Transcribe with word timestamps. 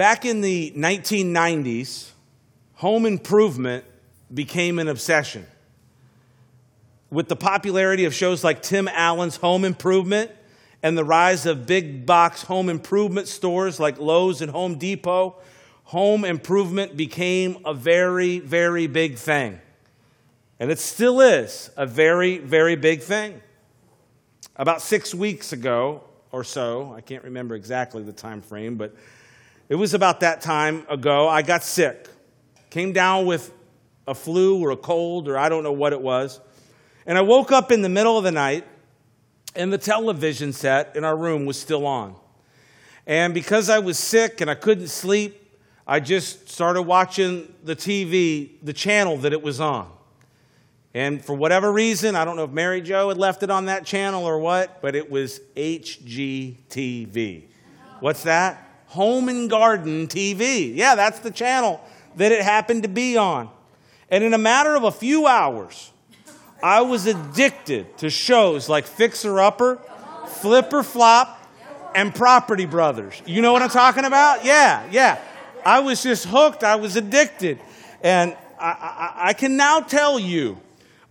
Back 0.00 0.24
in 0.24 0.40
the 0.40 0.72
1990s, 0.74 2.12
home 2.76 3.04
improvement 3.04 3.84
became 4.32 4.78
an 4.78 4.88
obsession. 4.88 5.46
With 7.10 7.28
the 7.28 7.36
popularity 7.36 8.06
of 8.06 8.14
shows 8.14 8.42
like 8.42 8.62
Tim 8.62 8.88
Allen's 8.88 9.36
Home 9.36 9.62
Improvement 9.62 10.30
and 10.82 10.96
the 10.96 11.04
rise 11.04 11.44
of 11.44 11.66
big 11.66 12.06
box 12.06 12.44
home 12.44 12.70
improvement 12.70 13.28
stores 13.28 13.78
like 13.78 13.98
Lowe's 13.98 14.40
and 14.40 14.50
Home 14.50 14.76
Depot, 14.76 15.36
home 15.84 16.24
improvement 16.24 16.96
became 16.96 17.58
a 17.66 17.74
very, 17.74 18.38
very 18.38 18.86
big 18.86 19.18
thing. 19.18 19.60
And 20.58 20.70
it 20.70 20.78
still 20.78 21.20
is 21.20 21.70
a 21.76 21.84
very, 21.84 22.38
very 22.38 22.74
big 22.74 23.02
thing. 23.02 23.42
About 24.56 24.80
six 24.80 25.14
weeks 25.14 25.52
ago 25.52 26.04
or 26.32 26.42
so, 26.42 26.90
I 26.96 27.02
can't 27.02 27.24
remember 27.24 27.54
exactly 27.54 28.02
the 28.02 28.14
time 28.14 28.40
frame, 28.40 28.76
but 28.76 28.94
it 29.70 29.76
was 29.76 29.94
about 29.94 30.20
that 30.20 30.40
time 30.40 30.84
ago, 30.90 31.28
I 31.28 31.42
got 31.42 31.62
sick. 31.62 32.08
Came 32.70 32.92
down 32.92 33.24
with 33.24 33.52
a 34.08 34.16
flu 34.16 34.60
or 34.60 34.72
a 34.72 34.76
cold 34.76 35.28
or 35.28 35.38
I 35.38 35.48
don't 35.48 35.62
know 35.62 35.72
what 35.72 35.92
it 35.92 36.00
was. 36.00 36.40
And 37.06 37.16
I 37.16 37.20
woke 37.20 37.52
up 37.52 37.70
in 37.70 37.80
the 37.80 37.88
middle 37.88 38.18
of 38.18 38.24
the 38.24 38.32
night 38.32 38.66
and 39.54 39.72
the 39.72 39.78
television 39.78 40.52
set 40.52 40.96
in 40.96 41.04
our 41.04 41.16
room 41.16 41.46
was 41.46 41.56
still 41.56 41.86
on. 41.86 42.16
And 43.06 43.32
because 43.32 43.70
I 43.70 43.78
was 43.78 43.96
sick 43.96 44.40
and 44.40 44.50
I 44.50 44.56
couldn't 44.56 44.88
sleep, 44.88 45.56
I 45.86 46.00
just 46.00 46.50
started 46.50 46.82
watching 46.82 47.54
the 47.62 47.76
TV, 47.76 48.50
the 48.64 48.72
channel 48.72 49.18
that 49.18 49.32
it 49.32 49.40
was 49.40 49.60
on. 49.60 49.88
And 50.94 51.24
for 51.24 51.34
whatever 51.34 51.72
reason, 51.72 52.16
I 52.16 52.24
don't 52.24 52.34
know 52.34 52.42
if 52.42 52.50
Mary 52.50 52.80
Jo 52.80 53.08
had 53.08 53.18
left 53.18 53.44
it 53.44 53.50
on 53.50 53.66
that 53.66 53.86
channel 53.86 54.24
or 54.24 54.40
what, 54.40 54.82
but 54.82 54.96
it 54.96 55.08
was 55.08 55.38
HGTV. 55.54 57.44
What's 58.00 58.24
that? 58.24 58.66
Home 58.90 59.28
and 59.28 59.48
Garden 59.48 60.08
TV. 60.08 60.74
Yeah, 60.74 60.96
that's 60.96 61.20
the 61.20 61.30
channel 61.30 61.80
that 62.16 62.32
it 62.32 62.42
happened 62.42 62.82
to 62.82 62.88
be 62.88 63.16
on. 63.16 63.48
And 64.10 64.24
in 64.24 64.34
a 64.34 64.38
matter 64.38 64.74
of 64.74 64.82
a 64.82 64.90
few 64.90 65.28
hours, 65.28 65.92
I 66.60 66.80
was 66.80 67.06
addicted 67.06 67.96
to 67.98 68.10
shows 68.10 68.68
like 68.68 68.86
Fixer 68.86 69.38
Upper, 69.38 69.76
Flip 70.26 70.72
or 70.72 70.82
Flop, 70.82 71.40
and 71.94 72.12
Property 72.12 72.66
Brothers. 72.66 73.22
You 73.26 73.42
know 73.42 73.52
what 73.52 73.62
I'm 73.62 73.70
talking 73.70 74.04
about? 74.04 74.44
Yeah, 74.44 74.84
yeah. 74.90 75.20
I 75.64 75.78
was 75.78 76.02
just 76.02 76.26
hooked. 76.26 76.64
I 76.64 76.74
was 76.74 76.96
addicted. 76.96 77.60
And 78.02 78.36
I, 78.58 78.70
I, 78.70 79.28
I 79.28 79.32
can 79.34 79.56
now 79.56 79.80
tell 79.80 80.18
you 80.18 80.58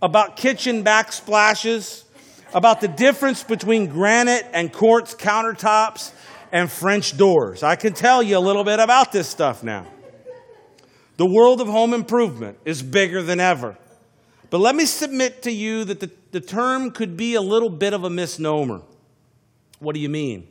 about 0.02 0.36
kitchen 0.36 0.84
backsplashes, 0.84 2.04
about 2.52 2.82
the 2.82 2.88
difference 2.88 3.42
between 3.42 3.86
granite 3.86 4.46
and 4.52 4.70
quartz 4.70 5.14
countertops 5.14 6.12
and 6.52 6.70
French 6.70 7.16
doors. 7.16 7.62
I 7.62 7.76
can 7.76 7.92
tell 7.92 8.22
you 8.22 8.36
a 8.36 8.40
little 8.40 8.64
bit 8.64 8.80
about 8.80 9.12
this 9.12 9.28
stuff 9.28 9.62
now. 9.62 9.86
The 11.16 11.26
world 11.26 11.60
of 11.60 11.68
home 11.68 11.92
improvement 11.92 12.58
is 12.64 12.82
bigger 12.82 13.22
than 13.22 13.40
ever. 13.40 13.76
But 14.48 14.58
let 14.58 14.74
me 14.74 14.84
submit 14.84 15.42
to 15.42 15.50
you 15.52 15.84
that 15.84 16.00
the, 16.00 16.10
the 16.32 16.40
term 16.40 16.90
could 16.90 17.16
be 17.16 17.34
a 17.34 17.40
little 17.40 17.70
bit 17.70 17.92
of 17.92 18.04
a 18.04 18.10
misnomer. 18.10 18.82
What 19.78 19.94
do 19.94 20.00
you 20.00 20.08
mean? 20.08 20.46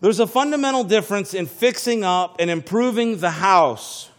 There's 0.00 0.20
a 0.20 0.26
fundamental 0.26 0.84
difference 0.84 1.34
in 1.34 1.46
fixing 1.46 2.04
up 2.04 2.36
and 2.38 2.50
improving 2.50 3.18
the 3.18 3.30
house 3.30 4.10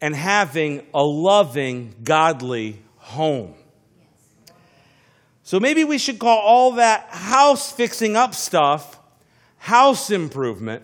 and 0.00 0.14
having 0.14 0.86
a 0.94 1.02
loving, 1.02 1.94
godly 2.02 2.82
home. 2.96 3.54
So 5.48 5.58
maybe 5.58 5.82
we 5.82 5.96
should 5.96 6.18
call 6.18 6.40
all 6.40 6.72
that 6.72 7.06
house 7.08 7.72
fixing 7.72 8.16
up 8.16 8.34
stuff 8.34 9.00
house 9.56 10.10
improvement 10.10 10.82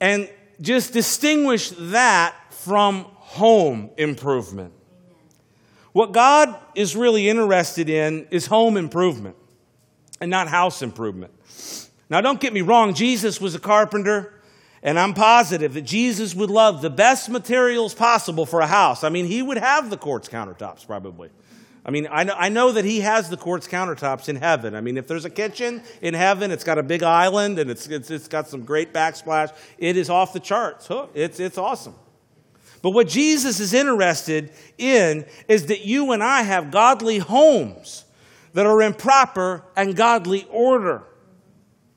and 0.00 0.30
just 0.60 0.92
distinguish 0.92 1.70
that 1.70 2.36
from 2.50 3.02
home 3.02 3.90
improvement. 3.96 4.72
What 5.92 6.12
God 6.12 6.54
is 6.76 6.94
really 6.94 7.28
interested 7.28 7.90
in 7.90 8.28
is 8.30 8.46
home 8.46 8.76
improvement 8.76 9.34
and 10.20 10.30
not 10.30 10.46
house 10.46 10.80
improvement. 10.80 11.34
Now, 12.08 12.20
don't 12.20 12.38
get 12.38 12.52
me 12.52 12.60
wrong, 12.60 12.94
Jesus 12.94 13.40
was 13.40 13.56
a 13.56 13.58
carpenter. 13.58 14.34
And 14.84 15.00
I'm 15.00 15.14
positive 15.14 15.74
that 15.74 15.82
Jesus 15.82 16.32
would 16.36 16.50
love 16.50 16.80
the 16.80 16.90
best 16.90 17.28
materials 17.28 17.92
possible 17.92 18.46
for 18.46 18.60
a 18.60 18.68
house. 18.68 19.02
I 19.02 19.08
mean, 19.08 19.26
he 19.26 19.42
would 19.42 19.58
have 19.58 19.90
the 19.90 19.96
quartz 19.96 20.28
countertops 20.28 20.86
probably. 20.86 21.30
I 21.86 21.92
mean, 21.92 22.08
I 22.10 22.24
know, 22.24 22.34
I 22.36 22.48
know 22.48 22.72
that 22.72 22.84
he 22.84 23.00
has 23.00 23.30
the 23.30 23.36
quartz 23.36 23.68
countertops 23.68 24.28
in 24.28 24.34
heaven. 24.34 24.74
I 24.74 24.80
mean, 24.80 24.96
if 24.96 25.06
there's 25.06 25.24
a 25.24 25.30
kitchen 25.30 25.82
in 26.02 26.14
heaven, 26.14 26.50
it's 26.50 26.64
got 26.64 26.78
a 26.78 26.82
big 26.82 27.04
island 27.04 27.60
and 27.60 27.70
it's, 27.70 27.86
it's, 27.86 28.10
it's 28.10 28.26
got 28.26 28.48
some 28.48 28.64
great 28.64 28.92
backsplash. 28.92 29.54
It 29.78 29.96
is 29.96 30.10
off 30.10 30.32
the 30.32 30.40
charts. 30.40 30.88
It's, 31.14 31.38
it's 31.38 31.56
awesome. 31.56 31.94
But 32.82 32.90
what 32.90 33.06
Jesus 33.06 33.60
is 33.60 33.72
interested 33.72 34.50
in 34.78 35.26
is 35.46 35.66
that 35.66 35.86
you 35.86 36.10
and 36.10 36.24
I 36.24 36.42
have 36.42 36.72
godly 36.72 37.18
homes 37.18 38.04
that 38.52 38.66
are 38.66 38.82
in 38.82 38.92
proper 38.92 39.62
and 39.76 39.94
godly 39.94 40.44
order. 40.50 41.04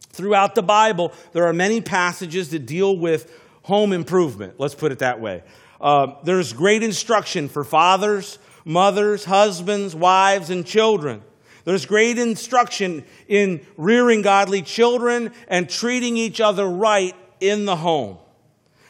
Throughout 0.10 0.54
the 0.54 0.62
Bible, 0.62 1.14
there 1.32 1.48
are 1.48 1.54
many 1.54 1.82
passages 1.82 2.50
that 2.50 2.68
deal 2.68 2.96
with 2.96 3.36
home 3.64 3.92
improvement. 3.94 4.60
Let's 4.60 4.76
put 4.76 4.92
it 4.92 5.00
that 5.00 5.20
way. 5.20 5.44
Uh, 5.82 6.16
there's 6.24 6.54
great 6.54 6.84
instruction 6.84 7.50
for 7.50 7.64
fathers, 7.64 8.38
mothers, 8.66 9.26
husbands, 9.26 9.96
wives, 9.96 10.50
and 10.50 10.66
children. 10.66 11.22
There's 11.66 11.86
great 11.86 12.18
instruction 12.18 13.04
in 13.28 13.66
rearing 13.78 14.22
godly 14.22 14.62
children 14.62 15.32
and 15.48 15.70
treating 15.70 16.18
each 16.18 16.42
other 16.42 16.66
right 16.68 17.16
in 17.40 17.66
the 17.66 17.76
home. 17.76 18.18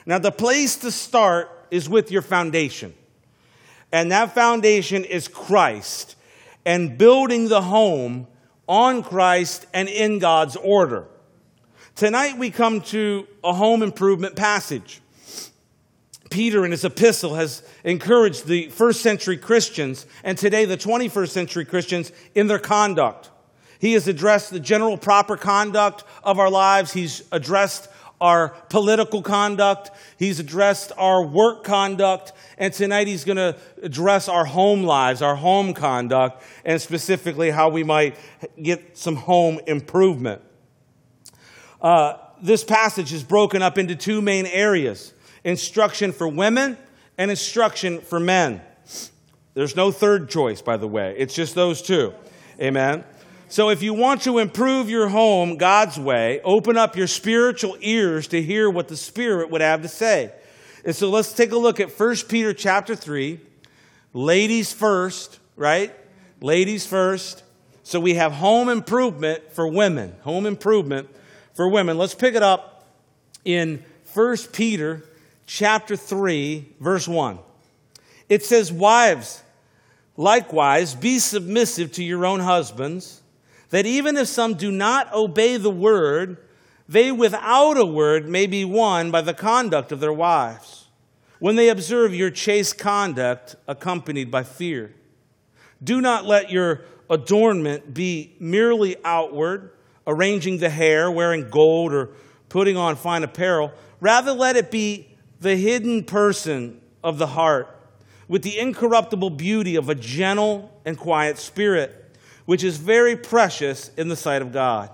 Now, 0.06 0.20
the 0.20 0.32
place 0.32 0.78
to 0.78 0.92
start 0.92 1.50
is 1.72 1.90
with 1.90 2.12
your 2.12 2.22
foundation. 2.22 2.94
And 3.92 4.12
that 4.12 4.34
foundation 4.34 5.04
is 5.04 5.28
Christ 5.28 6.16
and 6.66 6.98
building 6.98 7.48
the 7.50 7.62
home 7.62 8.28
on 8.68 9.04
Christ 9.04 9.66
and 9.74 9.90
in 9.90 10.20
God's 10.20 10.56
order. 10.56 11.06
Tonight 11.96 12.38
we 12.38 12.52
come 12.52 12.82
to 12.82 13.28
a 13.44 13.52
home 13.52 13.82
improvement 13.82 14.36
passage. 14.36 15.02
Peter, 16.30 16.64
in 16.64 16.72
his 16.72 16.86
epistle, 16.86 17.36
has 17.36 17.64
encouraged 17.84 18.46
the 18.46 18.70
first 18.70 19.02
century 19.02 19.38
Christians 19.38 20.06
and 20.24 20.38
today 20.38 20.66
the 20.66 20.78
21st 20.78 21.30
century 21.30 21.66
Christians 21.66 22.12
in 22.36 22.48
their 22.48 22.60
conduct. 22.60 23.30
He 23.80 23.94
has 23.94 24.08
addressed 24.08 24.52
the 24.52 24.60
general 24.60 24.98
proper 24.98 25.38
conduct 25.38 26.04
of 26.24 26.38
our 26.38 26.50
lives. 26.50 26.94
He's 26.94 27.24
addressed 27.32 27.90
our 28.22 28.50
political 28.70 29.22
conduct. 29.22 29.92
He's 30.18 30.40
addressed 30.40 30.92
our 30.98 31.26
work 31.26 31.64
conduct. 31.64 32.34
And 32.58 32.74
tonight 32.74 33.08
he's 33.08 33.24
going 33.24 33.38
to 33.38 33.56
address 33.82 34.28
our 34.28 34.46
home 34.46 34.84
lives, 34.84 35.22
our 35.22 35.36
home 35.36 35.74
conduct, 35.74 36.44
and 36.66 36.82
specifically 36.82 37.50
how 37.50 37.70
we 37.70 37.84
might 37.84 38.18
get 38.62 38.98
some 38.98 39.16
home 39.16 39.60
improvement. 39.66 40.42
Uh, 41.82 42.16
this 42.42 42.64
passage 42.64 43.14
is 43.14 43.24
broken 43.24 43.62
up 43.62 43.78
into 43.78 43.96
two 43.96 44.22
main 44.22 44.46
areas 44.46 45.14
instruction 45.50 46.12
for 46.14 46.28
women 46.28 46.78
and 47.18 47.30
instruction 47.30 48.00
for 48.00 48.20
men. 48.20 48.62
There's 49.54 49.76
no 49.76 49.92
third 49.92 50.30
choice, 50.30 50.62
by 50.62 50.78
the 50.78 50.88
way. 50.88 51.16
It's 51.18 51.34
just 51.34 51.56
those 51.56 51.82
two. 51.82 52.14
Amen. 52.62 53.04
So 53.50 53.70
if 53.70 53.82
you 53.82 53.94
want 53.94 54.22
to 54.22 54.38
improve 54.38 54.90
your 54.90 55.10
home 55.10 55.58
God's 55.58 56.00
way, 56.00 56.40
open 56.44 56.78
up 56.78 56.96
your 56.96 57.08
spiritual 57.08 57.76
ears 57.82 58.28
to 58.28 58.42
hear 58.42 58.70
what 58.70 58.88
the 58.88 58.96
Spirit 58.96 59.50
would 59.50 59.62
have 59.62 59.82
to 59.82 59.88
say. 59.88 60.32
And 60.86 60.96
so 60.96 61.10
let's 61.10 61.34
take 61.34 61.52
a 61.52 61.58
look 61.58 61.80
at 61.80 61.90
1 62.00 62.16
Peter 62.30 62.54
chapter 62.54 62.96
3. 62.96 63.40
Ladies 64.14 64.72
first, 64.72 65.40
right? 65.56 65.94
Ladies 66.42 66.86
first. 66.86 67.44
So 67.84 68.00
we 68.00 68.14
have 68.14 68.34
home 68.34 68.70
improvement 68.70 69.52
for 69.52 69.68
women. 69.68 70.16
Home 70.22 70.46
improvement 70.46 71.10
for 71.54 71.68
women. 71.68 71.98
Let's 71.98 72.16
pick 72.16 72.36
it 72.36 72.44
up 72.44 72.86
in 73.44 73.84
1 74.14 74.38
Peter 74.54 75.04
chapter 75.50 75.96
3 75.96 76.76
verse 76.80 77.08
1. 77.08 77.40
It 78.30 78.46
says, 78.46 78.72
"Wives, 78.72 79.42
likewise 80.16 80.94
be 80.94 81.18
submissive 81.18 81.92
to 81.94 82.04
your 82.04 82.24
own 82.24 82.42
husbands, 82.42 83.22
that 83.72 83.88
even 83.88 84.16
if 84.16 84.28
some 84.28 84.54
do 84.54 84.72
not 84.72 85.12
obey 85.12 85.58
the 85.58 85.72
word, 85.72 86.38
they 86.88 87.12
without 87.12 87.80
a 87.80 87.86
word 87.86 88.30
may 88.30 88.46
be 88.46 88.64
won 88.64 89.10
by 89.10 89.22
the 89.22 89.34
conduct 89.34 89.92
of 89.92 90.00
their 90.00 90.14
wives, 90.14 90.86
when 91.40 91.56
they 91.56 91.70
observe 91.70 92.14
your 92.14 92.30
chaste 92.30 92.78
conduct 92.78 93.56
accompanied 93.68 94.30
by 94.30 94.44
fear. 94.44 94.94
Do 95.84 96.00
not 96.00 96.26
let 96.26 96.52
your 96.52 96.82
adornment 97.10 97.92
be 97.92 98.36
merely 98.40 98.98
outward, 99.04 99.72
arranging 100.06 100.60
the 100.60 100.70
hair, 100.70 101.10
wearing 101.10 101.50
gold, 101.50 101.92
or 101.92 102.12
putting 102.50 102.78
on 102.78 102.96
fine 102.96 103.24
apparel. 103.24 103.72
Rather, 104.00 104.32
let 104.32 104.56
it 104.56 104.70
be 104.70 105.09
the 105.40 105.56
hidden 105.56 106.04
person 106.04 106.82
of 107.04 107.18
the 107.18 107.28
heart, 107.28 107.76
with 108.28 108.44
the 108.44 108.60
incorruptible 108.60 109.32
beauty 109.32 109.76
of 109.76 109.90
a 109.90 109.96
gentle 109.96 110.72
and 110.86 110.98
quiet 110.98 111.38
spirit, 111.38 112.18
which 112.46 112.64
is 112.64 112.78
very 112.78 113.16
precious 113.16 113.90
in 113.98 114.08
the 114.08 114.16
sight 114.16 114.42
of 114.42 114.52
God. 114.52 114.90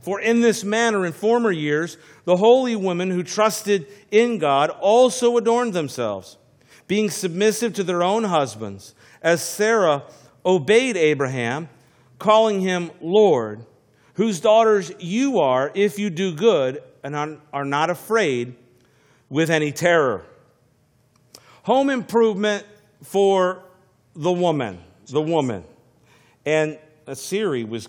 For 0.00 0.20
in 0.20 0.40
this 0.40 0.64
manner, 0.64 1.06
in 1.06 1.12
former 1.12 1.50
years, 1.50 1.96
the 2.24 2.36
holy 2.36 2.74
women 2.74 3.10
who 3.10 3.22
trusted 3.22 3.86
in 4.10 4.38
God 4.38 4.70
also 4.70 5.36
adorned 5.36 5.74
themselves, 5.74 6.36
being 6.86 7.10
submissive 7.10 7.74
to 7.74 7.84
their 7.84 8.02
own 8.02 8.24
husbands, 8.24 8.94
as 9.22 9.42
Sarah 9.42 10.04
obeyed 10.44 10.96
Abraham, 10.96 11.68
calling 12.18 12.60
him 12.60 12.90
Lord, 13.00 13.64
whose 14.14 14.40
daughters 14.40 14.90
you 14.98 15.38
are 15.38 15.70
if 15.74 15.98
you 15.98 16.10
do 16.10 16.34
good 16.34 16.82
and 17.02 17.14
are 17.52 17.64
not 17.64 17.90
afraid 17.90 18.54
with 19.30 19.48
any 19.48 19.72
terror. 19.72 20.26
Home 21.62 21.88
improvement 21.88 22.66
for 23.02 23.62
the 24.14 24.32
woman, 24.32 24.78
the 25.06 25.22
woman. 25.22 25.64
And 26.44 26.78
Siri 27.14 27.64
was 27.64 27.88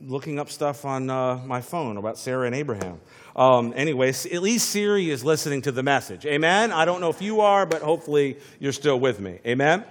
looking 0.00 0.38
up 0.38 0.50
stuff 0.50 0.84
on 0.84 1.10
uh, 1.10 1.36
my 1.44 1.60
phone 1.60 1.96
about 1.96 2.16
Sarah 2.16 2.46
and 2.46 2.54
Abraham. 2.54 3.00
Um, 3.36 3.72
anyways, 3.76 4.26
at 4.26 4.42
least 4.42 4.70
Siri 4.70 5.10
is 5.10 5.24
listening 5.24 5.62
to 5.62 5.72
the 5.72 5.82
message. 5.82 6.26
Amen? 6.26 6.72
I 6.72 6.84
don't 6.84 7.00
know 7.00 7.10
if 7.10 7.20
you 7.20 7.40
are, 7.40 7.66
but 7.66 7.82
hopefully 7.82 8.38
you're 8.58 8.72
still 8.72 8.98
with 8.98 9.20
me. 9.20 9.38
Amen? 9.46 9.84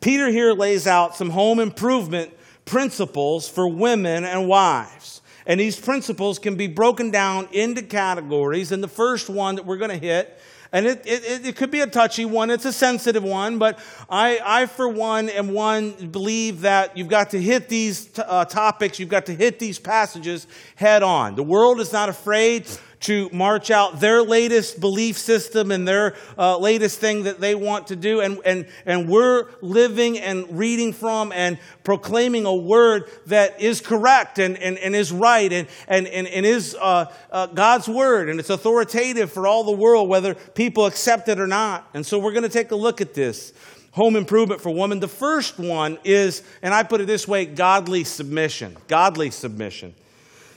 Peter 0.00 0.28
here 0.28 0.52
lays 0.52 0.86
out 0.86 1.16
some 1.16 1.30
home 1.30 1.60
improvement 1.60 2.32
principles 2.64 3.48
for 3.48 3.68
women 3.68 4.24
and 4.24 4.48
wives. 4.48 5.21
And 5.46 5.58
these 5.58 5.78
principles 5.78 6.38
can 6.38 6.56
be 6.56 6.66
broken 6.66 7.10
down 7.10 7.48
into 7.52 7.82
categories. 7.82 8.72
And 8.72 8.82
the 8.82 8.88
first 8.88 9.28
one 9.28 9.56
that 9.56 9.66
we're 9.66 9.78
going 9.78 9.90
to 9.90 9.96
hit 9.96 10.38
and 10.72 10.86
it, 10.86 11.02
it, 11.04 11.46
it 11.46 11.56
could 11.56 11.70
be 11.70 11.80
a 11.80 11.86
touchy 11.86 12.24
one, 12.24 12.50
it's 12.50 12.64
a 12.64 12.72
sensitive 12.72 13.22
one, 13.22 13.58
but 13.58 13.78
I, 14.08 14.40
I 14.42 14.66
for 14.66 14.88
one, 14.88 15.28
am 15.28 15.52
one 15.52 15.90
believe 15.90 16.62
that 16.62 16.96
you've 16.96 17.08
got 17.08 17.30
to 17.30 17.40
hit 17.40 17.68
these 17.68 18.06
t- 18.06 18.22
uh, 18.24 18.46
topics, 18.46 18.98
you've 18.98 19.10
got 19.10 19.26
to 19.26 19.34
hit 19.34 19.58
these 19.58 19.78
passages 19.78 20.46
head 20.74 21.02
on. 21.02 21.34
The 21.34 21.42
world 21.42 21.78
is 21.78 21.92
not 21.92 22.08
afraid 22.08 22.66
to 23.02 23.28
march 23.32 23.70
out 23.70 24.00
their 24.00 24.22
latest 24.22 24.80
belief 24.80 25.18
system 25.18 25.70
and 25.70 25.86
their 25.86 26.14
uh, 26.38 26.56
latest 26.56 27.00
thing 27.00 27.24
that 27.24 27.40
they 27.40 27.54
want 27.54 27.88
to 27.88 27.96
do. 27.96 28.20
And, 28.20 28.38
and, 28.44 28.66
and 28.86 29.08
we're 29.08 29.48
living 29.60 30.18
and 30.18 30.58
reading 30.58 30.92
from 30.92 31.32
and 31.32 31.58
proclaiming 31.84 32.46
a 32.46 32.54
word 32.54 33.10
that 33.26 33.60
is 33.60 33.80
correct 33.80 34.38
and, 34.38 34.56
and, 34.56 34.78
and 34.78 34.94
is 34.94 35.12
right 35.12 35.52
and, 35.52 35.68
and, 35.88 36.06
and, 36.06 36.26
and 36.28 36.46
is 36.46 36.76
uh, 36.80 37.12
uh, 37.30 37.46
God's 37.46 37.88
word. 37.88 38.28
And 38.28 38.38
it's 38.38 38.50
authoritative 38.50 39.32
for 39.32 39.46
all 39.46 39.64
the 39.64 39.72
world, 39.72 40.08
whether 40.08 40.34
people 40.34 40.86
accept 40.86 41.28
it 41.28 41.40
or 41.40 41.46
not. 41.46 41.88
And 41.94 42.06
so 42.06 42.18
we're 42.18 42.32
going 42.32 42.44
to 42.44 42.48
take 42.48 42.70
a 42.70 42.76
look 42.76 43.00
at 43.00 43.14
this 43.14 43.52
home 43.92 44.16
improvement 44.16 44.60
for 44.60 44.70
women. 44.70 45.00
The 45.00 45.08
first 45.08 45.58
one 45.58 45.98
is, 46.02 46.42
and 46.62 46.72
I 46.72 46.82
put 46.82 47.00
it 47.00 47.06
this 47.06 47.28
way 47.28 47.46
godly 47.46 48.04
submission. 48.04 48.76
Godly 48.88 49.30
submission. 49.30 49.94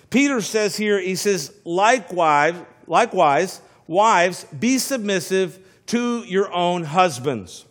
Peter 0.09 0.41
says 0.41 0.77
here, 0.77 0.99
he 0.99 1.15
says, 1.15 1.53
likewise, 1.63 2.55
likewise, 2.87 3.61
wives, 3.87 4.45
be 4.45 4.77
submissive 4.77 5.59
to 5.87 6.23
your 6.25 6.51
own 6.53 6.83
husbands. 6.83 7.65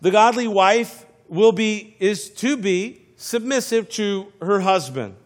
The 0.00 0.10
godly 0.10 0.48
wife 0.48 1.06
will 1.28 1.52
be, 1.52 1.96
is 1.98 2.30
to 2.30 2.56
be 2.56 3.02
submissive 3.16 3.88
to 3.90 4.32
her 4.42 4.60
husband. 4.60 5.16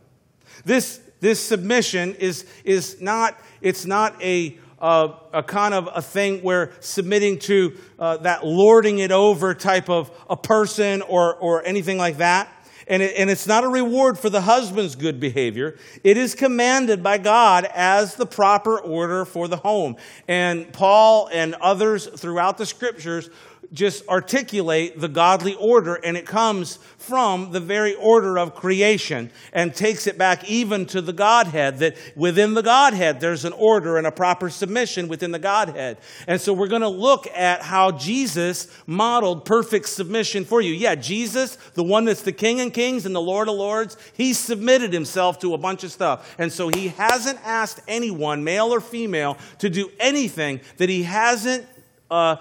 This, 0.65 1.01
this 1.21 1.41
submission 1.41 2.15
is, 2.15 2.47
is 2.65 3.01
not, 3.01 3.39
it's 3.61 3.87
not 3.87 4.23
a, 4.23 4.59
uh, 4.81 5.15
a 5.33 5.43
kind 5.43 5.75
of 5.75 5.89
a 5.93 6.01
thing 6.01 6.43
where 6.43 6.73
submitting 6.81 7.39
to 7.41 7.77
uh, 7.99 8.19
that 8.19 8.47
lording 8.47 9.01
it 9.01 9.11
over 9.11 9.55
type 9.55 9.91
of 9.91 10.11
a 10.31 10.37
person 10.37 11.03
or, 11.03 11.35
or 11.35 11.65
anything 11.65 11.99
like 11.99 12.19
that. 12.19 12.49
And, 12.89 13.03
it, 13.03 13.17
and 13.17 13.29
it's 13.29 13.47
not 13.47 13.65
a 13.65 13.69
reward 13.69 14.19
for 14.19 14.31
the 14.31 14.41
husband's 14.41 14.97
good 14.97 15.21
behavior. 15.21 15.77
It 16.03 16.17
is 16.17 16.35
commanded 16.35 17.03
by 17.03 17.19
God 17.19 17.69
as 17.75 18.15
the 18.15 18.27
proper 18.27 18.79
order 18.79 19.25
for 19.25 19.47
the 19.47 19.59
home. 19.59 19.97
And 20.27 20.73
Paul 20.73 21.29
and 21.33 21.55
others 21.57 22.07
throughout 22.07 22.57
the 22.57 22.67
scriptures 22.67 23.29
just 23.73 24.07
articulate 24.09 24.99
the 24.99 25.09
godly 25.09 25.55
order, 25.57 25.95
and 25.97 26.17
it 26.17 26.25
comes 26.25 26.79
from 26.97 27.53
the 27.53 27.61
very 27.61 27.95
order 27.95 28.39
of 28.39 28.55
creation 28.55 29.31
and 29.53 29.75
takes 29.75 30.07
it 30.07 30.17
back 30.17 30.49
even 30.49 30.87
to 30.87 31.03
the 31.03 31.13
Godhead, 31.13 31.79
that 31.79 31.97
within 32.17 32.55
the 32.55 32.63
Godhead 32.63 33.21
there's 33.21 33.45
an 33.45 33.53
order 33.53 33.99
and 33.99 34.07
a 34.07 34.13
proper 34.13 34.49
submission 34.49 35.09
within 35.09 35.33
the 35.33 35.39
Godhead. 35.39 35.99
And 36.27 36.41
so 36.41 36.53
we're 36.53 36.69
going 36.69 36.83
to 36.83 36.89
look 36.89 37.27
at 37.35 37.63
how 37.63 37.93
Jesus 37.93 38.69
modeled 38.87 39.45
perfect 39.45 39.89
submission 39.89 40.45
for 40.45 40.61
you. 40.61 40.73
Yeah, 40.73 40.95
Jesus, 40.95 41.57
the 41.75 41.85
one 41.85 42.05
that's 42.05 42.23
the 42.23 42.33
King 42.33 42.61
of 42.61 42.73
Kings 42.73 43.07
and 43.07 43.15
the 43.15 43.21
Lord 43.21 43.49
of 43.49 43.55
Lords, 43.55 43.97
he 44.15 44.33
submitted 44.33 44.93
himself 44.93 45.39
to 45.41 45.55
a 45.55 45.59
bunch 45.59 45.85
of 45.85 45.93
stuff. 45.93 46.35
And 46.39 46.53
so 46.53 46.69
he 46.69 46.89
hasn't 46.89 47.39
asked 47.45 47.81
anyone, 47.87 48.45
male 48.45 48.73
or 48.73 48.81
female, 48.81 49.37
to 49.59 49.69
do 49.69 49.91
anything 50.01 50.61
that 50.79 50.89
he 50.89 51.03
hasn't. 51.03 51.67
Uh, 52.11 52.37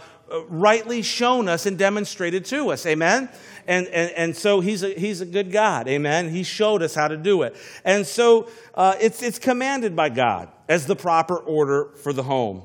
rightly 0.47 1.01
shown 1.01 1.47
us 1.47 1.65
and 1.65 1.77
demonstrated 1.77 2.45
to 2.45 2.69
us. 2.69 2.85
Amen? 2.85 3.29
And, 3.67 3.87
and, 3.87 4.11
and 4.11 4.35
so 4.35 4.59
he's 4.59 4.83
a, 4.83 4.93
he's 4.93 5.21
a 5.21 5.25
good 5.25 5.51
God. 5.51 5.87
Amen? 5.87 6.29
He 6.29 6.43
showed 6.43 6.81
us 6.81 6.95
how 6.95 7.07
to 7.07 7.17
do 7.17 7.43
it. 7.43 7.55
And 7.83 8.05
so 8.05 8.49
uh, 8.75 8.95
it's, 8.99 9.21
it's 9.21 9.39
commanded 9.39 9.95
by 9.95 10.09
God 10.09 10.49
as 10.69 10.85
the 10.85 10.95
proper 10.95 11.37
order 11.37 11.89
for 11.97 12.13
the 12.13 12.23
home. 12.23 12.63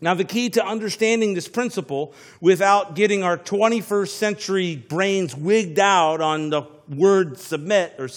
Now, 0.00 0.14
the 0.14 0.24
key 0.24 0.48
to 0.50 0.64
understanding 0.64 1.34
this 1.34 1.48
principle 1.48 2.14
without 2.40 2.94
getting 2.94 3.24
our 3.24 3.36
21st 3.36 4.08
century 4.08 4.76
brains 4.76 5.36
wigged 5.36 5.80
out 5.80 6.20
on 6.20 6.50
the 6.50 6.62
word 6.88 7.38
submit 7.38 7.94
or 7.98 8.08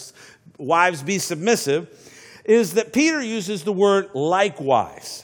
wives 0.58 1.02
be 1.02 1.18
submissive 1.18 1.90
is 2.46 2.74
that 2.76 2.94
Peter 2.94 3.22
uses 3.22 3.64
the 3.64 3.74
word 3.74 4.12
likewise. 4.14 5.24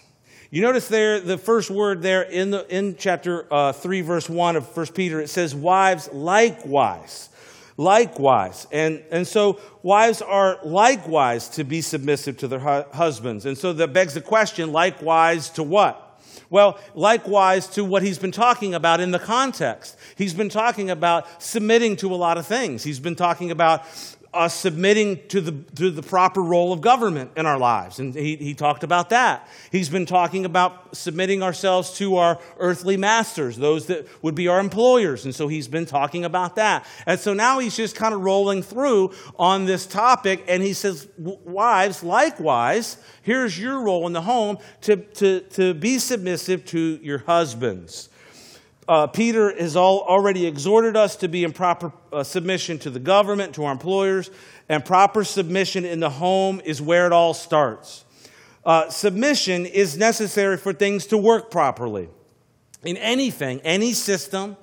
You 0.49 0.61
notice 0.61 0.87
there, 0.87 1.19
the 1.19 1.37
first 1.37 1.69
word 1.69 2.01
there 2.01 2.21
in, 2.21 2.51
the, 2.51 2.65
in 2.73 2.95
chapter 2.95 3.45
uh, 3.51 3.73
3, 3.73 4.01
verse 4.01 4.29
1 4.29 4.55
of 4.55 4.77
1 4.77 4.87
Peter, 4.87 5.19
it 5.19 5.29
says, 5.29 5.53
Wives 5.53 6.09
likewise. 6.13 7.29
Likewise. 7.75 8.65
And, 8.71 9.03
and 9.11 9.27
so 9.27 9.59
wives 9.83 10.21
are 10.21 10.59
likewise 10.63 11.49
to 11.49 11.65
be 11.65 11.81
submissive 11.81 12.37
to 12.37 12.47
their 12.47 12.59
hu- 12.59 12.89
husbands. 12.93 13.45
And 13.45 13.57
so 13.57 13.73
that 13.73 13.91
begs 13.91 14.13
the 14.13 14.21
question 14.21 14.71
likewise 14.71 15.49
to 15.51 15.63
what? 15.63 16.03
Well, 16.49 16.79
likewise 16.95 17.67
to 17.71 17.83
what 17.83 18.03
he's 18.03 18.17
been 18.17 18.31
talking 18.31 18.73
about 18.73 19.01
in 19.01 19.11
the 19.11 19.19
context. 19.19 19.97
He's 20.15 20.33
been 20.33 20.49
talking 20.49 20.89
about 20.89 21.43
submitting 21.43 21.97
to 21.97 22.13
a 22.13 22.15
lot 22.15 22.37
of 22.37 22.47
things. 22.47 22.83
He's 22.83 23.01
been 23.01 23.17
talking 23.17 23.51
about 23.51 23.83
submitting 24.45 25.27
to 25.29 25.41
the, 25.41 25.51
to 25.75 25.89
the 25.89 26.03
proper 26.03 26.41
role 26.41 26.71
of 26.71 26.81
government 26.81 27.31
in 27.35 27.45
our 27.45 27.57
lives. 27.57 27.99
And 27.99 28.13
he, 28.13 28.35
he 28.35 28.53
talked 28.53 28.83
about 28.83 29.09
that. 29.09 29.47
He's 29.71 29.89
been 29.89 30.05
talking 30.05 30.45
about 30.45 30.95
submitting 30.95 31.41
ourselves 31.41 31.97
to 31.97 32.17
our 32.17 32.39
earthly 32.59 32.97
masters, 32.97 33.57
those 33.57 33.87
that 33.87 34.07
would 34.21 34.35
be 34.35 34.47
our 34.47 34.59
employers. 34.59 35.25
And 35.25 35.33
so 35.33 35.47
he's 35.47 35.67
been 35.67 35.85
talking 35.85 36.25
about 36.25 36.55
that. 36.55 36.85
And 37.05 37.19
so 37.19 37.33
now 37.33 37.59
he's 37.59 37.75
just 37.75 37.95
kind 37.95 38.13
of 38.13 38.21
rolling 38.21 38.61
through 38.61 39.13
on 39.39 39.65
this 39.65 39.85
topic. 39.85 40.45
And 40.47 40.61
he 40.61 40.73
says, 40.73 41.07
Wives, 41.17 42.03
likewise, 42.03 42.97
here's 43.23 43.59
your 43.59 43.81
role 43.81 44.05
in 44.07 44.13
the 44.13 44.21
home 44.21 44.57
to, 44.81 44.97
to, 44.97 45.41
to 45.41 45.73
be 45.73 45.99
submissive 45.99 46.63
to 46.65 46.99
your 47.01 47.19
husbands 47.19 48.09
uh, 48.87 49.07
Peter 49.07 49.55
has 49.57 49.75
all, 49.75 49.99
already 50.01 50.45
exhorted 50.45 50.95
us 50.95 51.15
to 51.17 51.27
be 51.27 51.43
in 51.43 51.51
proper 51.51 51.91
uh, 52.11 52.23
submission 52.23 52.79
to 52.79 52.89
the 52.89 52.99
government, 52.99 53.55
to 53.55 53.65
our 53.65 53.71
employers, 53.71 54.29
and 54.69 54.83
proper 54.83 55.23
submission 55.23 55.85
in 55.85 55.99
the 55.99 56.09
home 56.09 56.61
is 56.63 56.81
where 56.81 57.05
it 57.05 57.11
all 57.11 57.33
starts. 57.33 58.05
Uh, 58.65 58.89
submission 58.89 59.65
is 59.65 59.97
necessary 59.97 60.57
for 60.57 60.73
things 60.73 61.07
to 61.07 61.17
work 61.17 61.51
properly. 61.51 62.09
In 62.83 62.97
anything, 62.97 63.59
any 63.61 63.93
system, 63.93 64.57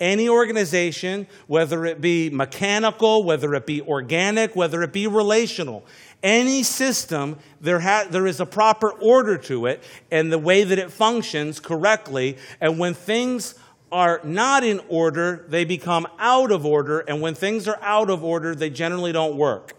any 0.00 0.28
organization, 0.28 1.26
whether 1.46 1.84
it 1.84 2.00
be 2.00 2.30
mechanical, 2.30 3.22
whether 3.22 3.54
it 3.54 3.66
be 3.66 3.82
organic, 3.82 4.56
whether 4.56 4.82
it 4.82 4.92
be 4.92 5.06
relational, 5.06 5.84
any 6.22 6.62
system, 6.62 7.38
there, 7.60 7.80
ha- 7.80 8.06
there 8.10 8.26
is 8.26 8.40
a 8.40 8.46
proper 8.46 8.90
order 8.90 9.36
to 9.36 9.66
it 9.66 9.82
and 10.10 10.32
the 10.32 10.38
way 10.38 10.64
that 10.64 10.78
it 10.78 10.90
functions 10.90 11.60
correctly. 11.60 12.38
And 12.60 12.78
when 12.78 12.94
things 12.94 13.54
are 13.92 14.20
not 14.22 14.64
in 14.64 14.80
order, 14.88 15.44
they 15.48 15.64
become 15.64 16.06
out 16.18 16.50
of 16.50 16.64
order. 16.64 17.00
And 17.00 17.20
when 17.20 17.34
things 17.34 17.66
are 17.68 17.78
out 17.82 18.10
of 18.10 18.24
order, 18.24 18.54
they 18.54 18.70
generally 18.70 19.12
don't 19.12 19.36
work. 19.36 19.74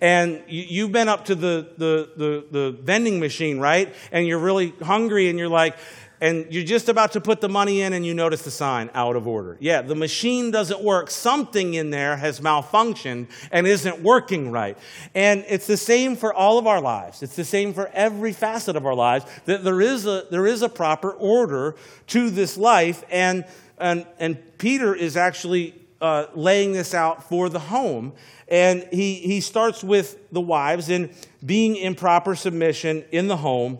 And 0.00 0.42
you've 0.46 0.92
been 0.92 1.08
up 1.08 1.24
to 1.24 1.34
the, 1.34 1.72
the, 1.76 2.10
the, 2.16 2.46
the 2.50 2.78
vending 2.82 3.18
machine, 3.18 3.58
right? 3.58 3.92
And 4.12 4.26
you're 4.26 4.38
really 4.38 4.72
hungry 4.80 5.28
and 5.28 5.38
you're 5.38 5.48
like, 5.48 5.76
and 6.20 6.46
you're 6.50 6.64
just 6.64 6.88
about 6.88 7.12
to 7.12 7.20
put 7.20 7.40
the 7.40 7.48
money 7.48 7.80
in 7.80 7.92
and 7.92 8.04
you 8.04 8.12
notice 8.12 8.42
the 8.42 8.50
sign 8.50 8.90
out 8.94 9.14
of 9.14 9.28
order. 9.28 9.56
Yeah, 9.60 9.82
the 9.82 9.94
machine 9.94 10.50
doesn't 10.50 10.82
work. 10.82 11.10
Something 11.10 11.74
in 11.74 11.90
there 11.90 12.16
has 12.16 12.40
malfunctioned 12.40 13.28
and 13.52 13.66
isn't 13.66 14.02
working 14.02 14.50
right. 14.50 14.76
And 15.14 15.44
it's 15.48 15.66
the 15.66 15.76
same 15.76 16.16
for 16.16 16.34
all 16.34 16.58
of 16.58 16.66
our 16.66 16.80
lives. 16.80 17.22
It's 17.22 17.36
the 17.36 17.44
same 17.44 17.72
for 17.72 17.88
every 17.92 18.32
facet 18.32 18.74
of 18.74 18.84
our 18.84 18.94
lives 18.94 19.26
that 19.44 19.62
there 19.62 19.80
is 19.80 20.06
a, 20.06 20.24
there 20.30 20.46
is 20.46 20.62
a 20.62 20.68
proper 20.68 21.12
order 21.12 21.76
to 22.08 22.30
this 22.30 22.56
life. 22.56 23.04
And, 23.10 23.44
and, 23.78 24.04
and 24.18 24.58
Peter 24.58 24.94
is 24.94 25.16
actually 25.16 25.74
uh, 26.00 26.26
laying 26.34 26.72
this 26.72 26.94
out 26.94 27.28
for 27.28 27.48
the 27.48 27.60
home. 27.60 28.12
And 28.48 28.86
he, 28.90 29.14
he 29.14 29.40
starts 29.40 29.84
with 29.84 30.32
the 30.32 30.40
wives 30.40 30.88
in 30.88 31.10
being 31.44 31.76
in 31.76 31.94
proper 31.94 32.34
submission 32.34 33.04
in 33.12 33.28
the 33.28 33.36
home 33.36 33.78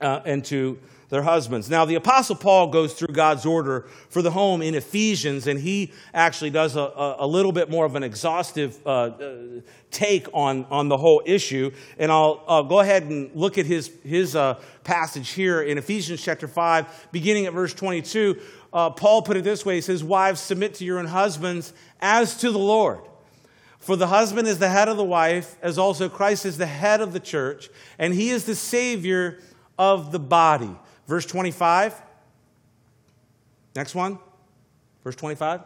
uh, 0.00 0.20
and 0.26 0.44
to 0.46 0.78
their 1.14 1.22
husbands. 1.22 1.70
Now, 1.70 1.84
the 1.84 1.94
Apostle 1.94 2.34
Paul 2.34 2.66
goes 2.66 2.92
through 2.92 3.14
God's 3.14 3.46
order 3.46 3.86
for 4.08 4.20
the 4.20 4.32
home 4.32 4.60
in 4.60 4.74
Ephesians, 4.74 5.46
and 5.46 5.60
he 5.60 5.92
actually 6.12 6.50
does 6.50 6.74
a, 6.74 7.14
a, 7.20 7.26
little 7.26 7.52
bit 7.52 7.70
more 7.70 7.86
of 7.86 7.94
an 7.94 8.02
exhaustive 8.02 8.84
uh, 8.84 8.90
uh, 8.90 9.36
take 9.92 10.26
on, 10.34 10.66
on 10.72 10.88
the 10.88 10.96
whole 10.96 11.22
issue. 11.24 11.70
And 12.00 12.10
I'll, 12.10 12.42
I'll 12.48 12.64
go 12.64 12.80
ahead 12.80 13.04
and 13.04 13.30
look 13.32 13.58
at 13.58 13.64
his, 13.64 13.92
his 14.02 14.34
uh, 14.34 14.60
passage 14.82 15.30
here 15.30 15.62
in 15.62 15.78
Ephesians 15.78 16.20
chapter 16.20 16.48
5, 16.48 17.08
beginning 17.12 17.46
at 17.46 17.52
verse 17.52 17.72
22. 17.72 18.40
Uh, 18.72 18.90
Paul 18.90 19.22
put 19.22 19.36
it 19.36 19.44
this 19.44 19.64
way 19.64 19.76
He 19.76 19.82
says, 19.82 20.02
Wives, 20.02 20.40
submit 20.40 20.74
to 20.74 20.84
your 20.84 20.98
own 20.98 21.06
husbands 21.06 21.72
as 22.00 22.36
to 22.38 22.50
the 22.50 22.58
Lord. 22.58 23.02
For 23.78 23.94
the 23.94 24.08
husband 24.08 24.48
is 24.48 24.58
the 24.58 24.68
head 24.68 24.88
of 24.88 24.96
the 24.96 25.04
wife, 25.04 25.54
as 25.62 25.78
also 25.78 26.08
Christ 26.08 26.44
is 26.44 26.58
the 26.58 26.66
head 26.66 27.00
of 27.00 27.12
the 27.12 27.20
church, 27.20 27.70
and 28.00 28.12
he 28.12 28.30
is 28.30 28.46
the 28.46 28.56
Savior 28.56 29.38
of 29.78 30.10
the 30.10 30.18
body. 30.18 30.76
Verse 31.06 31.26
25. 31.26 32.00
Next 33.74 33.94
one. 33.94 34.18
Verse 35.02 35.16
25. 35.16 35.60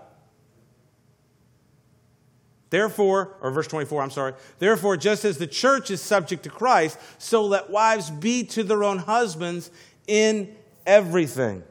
Therefore, 2.71 3.37
or 3.41 3.51
verse 3.51 3.67
24, 3.67 4.03
I'm 4.03 4.11
sorry. 4.11 4.35
Therefore, 4.59 4.97
just 4.97 5.25
as 5.25 5.39
the 5.39 5.47
church 5.47 5.91
is 5.91 6.03
subject 6.03 6.43
to 6.43 6.51
Christ, 6.51 6.99
so 7.19 7.45
let 7.45 7.71
wives 7.71 8.11
be 8.11 8.45
to 8.45 8.63
their 8.63 8.85
own 8.85 8.99
husbands 8.99 9.71
in 10.07 10.55
everything. 10.87 11.63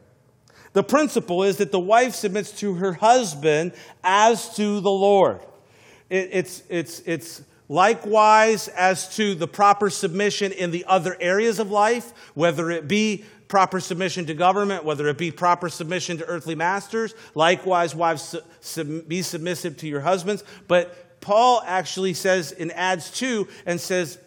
The 0.73 0.83
principle 0.83 1.43
is 1.43 1.57
that 1.57 1.71
the 1.71 1.79
wife 1.79 2.15
submits 2.15 2.51
to 2.59 2.75
her 2.75 2.93
husband 2.93 3.73
as 4.03 4.55
to 4.55 4.79
the 4.79 4.91
Lord. 4.91 5.41
It, 6.09 6.29
it's, 6.31 6.63
it's, 6.69 6.99
it's 7.01 7.41
likewise 7.69 8.67
as 8.69 9.15
to 9.15 9.35
the 9.35 9.47
proper 9.47 9.89
submission 9.89 10.51
in 10.51 10.71
the 10.71 10.85
other 10.85 11.17
areas 11.19 11.59
of 11.59 11.71
life, 11.71 12.13
whether 12.33 12.71
it 12.71 12.87
be 12.87 13.25
proper 13.47 13.79
submission 13.79 14.25
to 14.25 14.33
government, 14.33 14.83
whether 14.83 15.07
it 15.07 15.17
be 15.17 15.31
proper 15.31 15.69
submission 15.69 16.17
to 16.17 16.25
earthly 16.25 16.55
masters. 16.55 17.13
Likewise, 17.33 17.95
wives, 17.95 18.35
be 19.07 19.21
submissive 19.21 19.77
to 19.77 19.87
your 19.87 20.01
husbands. 20.01 20.43
But 20.67 21.21
Paul 21.21 21.63
actually 21.65 22.13
says 22.13 22.51
and 22.51 22.71
adds 22.73 23.11
to 23.19 23.47
and 23.65 23.79
says 23.79 24.19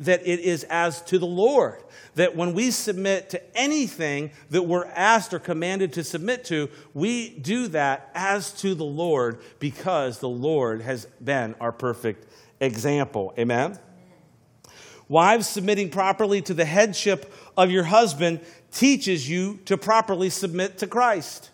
that 0.00 0.26
it 0.26 0.40
is 0.40 0.64
as 0.64 1.02
to 1.02 1.18
the 1.18 1.26
Lord. 1.26 1.82
That 2.14 2.34
when 2.34 2.54
we 2.54 2.70
submit 2.70 3.30
to 3.30 3.56
anything 3.56 4.32
that 4.50 4.62
we're 4.62 4.86
asked 4.86 5.32
or 5.32 5.38
commanded 5.38 5.92
to 5.94 6.04
submit 6.04 6.44
to, 6.46 6.68
we 6.92 7.30
do 7.30 7.68
that 7.68 8.10
as 8.14 8.52
to 8.60 8.74
the 8.74 8.84
Lord 8.84 9.40
because 9.58 10.18
the 10.18 10.28
Lord 10.28 10.82
has 10.82 11.06
been 11.22 11.54
our 11.60 11.72
perfect 11.72 12.26
example. 12.60 13.34
Amen? 13.38 13.78
Wives 15.08 15.48
submitting 15.48 15.90
properly 15.90 16.40
to 16.42 16.54
the 16.54 16.64
headship 16.64 17.34
of 17.56 17.70
your 17.70 17.84
husband 17.84 18.40
teaches 18.70 19.28
you 19.28 19.58
to 19.64 19.76
properly 19.76 20.30
submit 20.30 20.78
to 20.78 20.86
Christ. 20.86 21.50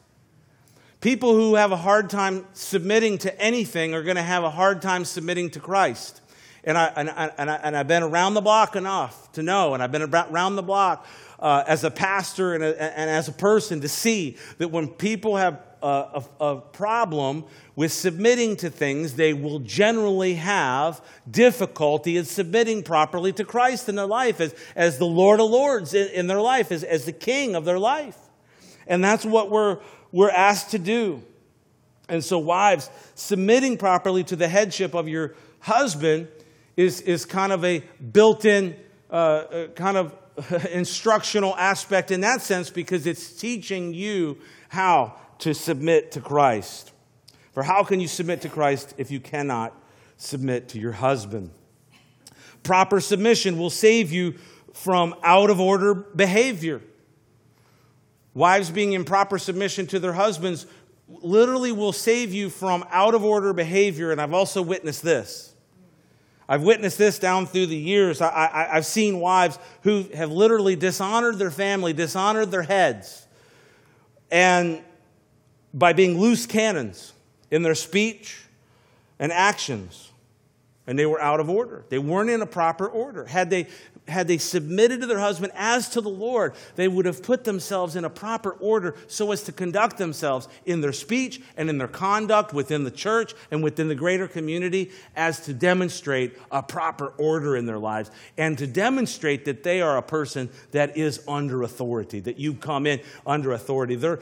People 1.00 1.34
who 1.34 1.54
have 1.54 1.72
a 1.72 1.76
hard 1.76 2.10
time 2.10 2.46
submitting 2.52 3.16
to 3.18 3.40
anything 3.40 3.94
are 3.94 4.02
going 4.02 4.16
to 4.16 4.22
have 4.22 4.44
a 4.44 4.50
hard 4.50 4.82
time 4.82 5.04
submitting 5.04 5.50
to 5.50 5.60
Christ. 5.60 6.20
And, 6.64 6.76
I, 6.76 6.92
and, 6.96 7.08
I, 7.08 7.32
and, 7.38 7.50
I, 7.50 7.80
I've 7.80 7.88
been 7.88 8.02
around 8.02 8.34
the 8.34 8.40
block 8.40 8.76
enough 8.76 9.30
to 9.32 9.42
know, 9.42 9.72
and 9.72 9.82
I've 9.82 9.92
been 9.92 10.02
around 10.02 10.56
the 10.56 10.62
block 10.62 11.06
uh, 11.38 11.64
as 11.66 11.84
a 11.84 11.90
pastor 11.90 12.54
and, 12.54 12.64
a, 12.64 12.98
and 12.98 13.10
as 13.10 13.28
a 13.28 13.32
person 13.32 13.80
to 13.80 13.88
see 13.88 14.36
that 14.58 14.68
when 14.68 14.88
people 14.88 15.36
have 15.36 15.60
a, 15.82 16.22
a, 16.40 16.44
a 16.44 16.60
problem 16.60 17.44
with 17.74 17.92
submitting 17.92 18.56
to 18.56 18.70
things, 18.70 19.14
they 19.14 19.34
will 19.34 19.58
generally 19.60 20.34
have 20.34 21.02
difficulty 21.30 22.16
in 22.16 22.24
submitting 22.24 22.82
properly 22.82 23.32
to 23.32 23.44
Christ 23.44 23.88
in 23.88 23.96
their 23.96 24.06
life 24.06 24.40
as, 24.40 24.54
as 24.74 24.98
the 24.98 25.06
Lord 25.06 25.40
of 25.40 25.50
Lords 25.50 25.94
in, 25.94 26.08
in 26.08 26.26
their 26.26 26.40
life, 26.40 26.72
as, 26.72 26.82
as 26.82 27.04
the 27.04 27.12
King 27.12 27.54
of 27.54 27.64
their 27.64 27.78
life. 27.78 28.18
And 28.86 29.04
that's 29.04 29.24
what 29.24 29.50
we're, 29.50 29.78
we're 30.12 30.30
asked 30.30 30.70
to 30.70 30.78
do. 30.78 31.22
And 32.08 32.24
so, 32.24 32.38
wives, 32.38 32.88
submitting 33.14 33.76
properly 33.76 34.22
to 34.24 34.36
the 34.36 34.48
headship 34.48 34.94
of 34.94 35.08
your 35.08 35.34
husband 35.60 36.28
is, 36.76 37.00
is 37.00 37.24
kind 37.24 37.52
of 37.52 37.64
a 37.64 37.80
built 38.12 38.44
in, 38.44 38.76
uh, 39.10 39.14
uh, 39.14 39.66
kind 39.68 39.96
of 39.96 40.14
instructional 40.72 41.56
aspect 41.56 42.10
in 42.10 42.20
that 42.20 42.42
sense 42.42 42.70
because 42.70 43.06
it's 43.06 43.32
teaching 43.32 43.94
you 43.94 44.38
how 44.68 45.14
to 45.38 45.54
submit 45.54 46.12
to 46.12 46.20
Christ. 46.20 46.92
For 47.52 47.62
how 47.62 47.84
can 47.84 48.00
you 48.00 48.08
submit 48.08 48.42
to 48.42 48.48
Christ 48.48 48.94
if 48.98 49.10
you 49.10 49.20
cannot 49.20 49.74
submit 50.16 50.68
to 50.70 50.78
your 50.78 50.92
husband? 50.92 51.50
Proper 52.62 53.00
submission 53.00 53.58
will 53.58 53.70
save 53.70 54.12
you 54.12 54.34
from 54.74 55.14
out 55.22 55.50
of 55.50 55.60
order 55.60 55.94
behavior. 55.94 56.82
Wives 58.34 58.70
being 58.70 58.92
in 58.92 59.04
proper 59.04 59.38
submission 59.38 59.86
to 59.86 59.98
their 59.98 60.12
husbands 60.12 60.66
literally 61.08 61.72
will 61.72 61.92
save 61.92 62.34
you 62.34 62.50
from 62.50 62.84
out 62.90 63.14
of 63.14 63.24
order 63.24 63.52
behavior. 63.52 64.12
And 64.12 64.20
I've 64.20 64.34
also 64.34 64.60
witnessed 64.60 65.02
this. 65.02 65.54
I've 66.48 66.62
witnessed 66.62 66.98
this 66.98 67.18
down 67.18 67.46
through 67.46 67.66
the 67.66 67.76
years. 67.76 68.20
I, 68.20 68.68
have 68.72 68.86
seen 68.86 69.18
wives 69.18 69.58
who 69.82 70.04
have 70.14 70.30
literally 70.30 70.76
dishonored 70.76 71.38
their 71.38 71.50
family, 71.50 71.92
dishonored 71.92 72.50
their 72.50 72.62
heads, 72.62 73.26
and 74.30 74.82
by 75.74 75.92
being 75.92 76.18
loose 76.18 76.46
cannons 76.46 77.12
in 77.50 77.62
their 77.62 77.74
speech 77.74 78.42
and 79.18 79.32
actions. 79.32 80.10
And 80.86 80.96
they 80.96 81.06
were 81.06 81.20
out 81.20 81.40
of 81.40 81.50
order. 81.50 81.84
They 81.88 81.98
weren't 81.98 82.30
in 82.30 82.42
a 82.42 82.46
proper 82.46 82.86
order. 82.86 83.24
Had 83.24 83.50
they 83.50 83.66
had 84.08 84.28
they 84.28 84.38
submitted 84.38 85.00
to 85.00 85.06
their 85.06 85.18
husband 85.18 85.52
as 85.56 85.88
to 85.90 86.00
the 86.00 86.08
Lord, 86.08 86.54
they 86.76 86.88
would 86.88 87.06
have 87.06 87.22
put 87.22 87.44
themselves 87.44 87.96
in 87.96 88.04
a 88.04 88.10
proper 88.10 88.52
order 88.52 88.94
so 89.08 89.32
as 89.32 89.42
to 89.44 89.52
conduct 89.52 89.98
themselves 89.98 90.48
in 90.64 90.80
their 90.80 90.92
speech 90.92 91.40
and 91.56 91.68
in 91.68 91.78
their 91.78 91.88
conduct 91.88 92.52
within 92.52 92.84
the 92.84 92.90
church 92.90 93.34
and 93.50 93.62
within 93.62 93.88
the 93.88 93.94
greater 93.94 94.28
community 94.28 94.90
as 95.16 95.40
to 95.40 95.52
demonstrate 95.52 96.38
a 96.50 96.62
proper 96.62 97.08
order 97.18 97.56
in 97.56 97.66
their 97.66 97.78
lives 97.78 98.10
and 98.38 98.56
to 98.58 98.66
demonstrate 98.66 99.44
that 99.44 99.62
they 99.62 99.80
are 99.80 99.96
a 99.96 100.02
person 100.02 100.48
that 100.70 100.96
is 100.96 101.20
under 101.26 101.62
authority, 101.62 102.20
that 102.20 102.38
you 102.38 102.54
come 102.54 102.86
in 102.86 103.00
under 103.26 103.52
authority. 103.52 103.96
There, 103.96 104.20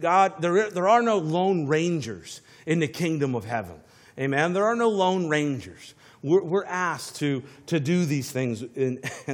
God, 0.00 0.40
there, 0.40 0.70
there 0.70 0.88
are 0.88 1.02
no 1.02 1.18
lone 1.18 1.66
rangers 1.66 2.40
in 2.66 2.78
the 2.78 2.88
kingdom 2.88 3.34
of 3.34 3.44
heaven. 3.44 3.80
Amen. 4.18 4.52
There 4.52 4.64
are 4.64 4.76
no 4.76 4.88
lone 4.88 5.28
rangers. 5.28 5.94
We're, 6.24 6.42
we're 6.42 6.64
asked 6.64 7.16
to, 7.16 7.42
to 7.66 7.78
do 7.78 8.06
these 8.06 8.32
things. 8.32 8.62
In, 8.62 8.98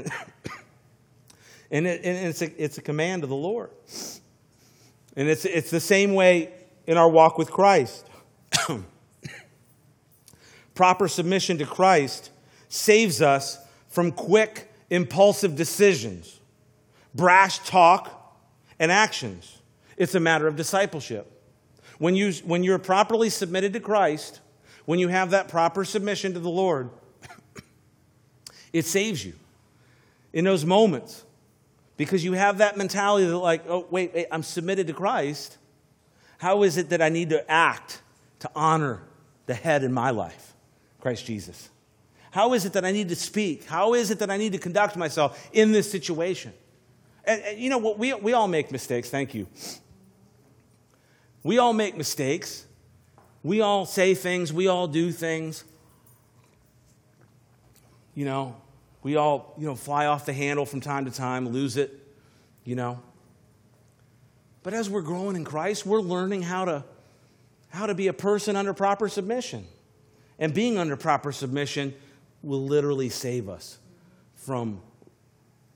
and, 1.71 1.87
it, 1.87 2.01
and 2.05 2.29
it's, 2.29 2.43
a, 2.43 2.63
it's 2.63 2.79
a 2.79 2.83
command 2.83 3.23
of 3.23 3.31
the 3.31 3.37
Lord. 3.37 3.71
And 5.17 5.29
it's, 5.29 5.45
it's 5.45 5.71
the 5.71 5.79
same 5.79 6.15
way 6.15 6.53
in 6.89 6.97
our 6.97 7.09
walk 7.09 7.39
with 7.39 7.53
Christ. 7.53 8.05
Proper 10.75 11.07
submission 11.07 11.59
to 11.59 11.65
Christ 11.67 12.31
saves 12.69 13.23
us 13.23 13.59
from 13.87 14.11
quick, 14.11 14.73
impulsive 14.91 15.55
decisions, 15.55 16.41
brash 17.15 17.61
talk, 17.61 18.37
and 18.81 18.91
actions. 18.91 19.59
It's 19.97 20.17
a 20.17 20.21
matter 20.21 20.49
of 20.49 20.57
discipleship. 20.57 21.31
When, 21.99 22.17
you, 22.17 22.33
when 22.45 22.65
you're 22.65 22.81
properly 22.81 23.31
submitted 23.31 23.75
to 23.75 23.81
Christ, 23.81 24.41
when 24.85 24.99
you 24.99 25.09
have 25.09 25.31
that 25.31 25.49
proper 25.49 25.85
submission 25.85 26.35
to 26.35 26.41
the 26.41 26.51
Lord, 26.51 26.91
it 28.73 28.85
saves 28.85 29.25
you 29.25 29.35
in 30.33 30.45
those 30.45 30.65
moments 30.65 31.25
because 31.97 32.25
you 32.25 32.33
have 32.33 32.59
that 32.59 32.77
mentality 32.77 33.27
that, 33.27 33.37
like, 33.37 33.65
oh, 33.69 33.87
wait, 33.91 34.15
wait, 34.15 34.27
I'm 34.31 34.43
submitted 34.43 34.87
to 34.87 34.93
Christ. 34.93 35.59
How 36.39 36.63
is 36.63 36.79
it 36.79 36.89
that 36.91 37.03
I 37.03 37.11
need 37.11 37.31
to 37.31 37.51
act 37.51 38.01
to 38.39 38.51
honor 38.55 39.03
the 39.47 39.55
head 39.55 39.85
in 39.85 39.93
my 39.93 40.11
life, 40.11 40.55
Christ 41.01 41.27
Jesus? 41.27 41.69
How 42.31 42.55
is 42.55 42.65
it 42.65 42.73
that 42.75 42.85
I 42.85 42.93
need 42.93 43.09
to 43.09 43.17
speak? 43.17 43.65
How 43.65 43.95
is 43.95 44.11
it 44.11 44.21
that 44.21 44.31
I 44.31 44.37
need 44.37 44.53
to 44.53 44.59
conduct 44.59 44.97
myself 44.97 45.51
in 45.53 45.73
this 45.73 45.91
situation? 45.91 46.53
And, 47.25 47.43
and 47.43 47.59
you 47.59 47.69
know, 47.69 47.79
we, 47.79 48.15
we 48.15 48.33
all 48.33 48.49
make 48.49 48.71
mistakes. 48.71 49.11
Thank 49.11 49.35
you. 49.35 49.47
We 51.43 51.59
all 51.59 51.73
make 51.73 51.97
mistakes. 51.97 52.67
We 53.43 53.61
all 53.61 53.87
say 53.87 54.15
things, 54.15 54.53
we 54.53 54.69
all 54.69 54.87
do 54.87 55.13
things. 55.13 55.65
You 58.15 58.25
know, 58.25 58.57
we 59.03 59.17
all, 59.17 59.55
you 59.57 59.67
know, 59.67 59.75
fly 59.75 60.07
off 60.07 60.27
the 60.27 60.33
handle 60.33 60.67
from 60.67 60.81
time 60.81 61.07
to 61.07 61.11
time, 61.11 61.49
lose 61.49 61.77
it, 61.77 61.99
you 62.65 62.77
know. 62.77 63.01
But 64.63 64.75
as 64.75 64.91
we're 64.91 65.01
growing 65.01 65.37
in 65.37 65.45
Christ, 65.45 65.87
we're 65.87 66.01
learning 66.01 66.43
how 66.43 66.67
to 66.67 66.85
how 67.71 67.87
to 67.87 67.95
be 67.95 68.09
a 68.09 68.13
person 68.13 68.57
under 68.57 68.75
proper 68.75 69.09
submission. 69.09 69.65
And 70.39 70.53
being 70.53 70.77
under 70.77 70.97
proper 70.97 71.33
submission 71.33 71.95
will 72.43 72.65
literally 72.65 73.09
save 73.09 73.49
us 73.49 73.79
from 74.35 74.81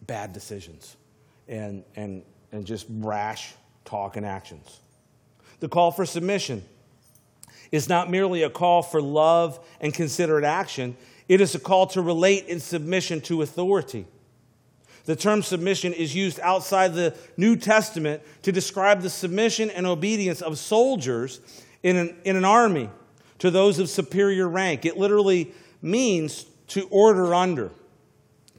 bad 0.02 0.32
decisions 0.32 0.96
and, 1.48 1.84
and, 1.96 2.22
and 2.52 2.66
just 2.66 2.86
rash 2.88 3.54
talk 3.84 4.16
and 4.16 4.26
actions. 4.26 4.80
The 5.60 5.68
call 5.68 5.92
for 5.92 6.04
submission 6.04 6.64
is 7.74 7.88
not 7.88 8.08
merely 8.08 8.44
a 8.44 8.50
call 8.50 8.82
for 8.82 9.02
love 9.02 9.58
and 9.80 9.92
considerate 9.92 10.44
action, 10.44 10.96
it 11.28 11.40
is 11.40 11.56
a 11.56 11.58
call 11.58 11.88
to 11.88 12.00
relate 12.00 12.46
in 12.46 12.60
submission 12.60 13.20
to 13.20 13.42
authority. 13.42 14.06
The 15.06 15.16
term 15.16 15.42
submission 15.42 15.92
is 15.92 16.14
used 16.14 16.38
outside 16.38 16.94
the 16.94 17.16
New 17.36 17.56
Testament 17.56 18.22
to 18.42 18.52
describe 18.52 19.02
the 19.02 19.10
submission 19.10 19.70
and 19.70 19.86
obedience 19.86 20.40
of 20.40 20.56
soldiers 20.56 21.40
in 21.82 21.96
an, 21.96 22.16
in 22.22 22.36
an 22.36 22.44
army 22.44 22.90
to 23.40 23.50
those 23.50 23.80
of 23.80 23.88
superior 23.88 24.48
rank. 24.48 24.86
It 24.86 24.96
literally 24.96 25.52
means 25.82 26.44
to 26.68 26.86
order 26.90 27.34
under, 27.34 27.72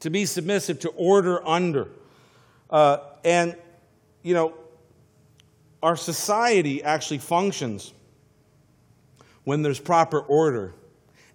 to 0.01 0.09
be 0.09 0.25
submissive, 0.25 0.81
to 0.81 0.89
order 0.89 1.47
under. 1.47 1.87
Uh, 2.69 2.97
and, 3.23 3.55
you 4.23 4.33
know, 4.33 4.55
our 5.81 5.95
society 5.95 6.83
actually 6.83 7.19
functions 7.19 7.93
when 9.45 9.61
there's 9.61 9.79
proper 9.79 10.19
order 10.19 10.75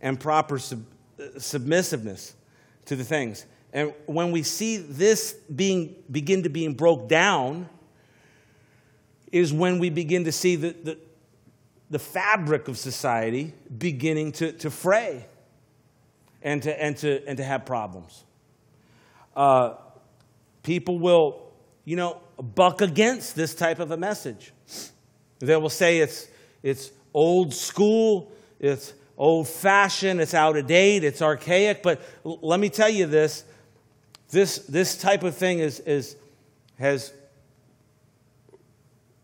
and 0.01 0.21
proper 0.21 0.59
sub- 0.59 0.85
submissiveness 1.39 2.35
to 2.85 2.97
the 2.97 3.05
things. 3.05 3.47
And 3.73 3.95
when 4.07 4.33
we 4.33 4.43
see 4.43 4.77
this 4.77 5.33
being 5.33 5.97
begin 6.11 6.43
to 6.43 6.49
being 6.49 6.75
broke 6.75 7.09
down, 7.09 7.69
is 9.33 9.53
when 9.53 9.79
we 9.79 9.91
begin 9.91 10.25
to 10.25 10.33
see 10.33 10.57
the, 10.57 10.75
the, 10.83 10.99
the 11.89 11.99
fabric 11.99 12.69
of 12.69 12.77
society 12.77 13.53
beginning 13.79 14.33
to, 14.33 14.53
to 14.53 14.71
fray 14.71 15.25
and 16.43 16.63
to, 16.63 16.83
and, 16.83 16.97
to, 16.97 17.27
and 17.29 17.37
to 17.37 17.45
have 17.45 17.65
problems. 17.65 18.25
Uh, 19.37 19.75
people 20.63 20.99
will, 20.99 21.53
you 21.85 21.97
know, 21.97 22.21
buck 22.43 22.81
against 22.81 23.37
this 23.37 23.55
type 23.55 23.79
of 23.79 23.91
a 23.91 23.97
message. 23.97 24.53
They 25.39 25.57
will 25.57 25.71
say 25.71 25.99
it's, 25.99 26.27
it's 26.63 26.91
old 27.15 27.55
school, 27.55 28.33
it's 28.59 28.95
old 29.17 29.49
fashioned, 29.49 30.21
it's 30.21 30.35
out 30.35 30.57
of 30.57 30.67
date, 30.67 31.05
it's 31.05 31.23
archaic. 31.23 31.83
But 31.83 32.01
l- 32.25 32.39
let 32.43 32.61
me 32.61 32.69
tell 32.69 32.89
you 32.89 33.07
this 33.07 33.45
this, 34.31 34.59
this 34.59 34.97
type 34.97 35.23
of 35.23 35.37
thing 35.37 35.59
is, 35.59 35.81
is, 35.81 36.17
has 36.79 37.13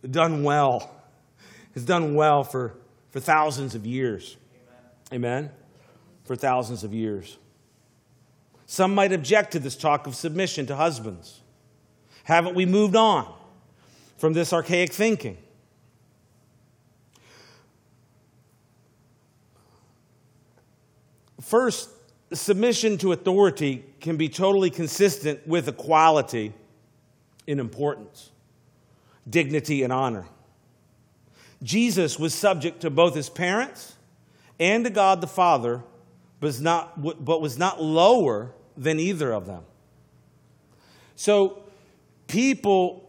done 0.09 0.43
well. 0.43 0.93
Has 1.75 1.85
done 1.85 2.15
well 2.15 2.43
for, 2.43 2.75
for 3.11 3.21
thousands 3.21 3.75
of 3.75 3.87
years. 3.87 4.37
Amen. 5.13 5.43
Amen? 5.45 5.51
For 6.25 6.37
thousands 6.37 6.85
of 6.85 6.93
years. 6.93 7.39
Some 8.67 8.95
might 8.95 9.13
object 9.13 9.53
to 9.53 9.61
this 9.61 9.77
talk 9.77 10.07
of 10.07 10.17
submission 10.17 10.67
to 10.67 10.77
husbands. 10.77 11.41
Haven't 12.25 12.57
we 12.57 12.67
moved 12.67 12.97
on 12.97 13.33
from 14.19 14.33
this 14.33 14.53
archaic 14.53 14.93
thinking? 14.93 15.39
First, 21.47 21.91
submission 22.33 22.99
to 22.99 23.13
authority 23.13 23.85
can 24.01 24.17
be 24.17 24.29
totally 24.29 24.69
consistent 24.69 25.47
with 25.47 25.69
equality 25.69 26.53
in 27.47 27.61
importance, 27.61 28.33
dignity, 29.31 29.85
and 29.85 29.93
honor. 29.93 30.27
Jesus 31.63 32.19
was 32.19 32.35
subject 32.35 32.81
to 32.81 32.91
both 32.91 33.15
his 33.15 33.29
parents 33.29 33.95
and 34.59 34.83
to 34.87 34.91
God 34.91 35.21
the 35.21 35.29
Father, 35.29 35.85
but 36.41 36.49
was 36.49 36.61
not, 36.61 37.01
but 37.25 37.41
was 37.41 37.57
not 37.57 37.81
lower 37.81 38.51
than 38.77 38.99
either 38.99 39.33
of 39.33 39.47
them. 39.47 39.63
So, 41.15 41.63
people, 42.27 43.09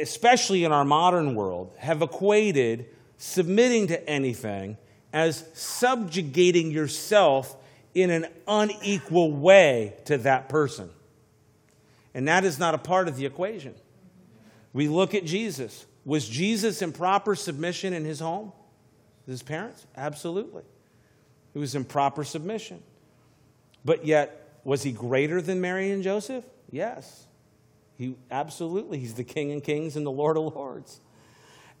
especially 0.00 0.64
in 0.64 0.72
our 0.72 0.84
modern 0.84 1.36
world, 1.36 1.72
have 1.78 2.02
equated 2.02 2.86
submitting 3.16 3.86
to 3.86 4.10
anything 4.10 4.76
as 5.12 5.44
subjugating 5.54 6.72
yourself 6.72 7.56
in 7.94 8.10
an 8.10 8.26
unequal 8.46 9.32
way 9.32 9.94
to 10.06 10.18
that 10.18 10.48
person. 10.48 10.90
And 12.14 12.28
that 12.28 12.44
is 12.44 12.58
not 12.58 12.74
a 12.74 12.78
part 12.78 13.08
of 13.08 13.16
the 13.16 13.26
equation. 13.26 13.74
We 14.72 14.88
look 14.88 15.14
at 15.14 15.24
Jesus. 15.24 15.86
Was 16.04 16.28
Jesus 16.28 16.82
in 16.82 16.92
proper 16.92 17.34
submission 17.34 17.92
in 17.92 18.04
his 18.04 18.20
home? 18.20 18.52
His 19.26 19.42
parents? 19.42 19.86
Absolutely. 19.96 20.62
He 21.52 21.58
was 21.58 21.74
in 21.74 21.84
proper 21.84 22.24
submission. 22.24 22.82
But 23.84 24.04
yet, 24.04 24.60
was 24.64 24.82
he 24.82 24.92
greater 24.92 25.40
than 25.40 25.60
Mary 25.60 25.90
and 25.90 26.02
Joseph? 26.02 26.44
Yes. 26.70 27.26
He 27.96 28.16
absolutely. 28.30 28.98
He's 28.98 29.14
the 29.14 29.24
King 29.24 29.52
of 29.52 29.62
Kings 29.62 29.96
and 29.96 30.06
the 30.06 30.10
Lord 30.10 30.36
of 30.36 30.54
Lords. 30.54 31.00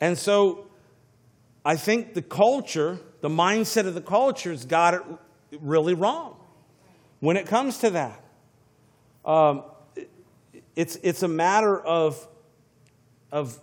And 0.00 0.18
so 0.18 0.66
I 1.64 1.76
think 1.76 2.14
the 2.14 2.22
culture, 2.22 2.98
the 3.20 3.28
mindset 3.28 3.86
of 3.86 3.94
the 3.94 4.00
culture 4.00 4.50
has 4.50 4.64
got 4.64 4.94
it 4.94 5.02
really 5.60 5.94
wrong 5.94 6.36
when 7.20 7.36
it 7.36 7.46
comes 7.46 7.78
to 7.78 7.90
that. 7.90 8.22
Um, 9.24 9.64
it's, 10.76 10.96
it's 11.02 11.22
a 11.22 11.28
matter 11.28 11.78
of, 11.78 12.26
of 13.30 13.58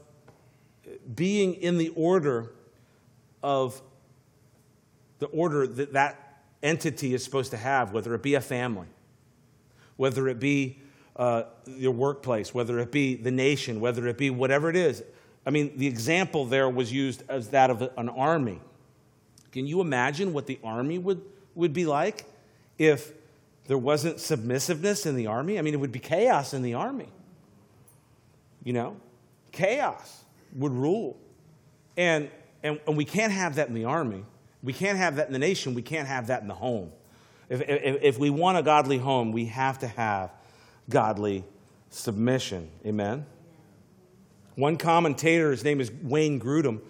being 1.15 1.55
in 1.55 1.77
the 1.77 1.89
order 1.89 2.51
of 3.41 3.81
the 5.19 5.27
order 5.27 5.65
that 5.65 5.93
that 5.93 6.41
entity 6.61 7.13
is 7.13 7.23
supposed 7.23 7.51
to 7.51 7.57
have, 7.57 7.91
whether 7.91 8.13
it 8.13 8.21
be 8.21 8.35
a 8.35 8.41
family, 8.41 8.87
whether 9.95 10.27
it 10.27 10.39
be 10.39 10.79
uh, 11.15 11.43
your 11.65 11.91
workplace, 11.91 12.53
whether 12.53 12.77
it 12.79 12.91
be 12.91 13.15
the 13.15 13.31
nation, 13.31 13.79
whether 13.79 14.05
it 14.07 14.17
be 14.17 14.29
whatever 14.29 14.69
it 14.69 14.75
is. 14.75 15.03
I 15.45 15.49
mean, 15.49 15.77
the 15.77 15.87
example 15.87 16.45
there 16.45 16.69
was 16.69 16.91
used 16.91 17.23
as 17.29 17.49
that 17.49 17.69
of 17.69 17.81
an 17.97 18.09
army. 18.09 18.59
Can 19.51 19.65
you 19.65 19.81
imagine 19.81 20.33
what 20.33 20.45
the 20.45 20.59
army 20.63 20.99
would? 20.99 21.21
Would 21.57 21.73
be 21.73 21.85
like 21.85 22.25
if 22.77 23.11
there 23.65 23.77
wasn't 23.77 24.19
submissiveness 24.19 25.05
in 25.05 25.15
the 25.15 25.27
army. 25.27 25.59
I 25.59 25.61
mean, 25.61 25.73
it 25.73 25.79
would 25.79 25.91
be 25.91 25.99
chaos 25.99 26.53
in 26.53 26.61
the 26.61 26.75
army. 26.75 27.09
You 28.63 28.73
know, 28.73 28.97
chaos 29.51 30.23
would 30.55 30.71
rule. 30.71 31.17
And, 31.97 32.29
and, 32.63 32.79
and 32.87 32.95
we 32.95 33.05
can't 33.05 33.33
have 33.33 33.55
that 33.55 33.67
in 33.67 33.73
the 33.73 33.85
army. 33.85 34.23
We 34.63 34.73
can't 34.73 34.97
have 34.97 35.17
that 35.17 35.27
in 35.27 35.33
the 35.33 35.39
nation. 35.39 35.73
We 35.73 35.81
can't 35.81 36.07
have 36.07 36.27
that 36.27 36.41
in 36.41 36.47
the 36.47 36.53
home. 36.53 36.91
If, 37.49 37.61
if, 37.61 38.03
if 38.03 38.19
we 38.19 38.29
want 38.29 38.57
a 38.57 38.63
godly 38.63 38.97
home, 38.97 39.31
we 39.31 39.45
have 39.45 39.79
to 39.79 39.87
have 39.87 40.31
godly 40.89 41.43
submission. 41.89 42.69
Amen? 42.85 43.25
One 44.55 44.77
commentator, 44.77 45.51
his 45.51 45.63
name 45.63 45.81
is 45.81 45.91
Wayne 46.03 46.39
Grudem, 46.39 46.81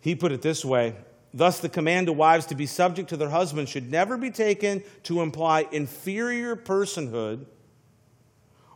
he 0.00 0.14
put 0.14 0.32
it 0.32 0.42
this 0.42 0.64
way 0.64 0.94
Thus, 1.36 1.58
the 1.58 1.68
command 1.68 2.06
to 2.06 2.12
wives 2.12 2.46
to 2.46 2.54
be 2.54 2.64
subject 2.64 3.08
to 3.08 3.16
their 3.16 3.28
husbands 3.28 3.68
should 3.68 3.90
never 3.90 4.16
be 4.16 4.30
taken 4.30 4.84
to 5.02 5.20
imply 5.20 5.66
inferior 5.72 6.54
personhood 6.54 7.46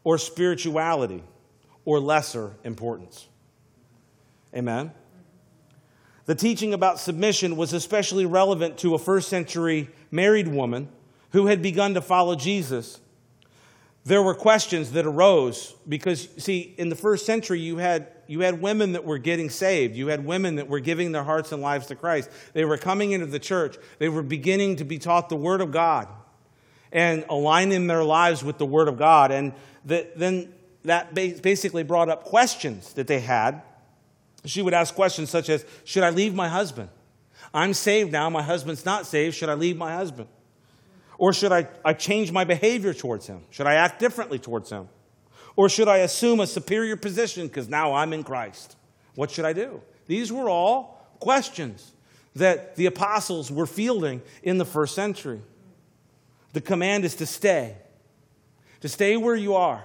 or 0.02 0.18
spirituality 0.18 1.22
or 1.84 2.00
lesser 2.00 2.56
importance. 2.64 3.28
Amen? 4.52 4.90
The 6.26 6.34
teaching 6.34 6.74
about 6.74 6.98
submission 6.98 7.56
was 7.56 7.72
especially 7.72 8.26
relevant 8.26 8.76
to 8.78 8.96
a 8.96 8.98
first 8.98 9.28
century 9.28 9.88
married 10.10 10.48
woman 10.48 10.88
who 11.30 11.46
had 11.46 11.62
begun 11.62 11.94
to 11.94 12.00
follow 12.00 12.34
Jesus 12.34 12.98
there 14.04 14.22
were 14.22 14.34
questions 14.34 14.92
that 14.92 15.04
arose 15.06 15.74
because, 15.88 16.28
see, 16.38 16.74
in 16.78 16.88
the 16.88 16.96
first 16.96 17.26
century, 17.26 17.60
you 17.60 17.76
had, 17.76 18.08
you 18.26 18.40
had 18.40 18.62
women 18.62 18.92
that 18.92 19.04
were 19.04 19.18
getting 19.18 19.50
saved. 19.50 19.96
You 19.96 20.08
had 20.08 20.24
women 20.24 20.56
that 20.56 20.68
were 20.68 20.80
giving 20.80 21.12
their 21.12 21.24
hearts 21.24 21.52
and 21.52 21.60
lives 21.60 21.86
to 21.88 21.94
Christ. 21.94 22.30
They 22.54 22.64
were 22.64 22.78
coming 22.78 23.12
into 23.12 23.26
the 23.26 23.38
church. 23.38 23.76
They 23.98 24.08
were 24.08 24.22
beginning 24.22 24.76
to 24.76 24.84
be 24.84 24.98
taught 24.98 25.28
the 25.28 25.36
Word 25.36 25.60
of 25.60 25.72
God 25.72 26.08
and 26.90 27.24
aligning 27.28 27.86
their 27.86 28.04
lives 28.04 28.42
with 28.42 28.56
the 28.56 28.66
Word 28.66 28.88
of 28.88 28.96
God. 28.96 29.30
And 29.30 29.52
then 29.84 30.54
that 30.84 31.14
basically 31.14 31.82
brought 31.82 32.08
up 32.08 32.24
questions 32.24 32.94
that 32.94 33.06
they 33.06 33.20
had. 33.20 33.62
She 34.44 34.62
would 34.62 34.74
ask 34.74 34.94
questions 34.94 35.28
such 35.28 35.48
as 35.48 35.66
Should 35.84 36.02
I 36.02 36.10
leave 36.10 36.34
my 36.34 36.48
husband? 36.48 36.88
I'm 37.52 37.74
saved 37.74 38.12
now. 38.12 38.30
My 38.30 38.42
husband's 38.42 38.84
not 38.84 39.06
saved. 39.06 39.34
Should 39.34 39.48
I 39.48 39.54
leave 39.54 39.76
my 39.76 39.94
husband? 39.94 40.28
Or 41.18 41.32
should 41.32 41.50
I, 41.50 41.66
I 41.84 41.92
change 41.92 42.30
my 42.30 42.44
behavior 42.44 42.94
towards 42.94 43.26
him? 43.26 43.42
Should 43.50 43.66
I 43.66 43.74
act 43.74 43.98
differently 43.98 44.38
towards 44.38 44.70
him? 44.70 44.88
Or 45.56 45.68
should 45.68 45.88
I 45.88 45.98
assume 45.98 46.38
a 46.38 46.46
superior 46.46 46.96
position 46.96 47.48
because 47.48 47.68
now 47.68 47.92
I'm 47.92 48.12
in 48.12 48.22
Christ? 48.22 48.76
What 49.16 49.32
should 49.32 49.44
I 49.44 49.52
do? 49.52 49.82
These 50.06 50.32
were 50.32 50.48
all 50.48 51.04
questions 51.18 51.92
that 52.36 52.76
the 52.76 52.86
apostles 52.86 53.50
were 53.50 53.66
fielding 53.66 54.22
in 54.44 54.58
the 54.58 54.64
first 54.64 54.94
century. 54.94 55.40
The 56.52 56.60
command 56.60 57.04
is 57.04 57.16
to 57.16 57.26
stay, 57.26 57.76
to 58.80 58.88
stay 58.88 59.16
where 59.16 59.34
you 59.34 59.56
are, 59.56 59.84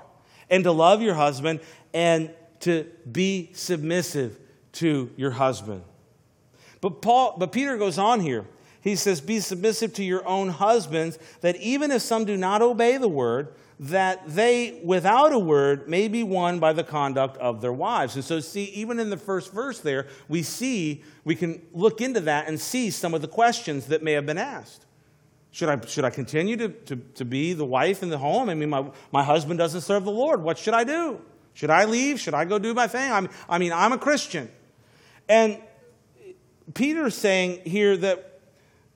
and 0.52 0.64
to 0.64 0.72
love 0.72 1.02
your 1.02 1.16
husband 1.16 1.60
and 1.94 2.32
to 2.60 2.86
be 3.12 3.50
submissive 3.54 4.38
to 4.74 5.10
your 5.18 5.32
husband. 5.32 5.84
But 6.80 7.02
Paul, 7.02 7.36
but 7.38 7.52
Peter 7.52 7.78
goes 7.78 7.98
on 7.98 8.20
here 8.20 8.46
he 8.84 8.98
says, 8.98 9.22
Be 9.22 9.40
submissive 9.40 9.94
to 9.94 10.04
your 10.04 10.28
own 10.28 10.50
husbands, 10.50 11.18
that 11.42 11.56
even 11.56 11.90
if 11.90 12.02
some 12.02 12.26
do 12.26 12.36
not 12.36 12.62
obey 12.62 12.98
the 12.98 13.08
word, 13.08 13.54
that 13.80 14.22
they, 14.28 14.82
without 14.84 15.32
a 15.32 15.40
word, 15.40 15.88
may 15.88 16.08
be 16.08 16.22
won 16.22 16.60
by 16.60 16.74
the 16.74 16.84
conduct 16.84 17.38
of 17.38 17.62
their 17.62 17.74
wives. 17.74 18.16
And 18.16 18.24
so, 18.24 18.40
see, 18.42 18.66
even 18.66 19.00
in 19.00 19.10
the 19.10 19.18
first 19.18 19.54
verse 19.54 19.80
there, 19.80 20.08
we 20.28 20.44
see, 20.44 21.02
we 21.24 21.34
can 21.36 21.62
look 21.72 22.02
into 22.02 22.20
that 22.22 22.48
and 22.48 22.60
see 22.60 22.90
some 22.90 23.14
of 23.14 23.22
the 23.22 23.28
questions 23.28 23.88
that 23.88 24.04
may 24.04 24.12
have 24.12 24.26
been 24.26 24.38
asked. 24.38 24.86
Should 25.52 25.70
I, 25.70 25.86
should 25.86 26.04
I 26.04 26.10
continue 26.10 26.58
to, 26.58 26.70
to, 26.70 26.96
to 26.96 27.26
be 27.26 27.54
the 27.54 27.66
wife 27.66 28.04
in 28.04 28.10
the 28.10 28.18
home? 28.18 28.50
I 28.50 28.54
mean, 28.54 28.70
my, 28.70 28.92
my 29.12 29.24
husband 29.24 29.60
doesn't 29.60 29.82
serve 29.82 30.04
the 30.04 30.12
Lord. 30.12 30.42
What 30.44 30.58
should 30.58 30.74
I 30.74 30.84
do? 30.84 31.22
Should 31.54 31.70
I 31.70 31.86
leave? 31.86 32.20
Should 32.20 32.34
I 32.34 32.46
go 32.46 32.60
do 32.60 32.74
my 32.74 32.88
thing? 32.88 33.12
I'm, 33.12 33.30
I 33.48 33.60
mean, 33.60 33.72
I'm 33.72 33.94
a 33.94 33.98
Christian. 33.98 34.52
And 35.30 35.60
Peter's 36.74 37.16
saying 37.16 37.62
here 37.66 37.96
that 37.98 38.33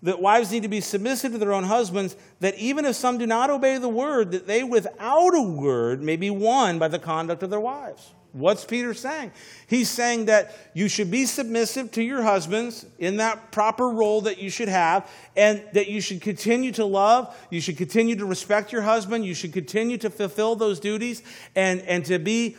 that 0.07 0.21
wives 0.21 0.53
need 0.53 0.63
to 0.63 0.69
be 0.69 0.79
submissive 0.79 1.33
to 1.33 1.37
their 1.37 1.51
own 1.51 1.65
husbands, 1.65 2.15
that 2.39 2.55
even 2.55 2.85
if 2.85 2.95
some 2.95 3.17
do 3.17 3.27
not 3.27 3.49
obey 3.49 3.77
the 3.77 3.89
word, 3.89 4.31
that 4.31 4.47
they 4.47 4.63
without 4.63 5.35
a 5.35 5.41
word 5.41 6.01
may 6.01 6.15
be 6.15 6.29
won 6.29 6.79
by 6.79 6.87
the 6.87 6.97
conduct 6.97 7.43
of 7.43 7.49
their 7.49 7.59
wives. 7.59 8.13
What's 8.31 8.63
Peter 8.63 8.93
saying? 8.93 9.33
He's 9.67 9.89
saying 9.89 10.27
that 10.27 10.55
you 10.73 10.87
should 10.87 11.11
be 11.11 11.25
submissive 11.25 11.91
to 11.91 12.01
your 12.01 12.21
husbands 12.21 12.85
in 12.97 13.17
that 13.17 13.51
proper 13.51 13.89
role 13.89 14.21
that 14.21 14.37
you 14.37 14.49
should 14.49 14.69
have, 14.69 15.11
and 15.35 15.61
that 15.73 15.89
you 15.89 15.99
should 15.99 16.21
continue 16.21 16.71
to 16.71 16.85
love, 16.85 17.35
you 17.49 17.59
should 17.59 17.75
continue 17.75 18.15
to 18.15 18.25
respect 18.25 18.71
your 18.71 18.83
husband, 18.83 19.25
you 19.25 19.33
should 19.33 19.51
continue 19.51 19.97
to 19.97 20.09
fulfill 20.09 20.55
those 20.55 20.79
duties, 20.79 21.21
and, 21.53 21.81
and 21.81 22.05
to 22.05 22.17
be 22.17 22.55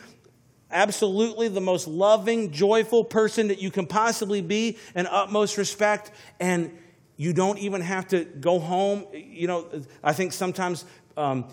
absolutely 0.69 1.47
the 1.47 1.61
most 1.61 1.87
loving, 1.87 2.51
joyful 2.51 3.03
person 3.03 3.47
that 3.47 3.59
you 3.59 3.71
can 3.71 3.87
possibly 3.87 4.41
be 4.41 4.77
and 4.93 5.07
utmost 5.09 5.57
respect. 5.57 6.11
And 6.39 6.77
you 7.19 7.33
don't 7.33 7.59
even 7.59 7.81
have 7.81 8.07
to 8.07 8.23
go 8.23 8.59
home. 8.59 9.05
You 9.13 9.47
know, 9.47 9.65
I 10.01 10.13
think 10.13 10.31
sometimes 10.31 10.85
um, 11.17 11.49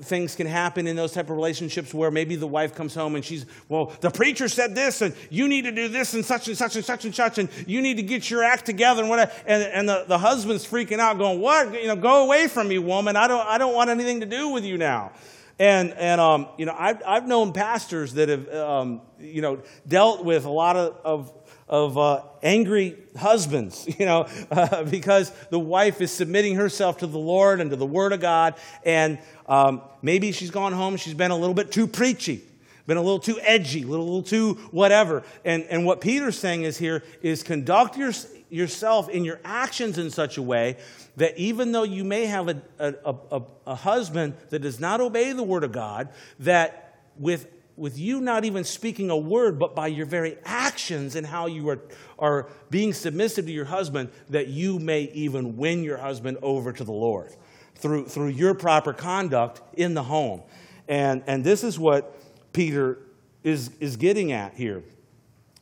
things 0.00 0.34
can 0.34 0.46
happen 0.46 0.86
in 0.86 0.96
those 0.96 1.12
type 1.12 1.26
of 1.26 1.36
relationships 1.36 1.92
where 1.92 2.10
maybe 2.10 2.36
the 2.36 2.46
wife 2.46 2.74
comes 2.74 2.94
home 2.94 3.16
and 3.16 3.22
she's, 3.22 3.44
well, 3.68 3.92
the 4.00 4.10
preacher 4.10 4.48
said 4.48 4.74
this, 4.74 5.02
and 5.02 5.14
you 5.28 5.46
need 5.46 5.62
to 5.66 5.72
do 5.72 5.88
this, 5.88 6.14
and 6.14 6.24
such 6.24 6.48
and 6.48 6.56
such 6.56 6.74
and 6.76 6.84
such 6.86 7.04
and 7.04 7.14
such, 7.14 7.36
and 7.36 7.50
you 7.66 7.82
need 7.82 7.98
to 7.98 8.02
get 8.02 8.30
your 8.30 8.42
act 8.42 8.64
together, 8.64 9.02
and 9.02 9.10
whatever. 9.10 9.30
And, 9.44 9.62
and 9.62 9.86
the, 9.86 10.06
the 10.08 10.16
husband's 10.16 10.66
freaking 10.66 11.00
out, 11.00 11.18
going, 11.18 11.38
what? 11.38 11.74
You 11.74 11.88
know, 11.88 11.96
go 11.96 12.24
away 12.24 12.48
from 12.48 12.68
me, 12.68 12.78
woman. 12.78 13.14
I 13.14 13.28
don't, 13.28 13.46
I 13.46 13.58
don't 13.58 13.74
want 13.74 13.90
anything 13.90 14.20
to 14.20 14.26
do 14.26 14.48
with 14.48 14.64
you 14.64 14.78
now. 14.78 15.12
And, 15.58 15.92
and 15.92 16.18
um, 16.18 16.48
you 16.56 16.64
know, 16.64 16.74
I've, 16.78 17.02
I've 17.06 17.28
known 17.28 17.52
pastors 17.52 18.14
that 18.14 18.30
have, 18.30 18.48
um, 18.54 19.02
you 19.18 19.42
know, 19.42 19.60
dealt 19.86 20.24
with 20.24 20.46
a 20.46 20.50
lot 20.50 20.76
of, 20.76 20.96
of 21.04 21.39
of 21.70 21.96
uh, 21.96 22.22
angry 22.42 22.96
husbands, 23.16 23.88
you 23.98 24.04
know, 24.04 24.26
uh, 24.50 24.82
because 24.84 25.30
the 25.48 25.58
wife 25.58 26.02
is 26.02 26.10
submitting 26.10 26.56
herself 26.56 26.98
to 26.98 27.06
the 27.06 27.18
Lord 27.18 27.60
and 27.60 27.70
to 27.70 27.76
the 27.76 27.86
Word 27.86 28.12
of 28.12 28.20
God. 28.20 28.56
And 28.84 29.18
um, 29.46 29.80
maybe 30.02 30.32
she's 30.32 30.50
gone 30.50 30.72
home, 30.72 30.96
she's 30.96 31.14
been 31.14 31.30
a 31.30 31.36
little 31.36 31.54
bit 31.54 31.72
too 31.72 31.86
preachy, 31.86 32.44
been 32.86 32.96
a 32.96 33.02
little 33.02 33.20
too 33.20 33.38
edgy, 33.40 33.84
a 33.84 33.86
little, 33.86 34.04
little 34.04 34.22
too 34.22 34.54
whatever. 34.72 35.22
And, 35.44 35.62
and 35.64 35.86
what 35.86 36.00
Peter's 36.00 36.38
saying 36.38 36.64
is 36.64 36.76
here 36.76 37.04
is 37.22 37.44
conduct 37.44 37.96
your, 37.96 38.12
yourself 38.50 39.08
in 39.08 39.24
your 39.24 39.38
actions 39.44 39.96
in 39.96 40.10
such 40.10 40.36
a 40.36 40.42
way 40.42 40.76
that 41.16 41.38
even 41.38 41.70
though 41.70 41.84
you 41.84 42.02
may 42.02 42.26
have 42.26 42.48
a, 42.48 42.60
a, 42.80 43.14
a, 43.30 43.42
a 43.68 43.74
husband 43.76 44.34
that 44.48 44.58
does 44.60 44.80
not 44.80 45.00
obey 45.00 45.32
the 45.32 45.42
Word 45.42 45.62
of 45.62 45.70
God, 45.70 46.08
that 46.40 46.98
with 47.16 47.46
with 47.80 47.98
you 47.98 48.20
not 48.20 48.44
even 48.44 48.62
speaking 48.62 49.08
a 49.08 49.16
word, 49.16 49.58
but 49.58 49.74
by 49.74 49.86
your 49.86 50.04
very 50.04 50.36
actions 50.44 51.16
and 51.16 51.26
how 51.26 51.46
you 51.46 51.70
are, 51.70 51.80
are 52.18 52.48
being 52.68 52.92
submissive 52.92 53.46
to 53.46 53.52
your 53.52 53.64
husband, 53.64 54.10
that 54.28 54.48
you 54.48 54.78
may 54.78 55.04
even 55.14 55.56
win 55.56 55.82
your 55.82 55.96
husband 55.96 56.36
over 56.42 56.72
to 56.72 56.84
the 56.84 56.92
Lord 56.92 57.34
through, 57.76 58.04
through 58.04 58.28
your 58.28 58.52
proper 58.52 58.92
conduct 58.92 59.62
in 59.78 59.94
the 59.94 60.02
home. 60.02 60.42
And, 60.88 61.24
and 61.26 61.42
this 61.42 61.64
is 61.64 61.78
what 61.78 62.14
Peter 62.52 62.98
is, 63.42 63.70
is 63.80 63.96
getting 63.96 64.30
at 64.30 64.54
here. 64.54 64.84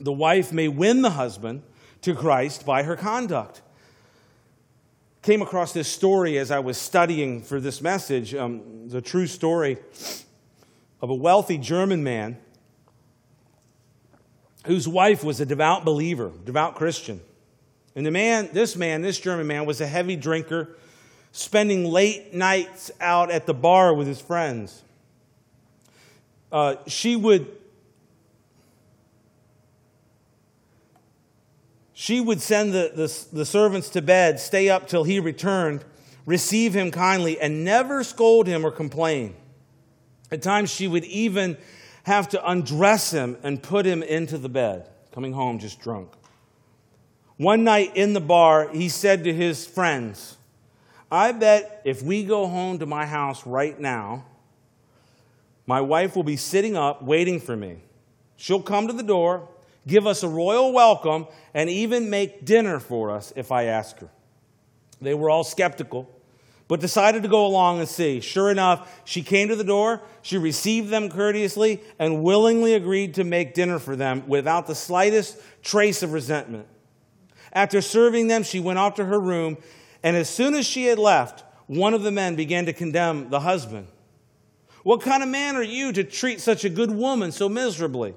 The 0.01 0.13
wife 0.13 0.53
may 0.53 0.67
win 0.67 1.03
the 1.03 1.11
husband 1.11 1.63
to 2.03 2.17
Christ 2.17 2.67
by 2.67 2.83
her 2.83 2.97
conduct. 2.97 3.63
Came 5.23 5.41
across 5.41 5.73
this 5.73 5.87
story 5.89 6.37
as 6.39 6.51
I 6.51 6.59
was 6.59 6.79
studying 6.79 7.43
for 7.43 7.61
this 7.61 7.81
message. 7.81 8.35
Um, 8.35 8.89
a 8.93 9.01
true 9.01 9.27
story 9.29 9.79
of 11.01 11.11
a 11.11 11.15
wealthy 11.15 11.59
German 11.59 12.03
man 12.03 12.39
whose 14.67 14.89
wife 14.89 15.25
was 15.25 15.41
a 15.41 15.47
devout 15.47 15.85
believer, 15.85 16.33
devout 16.45 16.75
Christian. 16.75 17.21
And 17.95 18.05
the 18.05 18.11
man, 18.11 18.51
this 18.53 18.77
man, 18.77 19.03
this 19.03 19.19
German 19.19 19.47
man, 19.47 19.67
was 19.67 19.81
a 19.81 19.87
heavy 19.87 20.17
drinker, 20.17 20.77
spending 21.33 21.85
late 21.85 22.35
nights 22.35 22.91
out 23.01 23.31
at 23.31 23.47
the 23.47 23.55
bar 23.55 23.95
with 23.95 24.07
his 24.07 24.21
friends. 24.21 24.83
Uh, 26.51 26.77
she 26.87 27.17
would 27.17 27.47
she 31.93 32.21
would 32.21 32.41
send 32.41 32.73
the, 32.73 32.93
the, 32.95 33.37
the 33.39 33.45
servants 33.45 33.89
to 33.91 34.01
bed, 34.01 34.39
stay 34.39 34.71
up 34.71 34.87
till 34.87 35.03
he 35.03 35.19
returned, 35.19 35.85
receive 36.27 36.73
him 36.73 36.93
kindly, 36.93 37.41
and 37.41 37.65
never 37.65 38.05
scold 38.05 38.47
him 38.47 38.65
or 38.65 38.71
complain. 38.71 39.35
At 40.31 40.43
times, 40.43 40.71
she 40.71 40.87
would 40.87 41.05
even 41.05 41.57
have 42.05 42.29
to 42.31 42.51
undress 42.51 43.11
him 43.11 43.37
and 43.43 43.63
put 43.63 43.87
him 43.87 44.03
into 44.03 44.39
the 44.39 44.49
bed, 44.49 44.89
coming 45.13 45.33
home 45.33 45.59
just 45.59 45.81
drunk. 45.81 46.11
One 47.37 47.65
night 47.65 47.97
in 47.97 48.15
the 48.15 48.21
bar, 48.21 48.69
he 48.73 48.89
said 48.89 49.25
to 49.25 49.33
his 49.33 49.67
friends, 49.67 50.37
I 51.11 51.33
bet 51.33 51.83
if 51.85 52.03
we 52.03 52.25
go 52.25 52.47
home 52.47 52.79
to 52.81 52.87
my 52.87 53.07
house 53.07 53.47
right 53.47 53.79
now, 53.79 54.25
my 55.67 55.81
wife 55.81 56.17
will 56.17 56.25
be 56.25 56.37
sitting 56.37 56.77
up 56.77 57.03
waiting 57.03 57.41
for 57.41 57.57
me. 57.57 57.79
She'll 58.37 58.63
come 58.63 58.87
to 58.89 58.93
the 58.93 59.03
door, 59.03 59.49
give 59.87 60.07
us 60.07 60.23
a 60.23 60.29
royal 60.29 60.73
welcome, 60.73 61.27
and 61.55 61.71
even 61.71 62.11
make 62.11 62.45
dinner 62.45 62.81
for 62.81 63.11
us 63.11 63.33
if 63.37 63.53
I 63.53 63.65
ask 63.65 63.99
her. 63.99 64.09
They 65.01 65.15
were 65.15 65.31
all 65.31 65.45
skeptical 65.45 66.11
but 66.69 66.81
decided 66.81 67.23
to 67.23 67.29
go 67.29 67.47
along 67.47 67.81
and 67.81 67.89
see. 67.89 68.21
Sure 68.21 68.51
enough, 68.51 69.01
she 69.05 69.23
came 69.23 69.49
to 69.49 69.57
the 69.57 69.65
door, 69.65 70.03
she 70.21 70.37
received 70.37 70.91
them 70.91 71.09
courteously, 71.09 71.81
and 71.99 72.23
willingly 72.23 72.75
agreed 72.75 73.15
to 73.15 73.25
make 73.25 73.55
dinner 73.55 73.79
for 73.79 73.97
them 73.97 74.29
without 74.29 74.67
the 74.67 74.75
slightest 74.75 75.39
trace 75.63 76.03
of 76.03 76.13
resentment. 76.13 76.67
After 77.53 77.81
serving 77.81 78.29
them, 78.29 78.43
she 78.43 78.61
went 78.61 78.79
off 78.79 78.97
to 78.97 79.07
her 79.07 79.19
room, 79.19 79.57
and 80.03 80.15
as 80.15 80.29
soon 80.29 80.55
as 80.55 80.67
she 80.67 80.85
had 80.85 80.99
left, 80.99 81.43
one 81.67 81.95
of 81.95 82.03
the 82.03 82.11
men 82.11 82.37
began 82.37 82.67
to 82.67 82.73
condemn 82.75 83.31
the 83.31 83.41
husband. 83.41 83.89
What 84.83 85.01
kind 85.01 85.23
of 85.23 85.29
man 85.29 85.57
are 85.57 85.63
you 85.63 85.93
to 85.93 86.05
treat 86.05 86.41
such 86.41 86.65
a 86.65 86.69
good 86.69 86.91
woman 86.91 87.33
so 87.33 87.49
miserably? 87.49 88.15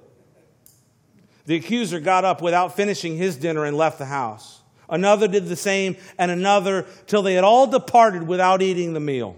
The 1.46 1.56
accuser 1.56 2.00
got 2.00 2.24
up 2.24 2.42
without 2.42 2.76
finishing 2.76 3.18
his 3.18 3.36
dinner 3.36 3.66
and 3.66 3.76
left 3.76 3.98
the 3.98 4.06
house. 4.06 4.61
Another 4.92 5.28
did 5.30 5.48
the 5.48 5.56
same, 5.56 5.96
and 6.18 6.30
another, 6.30 6.86
till 7.08 7.24
they 7.24 7.34
had 7.34 7.46
all 7.46 7.66
departed 7.66 8.28
without 8.28 8.62
eating 8.62 8.94
the 8.94 9.00
meal. 9.00 9.38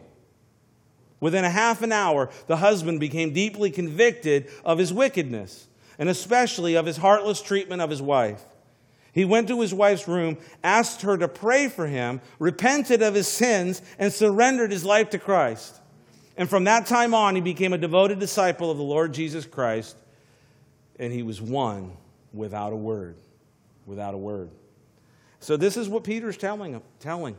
Within 1.20 1.46
a 1.46 1.50
half 1.50 1.84
an 1.84 1.92
hour, 1.92 2.30
the 2.48 2.58
husband 2.58 3.00
became 3.00 3.32
deeply 3.32 3.70
convicted 3.70 4.50
of 4.66 4.80
his 4.80 4.92
wickedness, 4.92 5.68
and 6.00 6.10
especially 6.10 6.76
of 6.76 6.88
his 6.88 6.98
heartless 6.98 7.40
treatment 7.40 7.82
of 7.82 7.92
his 7.92 8.02
wife. 8.02 8.42
He 9.14 9.26
went 9.26 9.48
to 9.50 9.62
his 9.62 9.76
wife's 9.76 10.08
room, 10.08 10.40
asked 10.64 11.04
her 11.04 11.18
to 11.20 11.28
pray 11.28 11.70
for 11.70 11.86
him, 11.86 12.20
repented 12.40 13.04
of 13.04 13.14
his 13.14 13.28
sins, 13.28 13.82
and 14.00 14.12
surrendered 14.12 14.72
his 14.72 14.84
life 14.84 15.12
to 15.12 15.20
Christ. 15.20 15.80
And 16.36 16.50
from 16.50 16.64
that 16.64 16.88
time 16.88 17.14
on, 17.14 17.36
he 17.36 17.42
became 17.42 17.74
a 17.74 17.78
devoted 17.78 18.20
disciple 18.20 18.72
of 18.72 18.78
the 18.78 18.84
Lord 18.84 19.14
Jesus 19.14 19.46
Christ, 19.46 19.96
and 20.98 21.14
he 21.14 21.22
was 21.22 21.40
won 21.40 21.96
without 22.34 22.74
a 22.74 22.76
word. 22.76 23.18
Without 23.86 24.16
a 24.16 24.18
word. 24.18 24.50
So 25.44 25.58
this 25.58 25.76
is 25.76 25.90
what 25.90 26.06
Peter's 26.06 26.38
telling 26.38 26.82
telling. 27.02 27.36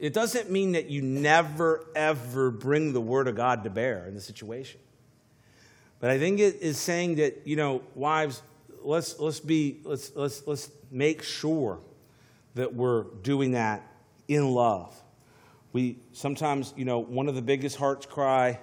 It 0.00 0.12
doesn't 0.12 0.50
mean 0.50 0.72
that 0.72 0.90
you 0.90 1.00
never 1.00 1.86
ever 1.94 2.50
bring 2.50 2.92
the 2.92 3.00
word 3.00 3.28
of 3.28 3.36
God 3.36 3.62
to 3.62 3.70
bear 3.70 4.04
in 4.08 4.14
the 4.16 4.20
situation. 4.20 4.80
But 6.00 6.10
I 6.10 6.18
think 6.18 6.40
it 6.40 6.56
is 6.60 6.76
saying 6.76 7.14
that, 7.16 7.46
you 7.46 7.54
know, 7.54 7.82
wives, 7.94 8.42
let's 8.82 9.16
let's 9.20 9.38
be 9.38 9.78
let's 9.84 10.10
let's 10.16 10.44
let's 10.48 10.68
make 10.90 11.22
sure 11.22 11.78
that 12.56 12.74
we're 12.74 13.04
doing 13.22 13.52
that 13.52 13.86
in 14.26 14.50
love. 14.50 14.92
We 15.72 16.00
sometimes, 16.10 16.74
you 16.76 16.84
know, 16.84 16.98
one 16.98 17.28
of 17.28 17.36
the 17.36 17.42
biggest 17.42 17.76
heart's 17.76 18.06
cry 18.06 18.58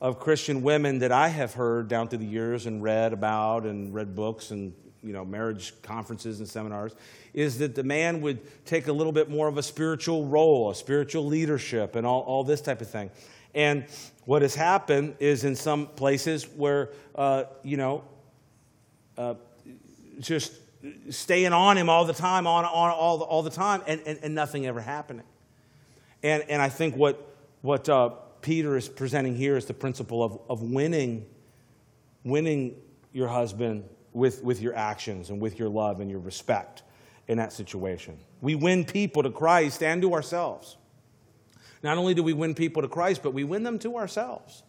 of 0.00 0.20
Christian 0.20 0.62
women 0.62 1.00
that 1.00 1.10
I 1.10 1.26
have 1.26 1.54
heard 1.54 1.88
down 1.88 2.06
through 2.06 2.20
the 2.20 2.26
years 2.26 2.66
and 2.66 2.80
read 2.80 3.12
about 3.12 3.64
and 3.64 3.92
read 3.92 4.14
books 4.14 4.52
and 4.52 4.72
you 5.02 5.12
know, 5.12 5.24
marriage 5.24 5.72
conferences 5.82 6.40
and 6.40 6.48
seminars, 6.48 6.94
is 7.32 7.58
that 7.58 7.74
the 7.74 7.82
man 7.82 8.20
would 8.20 8.38
take 8.66 8.88
a 8.88 8.92
little 8.92 9.12
bit 9.12 9.30
more 9.30 9.48
of 9.48 9.56
a 9.56 9.62
spiritual 9.62 10.26
role, 10.26 10.70
a 10.70 10.74
spiritual 10.74 11.24
leadership, 11.26 11.96
and 11.96 12.06
all, 12.06 12.20
all 12.22 12.44
this 12.44 12.60
type 12.60 12.80
of 12.80 12.90
thing. 12.90 13.10
And 13.54 13.86
what 14.24 14.42
has 14.42 14.54
happened 14.54 15.16
is 15.18 15.44
in 15.44 15.56
some 15.56 15.86
places 15.86 16.44
where, 16.44 16.90
uh, 17.14 17.44
you 17.62 17.76
know, 17.76 18.04
uh, 19.16 19.34
just 20.20 20.52
staying 21.10 21.52
on 21.52 21.76
him 21.76 21.88
all 21.88 22.04
the 22.04 22.12
time, 22.12 22.46
on, 22.46 22.64
on 22.64 22.90
all, 22.90 23.18
the, 23.18 23.24
all 23.24 23.42
the 23.42 23.50
time, 23.50 23.82
and, 23.86 24.00
and, 24.06 24.18
and 24.22 24.34
nothing 24.34 24.66
ever 24.66 24.80
happening. 24.80 25.26
And, 26.22 26.44
and 26.48 26.60
I 26.60 26.68
think 26.68 26.96
what, 26.96 27.34
what 27.62 27.88
uh, 27.88 28.10
Peter 28.40 28.76
is 28.76 28.88
presenting 28.88 29.34
here 29.34 29.56
is 29.56 29.66
the 29.66 29.74
principle 29.74 30.22
of, 30.22 30.40
of 30.48 30.62
winning, 30.62 31.26
winning 32.24 32.76
your 33.12 33.28
husband 33.28 33.84
with, 34.12 34.42
with 34.42 34.60
your 34.60 34.74
actions 34.74 35.30
and 35.30 35.40
with 35.40 35.58
your 35.58 35.68
love 35.68 36.00
and 36.00 36.10
your 36.10 36.20
respect 36.20 36.82
in 37.28 37.38
that 37.38 37.52
situation. 37.52 38.18
We 38.40 38.54
win 38.54 38.84
people 38.84 39.22
to 39.22 39.30
Christ 39.30 39.82
and 39.82 40.02
to 40.02 40.14
ourselves. 40.14 40.76
Not 41.82 41.96
only 41.96 42.14
do 42.14 42.22
we 42.22 42.32
win 42.32 42.54
people 42.54 42.82
to 42.82 42.88
Christ, 42.88 43.22
but 43.22 43.32
we 43.32 43.44
win 43.44 43.62
them 43.62 43.78
to 43.80 43.96
ourselves. 43.96 44.62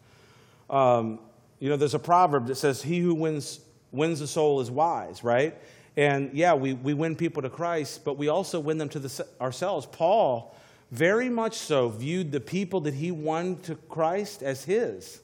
Um, 0.70 1.20
you 1.60 1.70
know, 1.70 1.78
there's 1.78 1.94
a 1.94 2.00
proverb 2.00 2.48
that 2.48 2.56
says, 2.56 2.82
He 2.82 3.00
who 3.00 3.14
wins, 3.14 3.60
wins 3.92 4.22
a 4.22 4.28
soul 4.28 4.62
is 4.62 4.72
wise, 4.72 5.24
right? 5.24 5.56
And 5.98 6.32
yeah, 6.34 6.54
we, 6.54 6.74
we 6.74 6.94
win 6.94 7.16
people 7.16 7.42
to 7.42 7.50
Christ, 7.50 8.06
but 8.06 8.18
we 8.18 8.30
also 8.30 8.60
win 8.60 8.78
them 8.78 8.90
to 8.90 9.00
the, 9.00 9.28
ourselves. 9.42 9.86
Paul, 9.86 10.56
very 10.92 11.30
much 11.30 11.56
so, 11.56 11.90
viewed 11.90 12.32
the 12.32 12.40
people 12.40 12.82
that 12.82 12.94
he 12.94 13.12
won 13.12 13.58
to 13.62 13.76
Christ 13.76 14.42
as 14.42 14.64
his, 14.64 15.22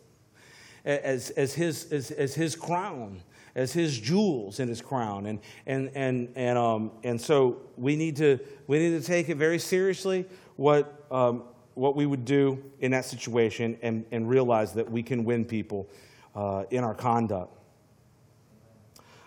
as, 0.84 1.30
as, 1.32 1.54
his, 1.54 1.92
as, 1.92 2.12
as 2.12 2.36
his 2.36 2.56
crown, 2.56 3.22
as 3.58 3.74
his 3.74 4.00
jewels 4.00 4.60
in 4.60 4.70
his 4.70 4.82
crown. 4.82 5.26
And, 5.26 5.40
and, 5.66 5.90
and, 5.96 6.30
and, 6.36 6.58
um, 6.58 6.92
and 7.04 7.20
so 7.20 7.58
we 7.76 7.96
need, 7.96 8.16
to, 8.18 8.40
we 8.68 8.78
need 8.78 9.02
to 9.02 9.06
take 9.06 9.30
it 9.30 9.36
very 9.36 9.58
seriously 9.58 10.26
what, 10.58 11.06
um, 11.10 11.44
what 11.74 11.96
we 11.96 12.06
would 12.06 12.24
do 12.24 12.64
in 12.80 12.92
that 12.92 13.04
situation 13.04 13.78
and, 13.82 14.06
and 14.12 14.30
realize 14.30 14.74
that 14.74 14.90
we 14.90 15.02
can 15.02 15.26
win 15.26 15.44
people 15.44 15.90
uh, 16.36 16.66
in 16.70 16.84
our 16.84 16.94
conduct. 16.94 17.52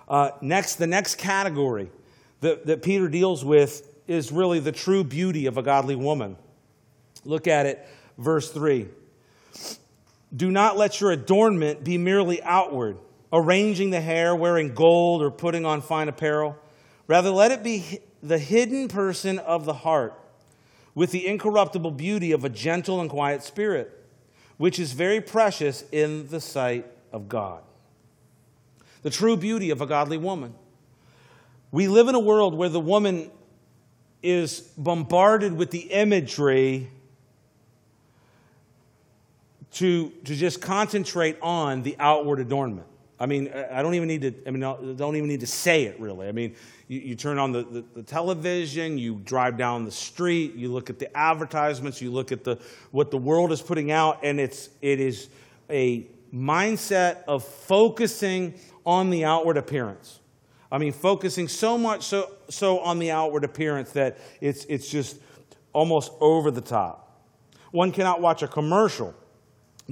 Uh, 0.09 0.31
next, 0.41 0.77
the 0.77 0.87
next 0.87 1.17
category 1.17 1.91
that, 2.41 2.67
that 2.67 2.83
Peter 2.83 3.09
deals 3.09 3.45
with 3.45 3.93
is 4.07 4.31
really 4.31 4.61
the 4.61 4.73
true 4.73 5.03
beauty 5.03 5.47
of 5.47 5.59
a 5.59 5.63
godly 5.63 5.97
woman. 5.97 6.37
Look 7.25 7.49
at 7.49 7.67
it, 7.67 7.85
verse 8.17 8.49
3. 8.51 8.89
Do 10.35 10.53
not 10.53 10.77
let 10.77 11.01
your 11.01 11.11
adornment 11.11 11.83
be 11.83 11.99
merely 11.99 12.41
outward, 12.45 12.97
arranging 13.33 13.91
the 13.91 14.01
hair, 14.01 14.35
wearing 14.35 14.75
gold, 14.75 15.23
or 15.23 15.31
putting 15.31 15.65
on 15.65 15.81
fine 15.81 16.09
apparel. 16.09 16.57
Rather, 17.07 17.31
let 17.31 17.51
it 17.51 17.63
be 17.63 18.01
the 18.23 18.39
hidden 18.39 18.89
person 18.89 19.39
of 19.39 19.65
the 19.65 19.73
heart, 19.73 20.15
with 20.95 21.11
the 21.11 21.27
incorruptible 21.27 21.93
beauty 21.93 22.33
of 22.33 22.45
a 22.45 22.49
gentle 22.49 23.01
and 23.01 23.09
quiet 23.09 23.43
spirit, 23.43 24.05
which 24.57 24.79
is 24.79 24.93
very 24.93 25.21
precious 25.21 25.85
in 25.93 26.29
the 26.29 26.41
sight 26.41 26.87
of 27.13 27.29
God 27.29 27.63
the 29.03 29.11
true 29.11 29.37
beauty 29.37 29.71
of 29.71 29.81
a 29.81 29.87
godly 29.87 30.19
woman. 30.19 30.55
We 31.71 31.89
live 31.89 32.09
in 32.09 32.15
a 32.15 32.21
world 32.21 32.55
where 32.55 32.69
the 32.69 32.81
woman 32.81 33.31
is 34.23 34.61
bombarded 34.77 35.55
with 35.55 35.71
the 35.71 35.81
imagery 35.81 36.91
to, 39.73 40.11
to 40.25 40.35
just 40.35 40.61
concentrate 40.61 41.39
on 41.41 41.83
the 41.83 41.97
outward 41.99 42.41
adornment. 42.41 42.87
I 43.21 43.27
mean, 43.27 43.53
I 43.71 43.83
don't 43.83 43.95
even 43.95 44.09
need 44.09 44.23
to, 44.23 44.35
I 44.47 44.51
mean, 44.51 44.63
don't 44.97 45.15
even 45.15 45.29
need 45.29 45.41
to 45.41 45.47
say 45.47 45.85
it 45.85 46.01
really. 46.01 46.27
I 46.27 46.33
mean, 46.33 46.57
you, 46.89 47.01
you 47.01 47.15
turn 47.15 47.39
on 47.39 47.53
the, 47.53 47.63
the, 47.63 47.85
the, 47.97 48.03
television, 48.03 48.97
you 48.97 49.17
drive 49.17 49.59
down 49.59 49.85
the 49.85 49.91
street, 49.91 50.55
you 50.55 50.73
look 50.73 50.89
at 50.89 50.99
the 50.99 51.15
advertisements, 51.15 52.01
you 52.01 52.11
look 52.11 52.33
at 52.33 52.45
the, 52.45 52.59
what 52.93 53.11
the 53.11 53.19
world 53.19 53.53
is 53.53 53.61
putting 53.61 53.91
out, 53.93 54.21
and 54.25 54.41
it's, 54.41 54.71
it 54.81 55.01
is 55.01 55.29
a 55.69 56.07
mindset 56.35 57.23
of 57.29 57.45
focusing 57.45 58.55
on 58.87 59.11
the 59.11 59.27
outward 59.27 59.59
appearance. 59.59 60.21
I 60.73 60.79
mean, 60.79 60.93
focusing 60.93 61.47
so 61.47 61.77
much 61.77 62.05
so, 62.05 62.31
so 62.49 62.79
on 62.79 62.99
the 62.99 63.11
outward 63.11 63.45
appearance 63.45 63.93
that 63.93 64.17
it's, 64.41 64.65
it's 64.65 64.89
just 64.89 65.19
almost 65.75 66.11
over 66.21 66.51
the 66.51 66.63
top. 66.63 67.23
One 67.71 67.93
cannot 67.93 68.23
watch 68.23 68.43
a 68.43 68.49
commercial 68.49 69.15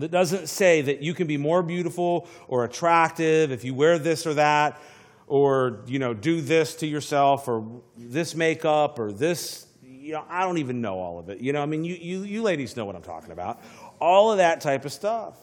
that 0.01 0.11
doesn't 0.11 0.49
say 0.49 0.83
that 0.83 1.03
you 1.03 1.15
can 1.15 1.27
be 1.27 1.37
more 1.37 1.63
beautiful 1.63 2.29
or 2.47 2.65
attractive 2.65 3.53
if 3.53 3.65
you 3.65 3.75
wear 3.75 3.99
this 3.99 4.27
or 4.27 4.35
that 4.35 4.81
or 5.27 5.81
you 5.87 5.99
know 5.99 6.15
do 6.15 6.41
this 6.41 6.75
to 6.77 6.87
yourself 6.87 7.49
or 7.49 7.83
this 7.97 8.35
makeup 8.35 8.99
or 8.99 9.13
this 9.13 9.67
you 9.83 10.13
know 10.13 10.25
i 10.29 10.43
don't 10.43 10.59
even 10.59 10.81
know 10.81 10.99
all 10.99 11.19
of 11.19 11.29
it. 11.29 11.41
You 11.41 11.53
know 11.53 11.63
i 11.63 11.67
mean 11.67 11.85
you, 11.85 11.95
you, 11.95 12.23
you 12.23 12.43
ladies 12.43 12.77
know 12.77 12.85
what 12.85 12.97
i'm 12.97 13.03
talking 13.03 13.31
about. 13.31 13.63
All 14.01 14.31
of 14.31 14.39
that 14.39 14.61
type 14.61 14.85
of 14.85 14.93
stuff. 14.93 15.37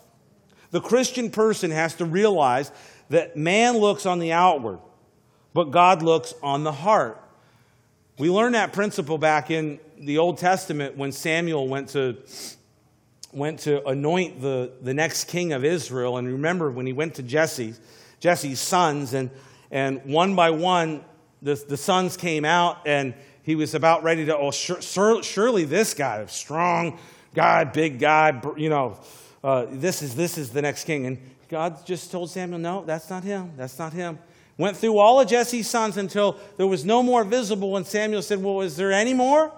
The 0.72 0.82
christian 0.82 1.30
person 1.30 1.72
has 1.72 1.96
to 1.96 2.06
realize 2.06 2.72
that 3.10 3.38
man 3.38 3.78
looks 3.78 4.06
on 4.06 4.20
the 4.20 4.32
outward, 4.32 4.80
but 5.54 5.66
God 5.66 6.02
looks 6.02 6.34
on 6.42 6.64
the 6.64 6.72
heart. 6.72 7.22
We 8.18 8.30
learned 8.30 8.56
that 8.56 8.74
principle 8.74 9.18
back 9.18 9.52
in 9.52 9.80
the 10.00 10.18
Old 10.18 10.38
Testament 10.38 10.98
when 10.98 11.12
Samuel 11.12 11.68
went 11.68 11.90
to, 11.90 12.18
went 13.36 13.60
to 13.62 13.86
anoint 13.88 14.42
the, 14.42 14.72
the 14.82 14.94
next 14.94 15.26
king 15.26 15.54
of 15.54 15.66
Israel. 15.66 16.18
And 16.18 16.28
remember 16.28 16.72
when 16.72 16.86
he 16.86 16.94
went 16.94 17.16
to 17.16 17.24
Jesse, 17.24 17.74
Jesse's 18.20 18.60
sons, 18.60 19.14
and, 19.14 19.30
and 19.72 20.04
one 20.06 20.36
by 20.36 20.50
one, 20.52 21.04
the, 21.42 21.56
the 21.56 21.78
sons 21.78 22.18
came 22.18 22.46
out, 22.46 22.80
and 22.86 23.14
he 23.44 23.56
was 23.56 23.76
about 23.76 24.04
ready 24.04 24.26
to, 24.26 24.38
oh, 24.38 24.52
sure, 24.52 25.22
surely 25.22 25.66
this 25.66 25.94
guy, 25.94 26.26
strong 26.28 26.98
guy, 27.34 27.64
big 27.66 28.00
guy, 28.00 28.42
you 28.58 28.70
know, 28.70 28.98
uh, 29.44 29.66
this, 29.70 30.02
is, 30.02 30.16
this 30.16 30.38
is 30.38 30.50
the 30.50 30.62
next 30.62 30.86
king. 30.86 31.06
And 31.06 31.18
God 31.50 31.86
just 31.86 32.12
told 32.12 32.32
Samuel, 32.32 32.60
no, 32.60 32.84
that's 32.86 33.10
not 33.10 33.24
him. 33.24 33.52
That's 33.58 33.78
not 33.78 33.94
him. 33.94 34.18
Went 34.58 34.78
through 34.78 34.98
all 34.98 35.20
of 35.20 35.28
Jesse's 35.28 35.70
sons 35.70 35.98
until 35.98 36.40
there 36.58 36.68
was 36.68 36.86
no 36.86 37.04
more 37.04 37.24
visible. 37.24 37.76
And 37.76 37.86
Samuel 37.86 38.22
said, 38.22 38.42
Well, 38.42 38.62
is 38.62 38.78
there 38.78 38.92
any 38.92 39.14
more? 39.14 39.52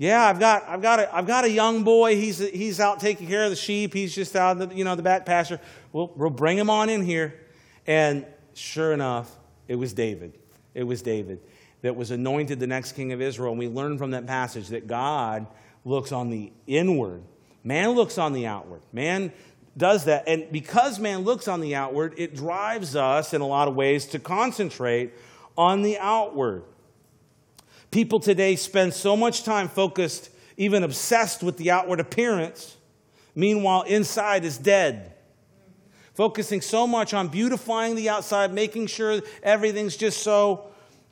Yeah, 0.00 0.24
I've 0.24 0.40
got, 0.40 0.66
I've 0.66 0.80
got, 0.80 0.98
a, 0.98 1.14
I've 1.14 1.26
got 1.26 1.44
a 1.44 1.50
young 1.50 1.84
boy. 1.84 2.16
He's, 2.16 2.38
he's 2.38 2.80
out 2.80 3.00
taking 3.00 3.26
care 3.26 3.44
of 3.44 3.50
the 3.50 3.56
sheep. 3.56 3.92
He's 3.92 4.14
just 4.14 4.34
out 4.34 4.52
in 4.52 4.66
the, 4.70 4.74
you 4.74 4.82
know, 4.82 4.96
the 4.96 5.02
back 5.02 5.26
pasture. 5.26 5.60
We'll, 5.92 6.10
we'll 6.16 6.30
bring 6.30 6.56
him 6.56 6.70
on 6.70 6.88
in 6.88 7.02
here. 7.02 7.38
And 7.86 8.24
sure 8.54 8.94
enough, 8.94 9.30
it 9.68 9.74
was 9.74 9.92
David. 9.92 10.38
It 10.72 10.84
was 10.84 11.02
David 11.02 11.42
that 11.82 11.96
was 11.96 12.12
anointed 12.12 12.60
the 12.60 12.66
next 12.66 12.92
king 12.92 13.12
of 13.12 13.20
Israel. 13.20 13.50
And 13.50 13.58
we 13.58 13.68
learn 13.68 13.98
from 13.98 14.12
that 14.12 14.26
passage 14.26 14.68
that 14.68 14.86
God 14.86 15.46
looks 15.84 16.12
on 16.12 16.30
the 16.30 16.50
inward. 16.66 17.22
Man 17.62 17.90
looks 17.90 18.16
on 18.16 18.32
the 18.32 18.46
outward. 18.46 18.80
Man 18.94 19.30
does 19.76 20.06
that. 20.06 20.24
And 20.26 20.50
because 20.50 20.98
man 20.98 21.24
looks 21.24 21.46
on 21.46 21.60
the 21.60 21.74
outward, 21.74 22.14
it 22.16 22.34
drives 22.34 22.96
us 22.96 23.34
in 23.34 23.42
a 23.42 23.46
lot 23.46 23.68
of 23.68 23.74
ways 23.74 24.06
to 24.06 24.18
concentrate 24.18 25.12
on 25.58 25.82
the 25.82 25.98
outward. 25.98 26.64
People 27.90 28.20
today 28.20 28.54
spend 28.56 28.94
so 28.94 29.16
much 29.16 29.42
time 29.42 29.68
focused, 29.68 30.30
even 30.56 30.84
obsessed 30.84 31.42
with 31.42 31.56
the 31.56 31.70
outward 31.70 31.98
appearance, 31.98 32.76
meanwhile, 33.34 33.82
inside 33.82 34.44
is 34.44 34.58
dead. 34.58 35.12
Focusing 36.14 36.60
so 36.60 36.86
much 36.86 37.14
on 37.14 37.28
beautifying 37.28 37.96
the 37.96 38.08
outside, 38.08 38.52
making 38.52 38.86
sure 38.86 39.20
everything's 39.42 39.96
just 39.96 40.22
so, 40.22 40.66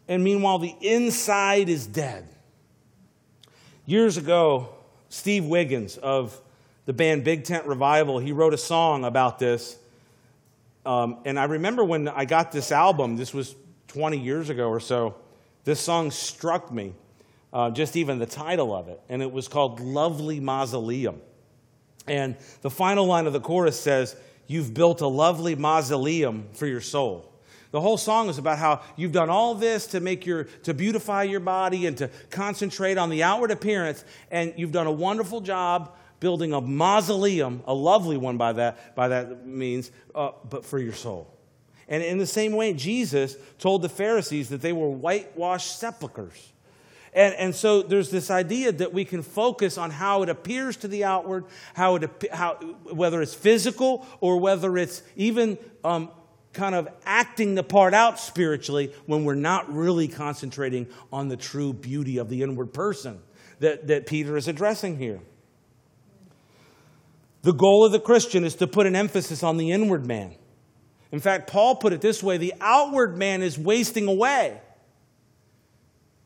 and 0.07 0.23
meanwhile, 0.23 0.59
the 0.59 0.75
inside 0.81 1.69
is 1.69 1.87
dead. 1.87 2.29
Years 3.85 4.17
ago, 4.17 4.69
Steve 5.09 5.47
Wiggins 5.47 5.97
of 5.97 6.39
the 6.85 6.93
band 6.93 7.25
Big 7.25 7.45
Tent 7.45 7.67
Revival, 7.67 8.19
he 8.19 8.33
wrote 8.33 8.55
a 8.55 8.59
song 8.59 9.05
about 9.05 9.39
this. 9.39 9.79
Um, 10.87 11.19
and 11.25 11.39
I 11.39 11.45
remember 11.45 11.85
when 11.85 12.07
I 12.09 12.25
got 12.25 12.53
this 12.53 12.71
album, 12.71 13.17
this 13.17 13.35
was 13.35 13.55
20 13.89 14.19
years 14.19 14.49
ago 14.49 14.69
or 14.69 14.81
so, 14.81 15.17
this 15.69 15.81
song 15.81 16.11
struck 16.11 16.73
me, 16.73 16.95
uh, 17.53 17.71
just 17.71 17.95
even 17.95 18.19
the 18.19 18.25
title 18.25 18.75
of 18.75 18.89
it. 18.89 19.03
And 19.11 19.21
it 19.21 19.31
was 19.31 19.49
called 19.49 19.81
Lovely 19.81 20.41
Mausoleum. 20.41 21.21
And 22.07 22.37
the 22.63 22.71
final 22.71 23.05
line 23.05 23.27
of 23.27 23.35
the 23.35 23.41
chorus 23.41 23.79
says, 23.79 24.17
You've 24.47 24.73
built 24.73 25.03
a 25.03 25.07
lovely 25.07 25.55
mausoleum 25.55 26.49
for 26.55 26.67
your 26.67 26.81
soul. 26.81 27.31
The 27.71 27.83
whole 27.83 27.99
song 27.99 28.31
is 28.31 28.39
about 28.39 28.59
how 28.59 28.81
you've 28.97 29.13
done 29.13 29.29
all 29.29 29.55
this 29.55 29.89
to 29.89 30.01
make 30.01 30.25
your 30.25 30.45
to 30.63 30.73
beautify 30.73 31.25
your 31.25 31.41
body 31.41 31.85
and 31.85 31.99
to 31.99 32.09
concentrate 32.31 32.97
on 32.97 33.11
the 33.11 33.23
outward 33.23 33.51
appearance, 33.51 34.07
and 34.31 34.55
you've 34.57 34.73
done 34.73 34.87
a 34.87 34.91
wonderful 34.91 35.43
job 35.43 35.95
building 36.19 36.55
a 36.55 36.63
mausoleum, 36.63 37.63
a 37.67 37.75
lovely 37.75 38.17
one 38.17 38.39
by 38.39 38.55
that, 38.55 38.97
by 38.97 39.09
that 39.09 39.47
means, 39.47 39.91
uh, 40.15 40.31
but 40.49 40.65
for 40.65 40.79
your 40.79 40.95
soul. 40.95 41.38
And 41.89 42.03
in 42.03 42.19
the 42.19 42.27
same 42.27 42.53
way, 42.53 42.75
Jesus 42.75 43.37
told 43.59 43.83
the 43.83 43.89
Pharisees 43.89 44.51
that 44.51 44.61
they 44.61 44.73
were 44.73 44.91
whitewashed 44.91 45.79
sepulchres. 45.79 46.53
And, 47.15 47.35
and 47.35 47.55
so 47.55 47.83
there's 47.83 48.11
this 48.11 48.31
idea 48.31 48.71
that 48.73 48.93
we 48.93 49.05
can 49.05 49.23
focus 49.23 49.79
on 49.79 49.91
how 49.91 50.23
it 50.23 50.29
appears 50.29 50.77
to 50.79 50.89
the 50.89 51.05
outward, 51.05 51.47
how 51.75 51.97
it, 51.97 52.11
how, 52.31 52.55
whether 52.93 53.23
it's 53.23 53.35
physical 53.35 54.07
or 54.21 54.39
whether 54.39 54.77
it's 54.77 55.03
even 55.17 55.57
um, 55.83 56.11
kind 56.53 56.75
of 56.75 56.89
acting 57.07 57.55
the 57.55 57.63
part 57.63 57.95
out 57.95 58.19
spiritually 58.21 58.93
when 59.07 59.25
we're 59.25 59.35
not 59.35 59.73
really 59.73 60.09
concentrating 60.09 60.87
on 61.13 61.29
the 61.29 61.37
true 61.37 61.73
beauty 61.73 62.19
of 62.19 62.29
the 62.29 62.43
inward 62.43 62.75
person 62.75 63.21
that, 63.61 63.87
that 63.87 64.07
Peter 64.07 64.37
is 64.37 64.47
addressing 64.47 64.99
here. 64.99 65.21
The 67.43 67.53
goal 67.53 67.87
of 67.87 67.93
the 67.93 68.01
Christian 68.01 68.45
is 68.45 68.57
to 68.57 68.67
put 68.67 68.87
an 68.87 68.97
emphasis 68.97 69.43
on 69.43 69.57
the 69.57 69.71
inward 69.71 70.05
man. 70.05 70.35
In 71.11 71.21
fact, 71.21 71.51
Paul 71.51 71.77
put 71.77 71.93
it 71.93 72.01
this 72.01 72.23
way 72.23 72.37
the 72.37 72.55
outward 72.61 73.17
man 73.17 73.43
is 73.43 73.59
wasting 73.59 74.07
away 74.07 74.61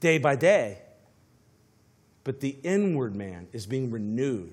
day 0.00 0.18
by 0.18 0.34
day, 0.34 0.78
but 2.24 2.40
the 2.40 2.56
inward 2.62 3.14
man 3.14 3.46
is 3.52 3.66
being 3.66 3.90
renewed 3.90 4.52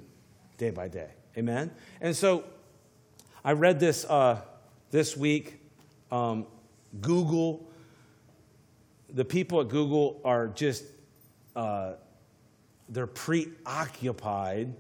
day 0.58 0.70
by 0.70 0.88
day. 0.88 1.10
Amen? 1.38 1.72
And 2.02 2.15
so 2.15 2.44
I 3.44 3.54
read 3.54 3.80
this 3.80 4.06
uh, 4.06 4.42
this 4.92 5.18
week. 5.18 5.60
Um, 6.12 6.46
Google, 7.02 7.68
the 9.10 9.26
people 9.26 9.62
at 9.62 9.70
Google 9.70 10.20
are 10.24 10.48
just, 10.48 10.84
uh, 11.56 11.94
they're 12.89 13.08
preoccupied 13.08 14.74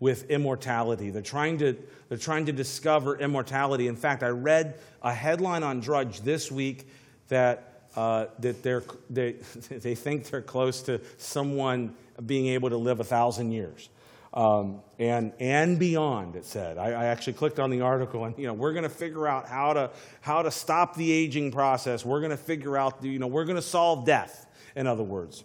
with 0.00 0.30
immortality. 0.30 1.10
They're 1.10 1.22
trying, 1.22 1.58
to, 1.58 1.76
they're 2.08 2.18
trying 2.18 2.46
to 2.46 2.52
discover 2.52 3.18
immortality. 3.18 3.88
In 3.88 3.96
fact, 3.96 4.22
I 4.22 4.28
read 4.28 4.78
a 5.02 5.12
headline 5.12 5.62
on 5.62 5.80
Drudge 5.80 6.20
this 6.20 6.52
week 6.52 6.88
that, 7.28 7.82
uh, 7.96 8.26
that 8.38 8.62
they're, 8.62 8.84
they, 9.10 9.32
they 9.70 9.94
think 9.94 10.24
they're 10.30 10.42
close 10.42 10.82
to 10.82 11.00
someone 11.16 11.94
being 12.24 12.46
able 12.48 12.70
to 12.70 12.76
live 12.76 13.00
a 13.00 13.04
thousand 13.04 13.52
years. 13.52 13.88
Um, 14.34 14.82
and, 14.98 15.32
and 15.40 15.78
beyond, 15.78 16.36
it 16.36 16.44
said. 16.44 16.76
I, 16.76 16.88
I, 16.90 17.04
actually 17.06 17.32
clicked 17.32 17.58
on 17.58 17.70
the 17.70 17.80
article, 17.80 18.26
and 18.26 18.38
you 18.38 18.46
know, 18.46 18.52
we're 18.52 18.74
going 18.74 18.82
to 18.82 18.90
figure 18.90 19.26
out 19.26 19.48
how 19.48 19.72
to, 19.72 19.90
how 20.20 20.42
to 20.42 20.50
stop 20.50 20.96
the 20.96 21.10
aging 21.10 21.50
process. 21.50 22.04
We're 22.04 22.20
going 22.20 22.30
to 22.30 22.36
figure 22.36 22.76
out, 22.76 23.02
you 23.02 23.18
know, 23.18 23.26
we're 23.26 23.46
going 23.46 23.56
to 23.56 23.62
solve 23.62 24.04
death, 24.04 24.46
in 24.76 24.86
other 24.86 25.02
words. 25.02 25.44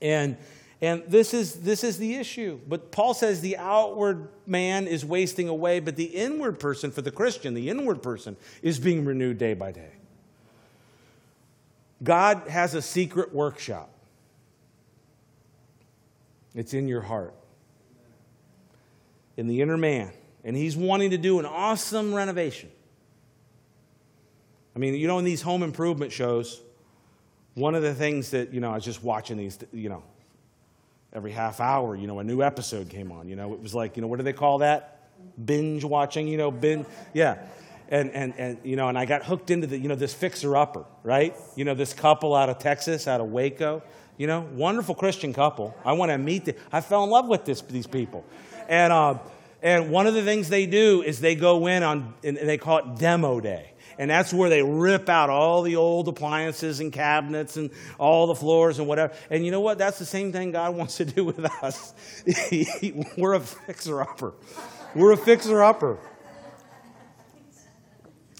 And, 0.00 0.38
and 0.80 1.02
this 1.08 1.34
is, 1.34 1.54
this 1.54 1.82
is 1.82 1.98
the 1.98 2.14
issue. 2.14 2.60
But 2.68 2.92
Paul 2.92 3.14
says 3.14 3.40
the 3.40 3.56
outward 3.56 4.28
man 4.46 4.86
is 4.86 5.04
wasting 5.04 5.48
away, 5.48 5.80
but 5.80 5.96
the 5.96 6.04
inward 6.04 6.60
person, 6.60 6.90
for 6.90 7.02
the 7.02 7.10
Christian, 7.10 7.54
the 7.54 7.68
inward 7.68 8.02
person, 8.02 8.36
is 8.62 8.78
being 8.78 9.04
renewed 9.04 9.38
day 9.38 9.54
by 9.54 9.72
day. 9.72 9.90
God 12.02 12.42
has 12.48 12.74
a 12.74 12.82
secret 12.82 13.34
workshop, 13.34 13.90
it's 16.54 16.74
in 16.74 16.86
your 16.86 17.00
heart 17.00 17.34
in 19.38 19.46
the 19.46 19.62
inner 19.62 19.76
man, 19.76 20.10
and 20.44 20.56
he's 20.56 20.76
wanting 20.76 21.10
to 21.10 21.16
do 21.16 21.38
an 21.38 21.46
awesome 21.46 22.12
renovation. 22.12 22.68
I 24.74 24.80
mean, 24.80 24.94
you 24.94 25.06
know, 25.06 25.18
in 25.20 25.24
these 25.24 25.42
home 25.42 25.62
improvement 25.62 26.10
shows, 26.10 26.60
one 27.54 27.76
of 27.76 27.82
the 27.82 27.94
things 27.94 28.32
that, 28.32 28.52
you 28.52 28.60
know, 28.60 28.72
I 28.72 28.74
was 28.74 28.84
just 28.84 29.02
watching 29.02 29.36
these, 29.36 29.58
you 29.72 29.88
know, 29.88 30.02
every 31.12 31.32
half 31.32 31.60
hour, 31.60 31.96
you 31.96 32.06
know, 32.06 32.18
a 32.18 32.24
new 32.24 32.42
episode 32.42 32.88
came 32.88 33.10
on. 33.12 33.28
You 33.28 33.36
know, 33.36 33.52
it 33.54 33.60
was 33.60 33.74
like, 33.74 33.96
you 33.96 34.02
know, 34.02 34.08
what 34.08 34.18
do 34.18 34.22
they 34.22 34.32
call 34.32 34.58
that? 34.58 35.00
Binge 35.44 35.84
watching, 35.84 36.28
you 36.28 36.36
know, 36.36 36.50
binge. 36.50 36.86
Yeah. 37.14 37.38
And, 37.88 38.10
and, 38.10 38.34
and, 38.36 38.58
you 38.62 38.76
know, 38.76 38.88
and 38.88 38.98
I 38.98 39.06
got 39.06 39.24
hooked 39.24 39.50
into 39.50 39.66
the, 39.66 39.78
you 39.78 39.88
know, 39.88 39.94
this 39.94 40.12
fixer 40.12 40.56
upper, 40.56 40.84
right? 41.02 41.34
You 41.56 41.64
know, 41.64 41.74
this 41.74 41.94
couple 41.94 42.34
out 42.34 42.50
of 42.50 42.58
Texas, 42.58 43.08
out 43.08 43.20
of 43.20 43.28
Waco, 43.28 43.82
you 44.18 44.26
know, 44.26 44.46
wonderful 44.52 44.94
Christian 44.94 45.32
couple. 45.32 45.74
I 45.84 45.92
want 45.92 46.10
to 46.12 46.18
meet 46.18 46.44
them. 46.44 46.56
I 46.70 46.82
fell 46.82 47.04
in 47.04 47.10
love 47.10 47.28
with 47.28 47.46
this, 47.46 47.62
these 47.62 47.86
people. 47.86 48.24
And, 48.68 48.92
uh, 48.92 49.18
and 49.62 49.90
one 49.90 50.06
of 50.06 50.14
the 50.14 50.22
things 50.22 50.48
they 50.48 50.66
do 50.66 51.02
is 51.02 51.20
they 51.20 51.34
go 51.34 51.66
in 51.66 51.82
on, 51.82 52.14
and 52.22 52.36
they 52.36 52.58
call 52.58 52.78
it 52.78 52.96
demo 52.98 53.40
day. 53.40 53.72
And 53.98 54.08
that's 54.08 54.32
where 54.32 54.48
they 54.48 54.62
rip 54.62 55.08
out 55.08 55.28
all 55.28 55.62
the 55.62 55.74
old 55.74 56.06
appliances 56.06 56.78
and 56.78 56.92
cabinets 56.92 57.56
and 57.56 57.70
all 57.98 58.28
the 58.28 58.34
floors 58.36 58.78
and 58.78 58.86
whatever. 58.86 59.12
And 59.28 59.44
you 59.44 59.50
know 59.50 59.60
what? 59.60 59.76
That's 59.76 59.98
the 59.98 60.06
same 60.06 60.32
thing 60.32 60.52
God 60.52 60.74
wants 60.76 60.98
to 60.98 61.04
do 61.04 61.24
with 61.24 61.40
us. 61.62 61.94
We're 63.16 63.34
a 63.34 63.40
fixer 63.40 64.00
upper. 64.00 64.34
We're 64.94 65.12
a 65.12 65.16
fixer 65.16 65.62
upper. 65.62 65.98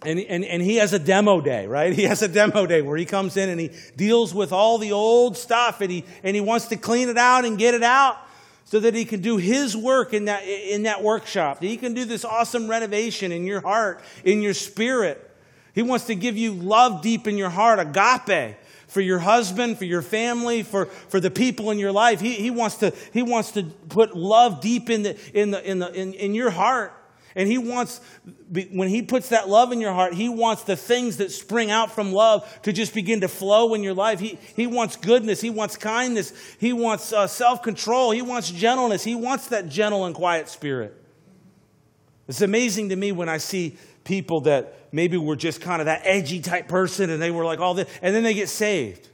And, 0.05 0.21
and, 0.21 0.45
and 0.45 0.63
he 0.63 0.77
has 0.77 0.93
a 0.93 0.99
demo 1.01 1.41
day, 1.41 1.67
right? 1.67 1.93
He 1.93 2.05
has 2.05 2.23
a 2.23 2.29
demo 2.29 2.67
day 2.67 2.83
where 2.83 2.97
he 2.97 3.05
comes 3.05 3.37
in 3.37 3.49
and 3.49 3.61
he 3.61 3.73
deals 3.97 4.33
with 4.33 4.53
all 4.53 4.79
the 4.79 4.93
old 4.93 5.37
stuff 5.37 5.81
and 5.81 5.91
he, 5.91 6.05
and 6.23 6.37
he 6.37 6.41
wants 6.41 6.69
to 6.69 6.77
clean 6.77 7.09
it 7.09 7.19
out 7.19 7.45
and 7.45 7.59
get 7.59 7.75
it 7.75 7.83
out 7.83 8.17
so 8.65 8.79
that 8.79 8.95
he 8.95 9.05
can 9.05 9.21
do 9.23 9.39
his 9.39 9.77
work 9.77 10.15
in 10.15 10.27
that, 10.27 10.45
in 10.45 10.85
that 10.85 11.03
workshop. 11.03 11.61
He 11.61 11.77
can 11.77 11.95
do 11.95 12.05
this 12.05 12.25
awesome 12.25 12.69
renovation 12.69 13.33
in 13.33 13.45
your 13.45 13.61
heart, 13.61 14.01
in 14.23 14.41
your 14.41 14.55
spirit. 14.55 15.28
He 15.79 15.83
wants 15.83 16.07
to 16.07 16.17
give 16.17 16.37
you 16.37 16.55
love 16.55 17.03
deep 17.03 17.29
in 17.29 17.39
your 17.39 17.51
heart, 17.51 17.79
agape, 17.79 18.57
for 18.89 19.01
your 19.01 19.21
husband, 19.21 19.79
for 19.79 19.85
your 19.85 20.03
family, 20.03 20.65
for, 20.65 20.87
for 20.87 21.21
the 21.21 21.31
people 21.31 21.71
in 21.71 21.79
your 21.79 21.93
life. 21.93 22.19
He, 22.19 22.33
he, 22.33 22.51
wants 22.51 22.79
to, 22.79 22.93
he 23.13 23.23
wants 23.23 23.53
to 23.53 23.63
put 23.63 24.17
love 24.17 24.61
deep 24.61 24.91
in, 24.91 25.05
the, 25.05 25.17
in, 25.41 25.53
the, 25.53 25.71
in, 25.71 25.79
the, 25.79 25.93
in, 25.93 26.15
in 26.15 26.35
your 26.35 26.51
heart. 26.51 26.93
And 27.37 27.49
he 27.49 27.59
wants, 27.59 28.01
when 28.51 28.89
he 28.89 29.03
puts 29.03 29.29
that 29.29 29.49
love 29.49 29.71
in 29.71 29.81
your 29.81 29.93
heart, 29.93 30.15
he 30.15 30.29
wants 30.29 30.65
the 30.65 30.75
things 30.75 31.19
that 31.19 31.31
spring 31.31 31.71
out 31.71 31.93
from 31.93 32.13
love 32.13 32.61
to 32.63 32.73
just 32.73 32.93
begin 32.93 33.21
to 33.21 33.29
flow 33.29 33.73
in 33.75 33.85
your 33.85 33.95
life. 33.95 34.19
He, 34.19 34.37
he 34.57 34.67
wants 34.67 34.97
goodness. 34.97 35.41
He 35.41 35.51
wants 35.51 35.77
kindness. 35.77 36.33
He 36.59 36.73
wants 36.73 37.13
uh, 37.13 37.29
self 37.29 37.63
control. 37.63 38.11
He 38.11 38.23
wants 38.23 38.51
gentleness. 38.51 39.05
He 39.05 39.15
wants 39.15 39.47
that 39.51 39.69
gentle 39.69 40.07
and 40.07 40.15
quiet 40.17 40.49
spirit. 40.49 41.01
It's 42.27 42.43
amazing 42.43 42.89
to 42.89 42.97
me 42.97 43.13
when 43.13 43.29
I 43.29 43.39
see 43.39 43.79
people 44.03 44.41
that 44.41 44.75
maybe 44.93 45.17
were 45.17 45.37
just 45.37 45.61
kind 45.61 45.81
of 45.81 45.87
that 45.87 46.03
edgy 46.05 46.41
type 46.41 46.69
person 46.69 47.11
and 47.11 47.21
they 47.21 47.31
were 47.31 47.45
like 47.45 47.61
all 47.61 47.75
this, 47.75 47.89
and 48.03 48.15
then 48.15 48.23
they 48.23 48.35
get 48.35 48.49
saved. 48.49 49.09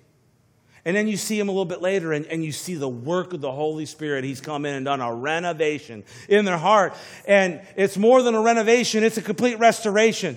And 0.84 0.94
then 0.94 1.08
you 1.08 1.16
see 1.16 1.38
him 1.38 1.48
a 1.48 1.52
little 1.52 1.64
bit 1.64 1.80
later 1.80 2.12
and, 2.12 2.26
and 2.26 2.44
you 2.44 2.52
see 2.52 2.74
the 2.74 2.88
work 2.88 3.32
of 3.32 3.40
the 3.40 3.50
Holy 3.50 3.86
Spirit. 3.86 4.22
He's 4.24 4.40
come 4.40 4.66
in 4.66 4.74
and 4.74 4.84
done 4.84 5.00
a 5.00 5.14
renovation 5.14 6.04
in 6.28 6.44
their 6.44 6.58
heart. 6.58 6.94
And 7.26 7.62
it's 7.76 7.96
more 7.96 8.22
than 8.22 8.34
a 8.34 8.42
renovation, 8.42 9.02
it's 9.02 9.16
a 9.16 9.22
complete 9.22 9.58
restoration. 9.58 10.36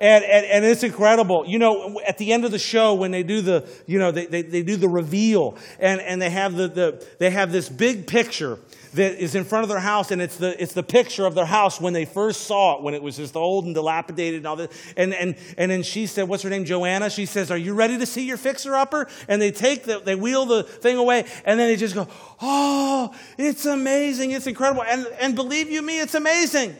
And, 0.00 0.24
and, 0.24 0.46
and, 0.46 0.64
it's 0.64 0.82
incredible. 0.82 1.44
You 1.46 1.58
know, 1.58 2.00
at 2.06 2.16
the 2.16 2.32
end 2.32 2.46
of 2.46 2.52
the 2.52 2.58
show, 2.58 2.94
when 2.94 3.10
they 3.10 3.22
do 3.22 3.42
the, 3.42 3.68
you 3.86 3.98
know, 3.98 4.10
they, 4.10 4.24
they, 4.24 4.40
they 4.40 4.62
do 4.62 4.76
the 4.76 4.88
reveal 4.88 5.58
and, 5.78 6.00
and 6.00 6.22
they 6.22 6.30
have 6.30 6.56
the, 6.56 6.68
the, 6.68 7.06
they 7.18 7.28
have 7.28 7.52
this 7.52 7.68
big 7.68 8.06
picture 8.06 8.58
that 8.94 9.22
is 9.22 9.34
in 9.34 9.44
front 9.44 9.62
of 9.62 9.68
their 9.68 9.78
house, 9.80 10.10
and 10.10 10.20
it's 10.20 10.36
the, 10.36 10.60
it's 10.60 10.72
the 10.72 10.82
picture 10.82 11.24
of 11.24 11.34
their 11.34 11.44
house 11.44 11.80
when 11.80 11.92
they 11.92 12.04
first 12.04 12.42
saw 12.42 12.76
it, 12.76 12.82
when 12.82 12.94
it 12.94 13.02
was 13.02 13.16
just 13.16 13.36
old 13.36 13.64
and 13.64 13.74
dilapidated 13.74 14.38
and 14.38 14.46
all 14.46 14.56
this. 14.56 14.70
And, 14.96 15.14
and, 15.14 15.36
and 15.56 15.70
then 15.70 15.82
she 15.82 16.06
said, 16.06 16.28
What's 16.28 16.42
her 16.42 16.50
name? 16.50 16.64
Joanna. 16.64 17.10
She 17.10 17.26
says, 17.26 17.50
Are 17.50 17.58
you 17.58 17.74
ready 17.74 17.98
to 17.98 18.06
see 18.06 18.26
your 18.26 18.36
fixer 18.36 18.74
upper? 18.74 19.06
And 19.28 19.40
they 19.40 19.52
take 19.52 19.84
the, 19.84 20.00
they 20.00 20.14
wheel 20.14 20.46
the 20.46 20.64
thing 20.64 20.96
away, 20.96 21.20
and 21.44 21.60
then 21.60 21.68
they 21.68 21.76
just 21.76 21.94
go, 21.94 22.08
Oh, 22.40 23.14
it's 23.38 23.66
amazing. 23.66 24.32
It's 24.32 24.46
incredible. 24.46 24.82
And, 24.82 25.06
and 25.20 25.36
believe 25.36 25.70
you 25.70 25.82
me, 25.82 26.00
it's 26.00 26.14
amazing. 26.14 26.74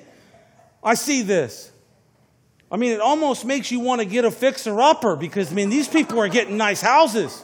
I 0.82 0.94
see 0.94 1.22
this. 1.22 1.69
I 2.72 2.76
mean, 2.76 2.92
it 2.92 3.00
almost 3.00 3.44
makes 3.44 3.70
you 3.70 3.80
want 3.80 4.00
to 4.00 4.04
get 4.04 4.24
a 4.24 4.30
fixer 4.30 4.80
upper 4.80 5.16
because, 5.16 5.50
I 5.50 5.54
mean, 5.54 5.70
these 5.70 5.88
people 5.88 6.20
are 6.20 6.28
getting 6.28 6.56
nice 6.56 6.80
houses. 6.80 7.42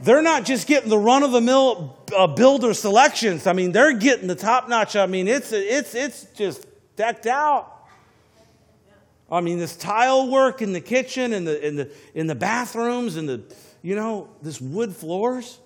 They're 0.00 0.22
not 0.22 0.44
just 0.44 0.66
getting 0.66 0.90
the 0.90 0.98
run 0.98 1.22
of 1.22 1.32
the 1.32 1.40
mill 1.40 1.96
uh, 2.14 2.26
builder 2.26 2.74
selections. 2.74 3.46
I 3.46 3.52
mean, 3.52 3.72
they're 3.72 3.94
getting 3.94 4.26
the 4.26 4.34
top 4.34 4.68
notch. 4.68 4.96
I 4.96 5.06
mean, 5.06 5.26
it's, 5.28 5.52
it's, 5.52 5.94
it's 5.94 6.24
just 6.34 6.66
decked 6.96 7.26
out. 7.26 7.68
I 9.30 9.40
mean, 9.40 9.58
this 9.58 9.76
tile 9.76 10.28
work 10.28 10.60
in 10.60 10.74
the 10.74 10.80
kitchen 10.80 11.32
and 11.32 11.46
the, 11.46 11.66
in, 11.66 11.76
the, 11.76 11.90
in 12.14 12.26
the 12.26 12.34
bathrooms 12.34 13.16
and 13.16 13.26
the, 13.26 13.42
you 13.80 13.96
know, 13.96 14.28
this 14.42 14.60
wood 14.60 14.94
floors. 14.94 15.58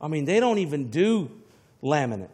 I 0.00 0.08
mean, 0.08 0.26
they 0.26 0.40
don't 0.40 0.58
even 0.58 0.90
do 0.90 1.30
laminate. 1.82 2.28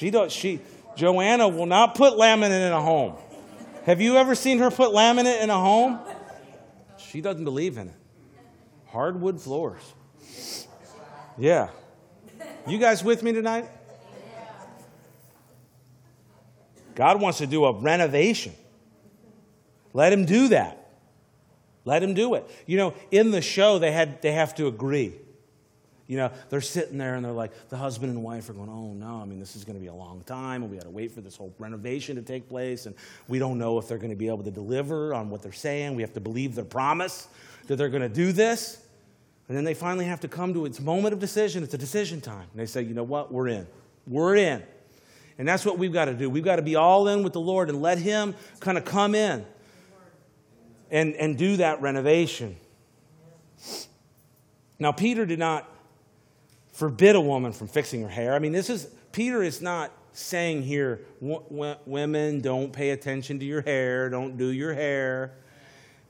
She 0.00 0.10
does, 0.10 0.32
she, 0.32 0.60
Joanna 0.96 1.46
will 1.46 1.66
not 1.66 1.94
put 1.94 2.14
laminate 2.14 2.66
in 2.66 2.72
a 2.72 2.80
home. 2.80 3.16
Have 3.84 4.00
you 4.00 4.16
ever 4.16 4.34
seen 4.34 4.58
her 4.60 4.70
put 4.70 4.92
laminate 4.92 5.42
in 5.42 5.50
a 5.50 5.60
home? 5.60 5.98
She 6.96 7.20
doesn't 7.20 7.44
believe 7.44 7.76
in 7.76 7.88
it. 7.88 7.94
Hardwood 8.86 9.42
floors. 9.42 9.82
Yeah. 11.36 11.68
You 12.66 12.78
guys 12.78 13.04
with 13.04 13.22
me 13.22 13.32
tonight? 13.32 13.66
God 16.94 17.20
wants 17.20 17.36
to 17.38 17.46
do 17.46 17.66
a 17.66 17.78
renovation. 17.78 18.54
Let 19.92 20.14
him 20.14 20.24
do 20.24 20.48
that. 20.48 20.92
Let 21.84 22.02
him 22.02 22.14
do 22.14 22.36
it. 22.36 22.50
You 22.64 22.78
know, 22.78 22.94
in 23.10 23.32
the 23.32 23.42
show, 23.42 23.78
they, 23.78 23.92
had, 23.92 24.22
they 24.22 24.32
have 24.32 24.54
to 24.54 24.66
agree. 24.66 25.12
You 26.10 26.16
know, 26.16 26.32
they're 26.48 26.60
sitting 26.60 26.98
there 26.98 27.14
and 27.14 27.24
they're 27.24 27.30
like, 27.30 27.52
the 27.68 27.76
husband 27.76 28.10
and 28.10 28.20
wife 28.20 28.50
are 28.50 28.52
going, 28.52 28.68
oh 28.68 28.94
no, 28.94 29.22
I 29.22 29.24
mean, 29.24 29.38
this 29.38 29.54
is 29.54 29.62
going 29.62 29.76
to 29.76 29.80
be 29.80 29.86
a 29.86 29.94
long 29.94 30.24
time 30.24 30.62
and 30.62 30.68
we 30.68 30.76
got 30.76 30.86
to 30.86 30.90
wait 30.90 31.12
for 31.12 31.20
this 31.20 31.36
whole 31.36 31.54
renovation 31.56 32.16
to 32.16 32.22
take 32.22 32.48
place 32.48 32.86
and 32.86 32.96
we 33.28 33.38
don't 33.38 33.58
know 33.58 33.78
if 33.78 33.86
they're 33.86 33.96
going 33.96 34.10
to 34.10 34.16
be 34.16 34.26
able 34.26 34.42
to 34.42 34.50
deliver 34.50 35.14
on 35.14 35.30
what 35.30 35.40
they're 35.40 35.52
saying. 35.52 35.94
We 35.94 36.02
have 36.02 36.12
to 36.14 36.20
believe 36.20 36.56
their 36.56 36.64
promise 36.64 37.28
that 37.68 37.76
they're 37.76 37.88
going 37.88 38.02
to 38.02 38.08
do 38.08 38.32
this. 38.32 38.84
And 39.46 39.56
then 39.56 39.62
they 39.62 39.72
finally 39.72 40.04
have 40.06 40.18
to 40.22 40.28
come 40.28 40.52
to 40.54 40.66
its 40.66 40.80
moment 40.80 41.12
of 41.12 41.20
decision. 41.20 41.62
It's 41.62 41.74
a 41.74 41.78
decision 41.78 42.20
time. 42.20 42.48
And 42.50 42.60
they 42.60 42.66
say, 42.66 42.82
you 42.82 42.92
know 42.92 43.04
what? 43.04 43.30
We're 43.30 43.46
in. 43.46 43.68
We're 44.08 44.34
in. 44.34 44.64
And 45.38 45.46
that's 45.46 45.64
what 45.64 45.78
we've 45.78 45.92
got 45.92 46.06
to 46.06 46.14
do. 46.14 46.28
We've 46.28 46.42
got 46.42 46.56
to 46.56 46.62
be 46.62 46.74
all 46.74 47.06
in 47.06 47.22
with 47.22 47.34
the 47.34 47.40
Lord 47.40 47.68
and 47.68 47.80
let 47.80 47.98
Him 47.98 48.34
kind 48.58 48.76
of 48.76 48.84
come 48.84 49.14
in 49.14 49.46
and, 50.90 51.14
and 51.14 51.38
do 51.38 51.58
that 51.58 51.80
renovation. 51.80 52.56
Now, 54.80 54.90
Peter 54.90 55.24
did 55.24 55.38
not 55.38 55.68
forbid 56.80 57.14
a 57.14 57.20
woman 57.20 57.52
from 57.52 57.68
fixing 57.68 58.00
her 58.00 58.08
hair. 58.08 58.32
I 58.32 58.38
mean, 58.38 58.52
this 58.52 58.70
is, 58.70 58.88
Peter 59.12 59.42
is 59.42 59.60
not 59.60 59.92
saying 60.14 60.62
here, 60.62 61.02
women, 61.20 62.40
don't 62.40 62.72
pay 62.72 62.90
attention 62.90 63.38
to 63.38 63.44
your 63.44 63.60
hair, 63.60 64.08
don't 64.08 64.38
do 64.38 64.46
your 64.46 64.72
hair. 64.72 65.34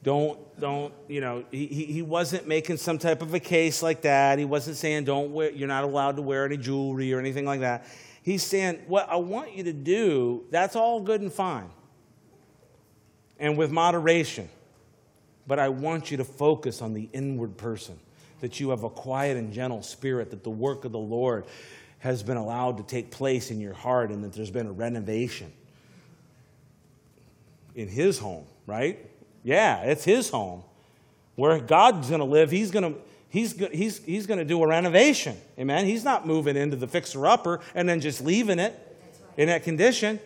Don't, 0.04 0.38
don't, 0.60 0.94
you 1.08 1.20
know, 1.20 1.44
he, 1.50 1.66
he 1.66 2.02
wasn't 2.02 2.46
making 2.46 2.76
some 2.76 2.98
type 2.98 3.20
of 3.20 3.34
a 3.34 3.40
case 3.40 3.82
like 3.82 4.02
that. 4.02 4.38
He 4.38 4.44
wasn't 4.44 4.76
saying, 4.76 5.06
don't 5.06 5.32
wear, 5.32 5.50
you're 5.50 5.66
not 5.66 5.82
allowed 5.82 6.14
to 6.16 6.22
wear 6.22 6.46
any 6.46 6.56
jewelry 6.56 7.12
or 7.12 7.18
anything 7.18 7.44
like 7.44 7.60
that. 7.60 7.84
He's 8.22 8.44
saying, 8.44 8.80
what 8.86 9.08
I 9.10 9.16
want 9.16 9.56
you 9.56 9.64
to 9.64 9.72
do, 9.72 10.44
that's 10.50 10.76
all 10.76 11.00
good 11.00 11.20
and 11.20 11.32
fine. 11.32 11.68
And 13.40 13.58
with 13.58 13.72
moderation. 13.72 14.48
But 15.48 15.58
I 15.58 15.68
want 15.68 16.12
you 16.12 16.16
to 16.18 16.24
focus 16.24 16.80
on 16.80 16.94
the 16.94 17.08
inward 17.12 17.56
person, 17.56 17.98
that 18.40 18.60
you 18.60 18.70
have 18.70 18.82
a 18.82 18.90
quiet 18.90 19.36
and 19.36 19.52
gentle 19.52 19.82
spirit, 19.82 20.30
that 20.30 20.44
the 20.44 20.50
work 20.50 20.84
of 20.84 20.92
the 20.92 20.98
Lord 20.98 21.44
has 21.98 22.22
been 22.22 22.36
allowed 22.36 22.78
to 22.78 22.82
take 22.82 23.10
place 23.10 23.50
in 23.50 23.60
your 23.60 23.74
heart, 23.74 24.10
and 24.10 24.24
that 24.24 24.32
there's 24.32 24.50
been 24.50 24.66
a 24.66 24.72
renovation 24.72 25.52
in 27.74 27.88
His 27.88 28.18
home, 28.18 28.46
right? 28.66 28.98
Yeah, 29.42 29.82
it's 29.82 30.04
his 30.04 30.30
home. 30.30 30.62
Where 31.36 31.58
God's 31.58 32.08
going 32.08 32.20
to 32.20 32.26
live, 32.26 32.50
he's 32.50 32.70
going 32.70 32.94
to 32.94 33.00
he's, 33.28 33.52
he's, 33.70 34.04
he's 34.04 34.26
going 34.26 34.38
to 34.38 34.44
do 34.44 34.62
a 34.62 34.66
renovation. 34.66 35.36
Amen. 35.58 35.86
He's 35.86 36.04
not 36.04 36.26
moving 36.26 36.56
into 36.56 36.76
the 36.76 36.88
fixer 36.88 37.26
upper 37.26 37.60
and 37.74 37.88
then 37.88 38.00
just 38.00 38.20
leaving 38.20 38.58
it 38.58 38.74
in 39.36 39.46
that 39.46 39.62
condition. 39.62 40.20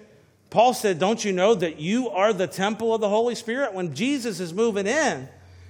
Paul 0.51 0.75
said, 0.75 0.99
Don't 0.99 1.25
you 1.25 1.33
know 1.33 1.55
that 1.55 1.79
you 1.79 2.09
are 2.09 2.33
the 2.33 2.47
temple 2.47 2.95
of 2.95 3.01
the 3.01 3.09
Holy 3.09 3.35
Spirit? 3.35 3.75
When 3.75 3.95
Jesus 3.95 4.41
is 4.41 4.53
moving 4.53 4.87
in, 4.87 5.29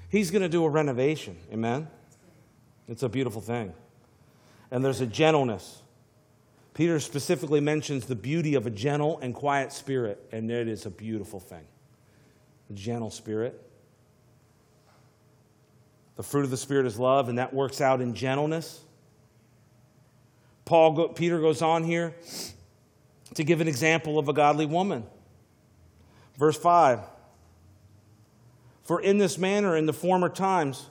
he's 0.09 0.31
going 0.31 0.43
to 0.43 0.49
do 0.49 0.65
a 0.65 0.69
renovation. 0.69 1.37
Amen. 1.53 1.89
It's 2.89 3.03
a 3.03 3.09
beautiful 3.09 3.41
thing. 3.41 3.73
And 4.71 4.85
there's 4.85 5.01
a 5.01 5.07
gentleness. 5.07 5.83
Peter 6.75 6.99
specifically 6.99 7.61
mentions 7.61 8.07
the 8.07 8.17
beauty 8.17 8.55
of 8.57 8.67
a 8.67 8.71
gentle 8.71 9.19
and 9.21 9.35
quiet 9.35 9.73
spirit, 9.73 10.21
and 10.33 10.51
it 10.51 10.69
is 10.69 10.87
a 10.87 10.91
beautiful 10.91 11.41
thing 11.41 11.67
a 12.71 12.73
gentle 12.73 13.11
spirit. 13.11 13.61
The 16.17 16.23
fruit 16.23 16.45
of 16.45 16.51
the 16.51 16.57
Spirit 16.57 16.87
is 16.87 16.99
love, 16.99 17.29
and 17.29 17.39
that 17.39 17.53
works 17.53 17.81
out 17.81 18.01
in 18.01 18.15
gentleness. 18.15 18.81
Paul, 20.65 21.09
Peter 21.09 21.41
goes 21.41 21.61
on 21.61 21.85
here 21.85 22.15
to 23.35 23.45
give 23.45 23.61
an 23.61 23.69
example 23.69 24.19
of 24.19 24.29
a 24.29 24.33
godly 24.33 24.67
woman. 24.67 25.05
Verse 26.39 26.57
5 26.57 27.01
For 28.85 29.01
in 29.01 29.19
this 29.19 29.39
manner, 29.39 29.77
in 29.77 29.87
the 29.87 29.93
former 29.93 30.29
times, 30.29 30.89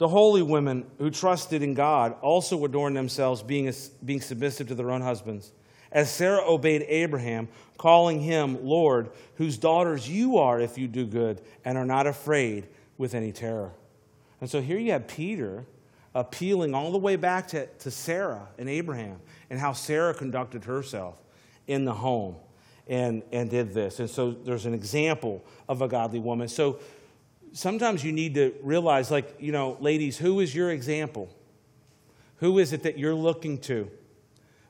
the 0.00 0.08
holy 0.08 0.40
women 0.40 0.86
who 0.96 1.10
trusted 1.10 1.62
in 1.62 1.74
God 1.74 2.16
also 2.22 2.64
adorned 2.64 2.96
themselves, 2.96 3.42
being, 3.42 3.70
being 4.02 4.22
submissive 4.22 4.68
to 4.68 4.74
their 4.74 4.90
own 4.90 5.02
husbands 5.02 5.52
as 5.92 6.10
Sarah 6.10 6.42
obeyed 6.48 6.86
Abraham, 6.88 7.48
calling 7.76 8.18
him 8.20 8.64
Lord, 8.64 9.10
whose 9.34 9.58
daughters 9.58 10.08
you 10.08 10.38
are 10.38 10.58
if 10.58 10.78
you 10.78 10.88
do 10.88 11.04
good 11.04 11.42
and 11.66 11.76
are 11.76 11.84
not 11.84 12.06
afraid 12.06 12.66
with 12.96 13.14
any 13.14 13.30
terror. 13.30 13.72
And 14.40 14.48
so 14.48 14.62
here 14.62 14.78
you 14.78 14.92
have 14.92 15.06
Peter 15.06 15.66
appealing 16.14 16.74
all 16.74 16.92
the 16.92 16.98
way 16.98 17.16
back 17.16 17.48
to, 17.48 17.66
to 17.66 17.90
Sarah 17.90 18.48
and 18.56 18.70
Abraham 18.70 19.20
and 19.50 19.60
how 19.60 19.74
Sarah 19.74 20.14
conducted 20.14 20.64
herself 20.64 21.16
in 21.66 21.84
the 21.84 21.92
home 21.92 22.36
and, 22.88 23.22
and 23.32 23.50
did 23.50 23.74
this. 23.74 24.00
And 24.00 24.08
so 24.08 24.30
there's 24.30 24.64
an 24.64 24.72
example 24.72 25.44
of 25.68 25.82
a 25.82 25.88
godly 25.88 26.20
woman. 26.20 26.48
So 26.48 26.78
sometimes 27.52 28.04
you 28.04 28.12
need 28.12 28.34
to 28.34 28.54
realize, 28.62 29.10
like, 29.10 29.36
you 29.38 29.52
know, 29.52 29.76
ladies, 29.80 30.18
who 30.18 30.40
is 30.40 30.54
your 30.54 30.70
example? 30.70 31.28
Who 32.36 32.58
is 32.58 32.72
it 32.72 32.84
that 32.84 32.98
you're 32.98 33.14
looking 33.14 33.58
to? 33.62 33.90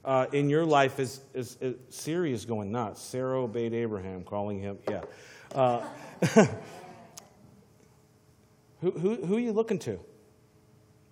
uh, 0.04 0.26
in 0.32 0.48
your 0.48 0.64
life 0.64 0.98
is, 0.98 1.20
is, 1.34 1.56
is 1.60 1.76
Siri 1.88 2.32
is 2.32 2.44
going 2.44 2.72
nuts. 2.72 3.02
Sarah 3.02 3.40
obeyed 3.42 3.74
Abraham, 3.74 4.24
calling 4.24 4.60
him, 4.60 4.78
yeah. 4.88 5.02
Uh, 5.54 5.82
who, 8.80 8.90
who, 8.92 9.16
who 9.16 9.36
are 9.36 9.40
you 9.40 9.52
looking 9.52 9.78
to? 9.80 10.00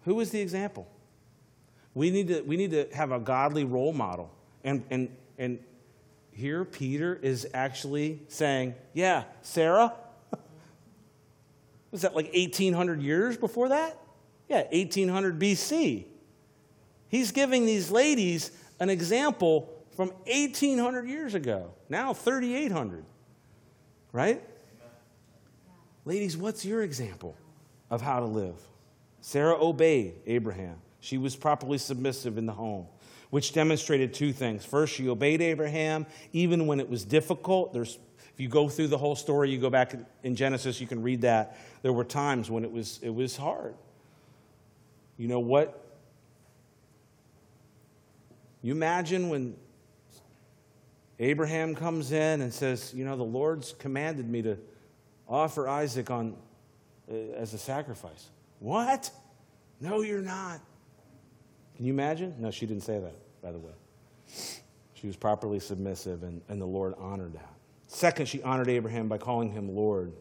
Who 0.05 0.19
is 0.21 0.31
the 0.31 0.41
example? 0.41 0.89
We 1.95 2.11
need 2.11 2.29
to, 2.29 2.41
we 2.43 2.57
need 2.57 2.71
to 2.71 2.89
have 2.95 3.13
a 3.13 3.19
godly 3.19 3.65
role 3.65 3.93
model. 3.93 4.31
And, 4.65 4.85
and, 4.91 5.15
and 5.37 5.59
here, 6.33 6.65
Peter 6.65 7.19
is 7.21 7.47
actually 7.53 8.23
saying, 8.29 8.75
yeah, 8.95 9.25
Sarah? 9.43 9.93
Was 11.91 12.03
that 12.03 12.15
like 12.15 12.33
1800 12.35 13.03
years 13.03 13.37
before 13.37 13.71
that? 13.71 13.99
Yeah, 14.49 14.65
1800 14.71 15.39
BC. 15.39 16.05
He's 17.09 17.33
giving 17.33 17.67
these 17.67 17.91
ladies 17.91 18.51
an 18.81 18.91
example 18.91 19.73
from 19.97 20.11
1800 20.27 21.09
years 21.09 21.35
ago, 21.35 21.73
now 21.89 22.13
3800. 22.13 23.05
Right? 24.13 24.43
Ladies, 26.05 26.37
what's 26.37 26.65
your 26.65 26.83
example 26.83 27.37
of 27.91 28.01
how 28.01 28.21
to 28.21 28.27
live? 28.27 28.55
Sarah 29.21 29.57
obeyed 29.59 30.15
Abraham. 30.27 30.77
She 31.01 31.19
was 31.19 31.37
properly 31.37 31.79
submissive 31.79 32.39
in 32.39 32.47
the 32.47 32.53
home, 32.53 32.87
which 33.31 33.53
demonstrated 33.53 34.15
two 34.15 34.33
things. 34.33 34.65
First, 34.65 34.95
she 34.95 35.09
obeyed 35.09 35.43
Abraham 35.43 36.07
even 36.33 36.67
when 36.67 36.81
it 36.81 36.89
was 36.89 37.05
difficult. 37.05 37.73
There's, 37.73 37.99
if 38.39 38.43
you 38.43 38.49
go 38.49 38.69
through 38.69 38.87
the 38.87 38.99
whole 38.99 39.17
story, 39.17 39.51
you 39.51 39.59
go 39.59 39.69
back 39.69 39.97
in 40.23 40.37
Genesis, 40.37 40.81
you 40.81 40.87
can 40.87 41.03
read 41.03 41.23
that. 41.23 41.59
There 41.83 41.93
were 41.93 42.05
times 42.05 42.49
when 42.49 42.63
it 42.63 42.71
was, 42.71 43.01
it 43.03 43.11
was 43.11 43.37
hard. 43.37 43.75
You 45.17 45.27
know 45.27 45.41
what 45.41 45.85
you 48.63 48.71
imagine 48.71 49.29
when 49.29 49.57
Abraham 51.19 51.75
comes 51.75 52.13
in 52.13 52.41
and 52.41 52.55
says, 52.55 52.93
You 52.95 53.05
know, 53.05 53.17
the 53.17 53.25
Lord's 53.25 53.73
commanded 53.73 54.29
me 54.29 54.43
to 54.43 54.57
offer 55.29 55.69
Isaac 55.69 56.09
on, 56.09 56.37
uh, 57.11 57.15
as 57.37 57.55
a 57.55 57.59
sacrifice. 57.59 58.29
What? 58.61 59.11
No, 59.81 60.03
you're 60.03 60.23
not. 60.23 60.61
Can 61.77 61.87
you 61.87 61.93
imagine? 61.93 62.37
No, 62.39 62.53
she 62.53 62.67
didn't 62.67 62.85
say 62.85 63.01
that, 63.01 63.15
by 63.43 63.51
the 63.51 63.59
way. 63.59 63.73
She 64.95 65.09
was 65.09 65.17
properly 65.17 65.61
submissive, 65.61 66.23
and, 66.25 66.41
and 66.49 66.61
the 66.61 66.67
Lord 66.67 66.95
honored 66.99 67.35
that. 67.35 67.58
Second, 67.89 68.27
she 68.27 68.43
honored 68.43 68.69
Abraham 68.69 69.09
by 69.09 69.19
calling 69.19 69.51
him 69.51 69.75
Lord. 69.75 70.13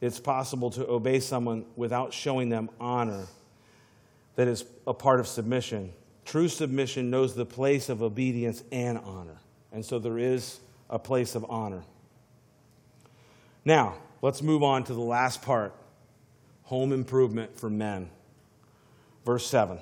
It's 0.00 0.20
possible 0.20 0.70
to 0.70 0.86
obey 0.86 1.20
someone 1.20 1.64
without 1.74 2.12
showing 2.12 2.50
them 2.50 2.68
honor 2.78 3.26
that 4.36 4.46
is 4.46 4.64
a 4.86 4.94
part 4.94 5.18
of 5.18 5.26
submission 5.26 5.92
True 6.28 6.48
submission 6.48 7.08
knows 7.08 7.34
the 7.34 7.46
place 7.46 7.88
of 7.88 8.02
obedience 8.02 8.62
and 8.70 8.98
honor. 8.98 9.38
And 9.72 9.82
so 9.82 9.98
there 9.98 10.18
is 10.18 10.60
a 10.90 10.98
place 10.98 11.34
of 11.34 11.46
honor. 11.48 11.84
Now, 13.64 13.94
let's 14.20 14.42
move 14.42 14.62
on 14.62 14.84
to 14.84 14.92
the 14.92 15.00
last 15.00 15.40
part 15.40 15.72
home 16.64 16.92
improvement 16.92 17.58
for 17.58 17.70
men. 17.70 18.10
Verse 19.24 19.46
7. 19.46 19.78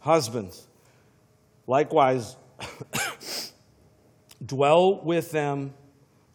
Husbands, 0.00 0.66
likewise, 1.68 2.34
dwell 4.44 5.00
with 5.02 5.30
them 5.30 5.74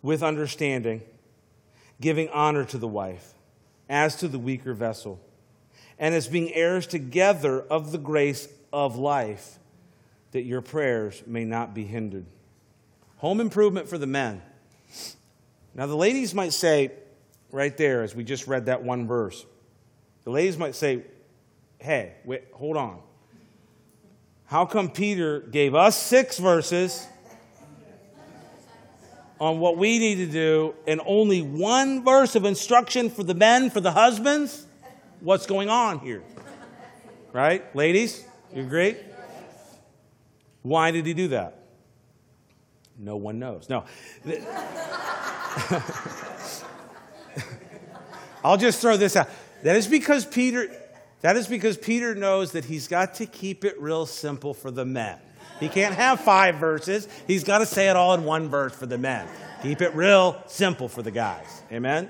with 0.02 0.24
understanding, 0.24 1.02
giving 2.00 2.30
honor 2.30 2.64
to 2.66 2.78
the 2.78 2.88
wife, 2.88 3.34
as 3.90 4.16
to 4.18 4.28
the 4.28 4.40
weaker 4.40 4.74
vessel 4.74 5.20
and 6.00 6.14
as 6.14 6.28
being 6.28 6.54
heirs 6.54 6.86
together 6.86 7.62
of 7.62 7.92
the 7.92 7.98
grace 7.98 8.48
of 8.72 8.98
life, 8.98 9.58
that 10.32 10.44
your 10.44 10.62
prayers 10.62 11.24
may 11.26 11.44
not 11.44 11.74
be 11.74 11.84
hindered. 11.84 12.26
Home 13.18 13.42
improvement 13.42 13.90
for 13.90 13.98
the 13.98 14.08
men. 14.08 14.42
Now, 15.74 15.88
the 15.88 15.96
ladies 15.96 16.34
might 16.34 16.54
say, 16.54 16.92
right 17.52 17.76
there, 17.78 18.04
as 18.04 18.16
we 18.16 18.24
just 18.24 18.48
read 18.48 18.68
that 18.68 18.84
one 18.84 19.08
verse, 19.08 19.46
the 20.24 20.30
ladies 20.30 20.58
might 20.58 20.76
say, 20.76 21.04
hey, 21.80 22.14
wait, 22.26 22.44
hold 22.54 22.78
on. 22.78 23.00
How 24.46 24.66
come 24.66 24.90
Peter 24.90 25.40
gave 25.40 25.74
us 25.74 25.98
six 25.98 26.38
verses 26.38 27.08
on 29.40 29.60
what 29.60 29.78
we 29.78 30.00
need 30.00 30.16
to 30.16 30.26
do 30.26 30.74
and 30.88 31.02
only 31.06 31.42
one 31.42 32.04
verse 32.04 32.36
of 32.36 32.46
instruction 32.46 33.10
for 33.10 33.24
the 33.24 33.36
men, 33.36 33.70
for 33.70 33.82
the 33.82 33.92
husbands? 33.92 34.68
what's 35.22 35.46
going 35.46 35.70
on 35.70 36.00
here. 36.00 36.24
Right? 37.34 37.76
Ladies, 37.76 38.24
you 38.54 38.64
agree? 38.64 38.96
Why 40.62 40.92
did 40.92 41.06
he 41.06 41.14
do 41.14 41.30
that? 41.30 41.60
No 42.98 43.16
one 43.16 43.38
knows. 43.40 43.70
No. 43.70 43.86
I'll 48.44 48.58
just 48.58 48.82
throw 48.82 48.98
this 48.98 49.16
out. 49.16 49.30
That 49.64 49.76
is 49.76 49.88
because 49.88 50.26
Peter 50.26 50.70
that 51.22 51.36
is 51.36 51.48
because 51.48 51.78
Peter 51.78 52.14
knows 52.14 52.52
that 52.52 52.66
he's 52.66 52.88
got 52.88 53.16
to 53.16 53.26
keep 53.26 53.66
it 53.66 53.82
real 53.82 54.06
simple 54.06 54.54
for 54.54 54.70
the 54.70 54.86
men. 54.86 55.18
He 55.60 55.70
can't 55.70 55.96
have 55.96 56.20
five 56.22 56.56
verses. 56.56 57.08
He's 57.26 57.44
got 57.44 57.60
to 57.60 57.66
say 57.66 57.90
it 57.90 57.96
all 57.96 58.14
in 58.14 58.24
one 58.24 58.50
verse 58.50 58.76
for 58.76 58.86
the 58.86 58.98
men. 58.98 59.28
Keep 59.64 59.82
it 59.82 59.96
real 59.96 60.42
simple 60.48 60.88
for 60.88 61.02
the 61.02 61.12
guys. 61.12 61.62
Amen? 61.72 62.10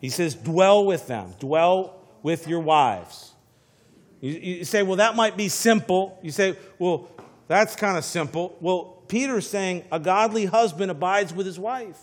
He 0.00 0.08
says, 0.08 0.34
dwell 0.34 0.86
with 0.86 1.06
them, 1.06 1.34
dwell 1.38 2.00
with 2.22 2.48
your 2.48 2.60
wives. 2.60 3.32
You, 4.20 4.32
you, 4.32 4.64
say, 4.64 4.82
well, 4.82 4.96
that 4.96 5.16
might 5.16 5.36
be 5.36 5.48
simple. 5.48 6.18
You 6.22 6.30
say, 6.30 6.56
well, 6.78 7.08
that's 7.48 7.74
kind 7.74 7.98
of 7.98 8.04
simple. 8.04 8.56
Well, 8.60 9.02
Peter's 9.08 9.48
saying 9.48 9.84
a 9.90 9.98
godly 9.98 10.44
husband 10.44 10.90
abides 10.90 11.34
with 11.34 11.46
his 11.46 11.58
wife. 11.58 11.98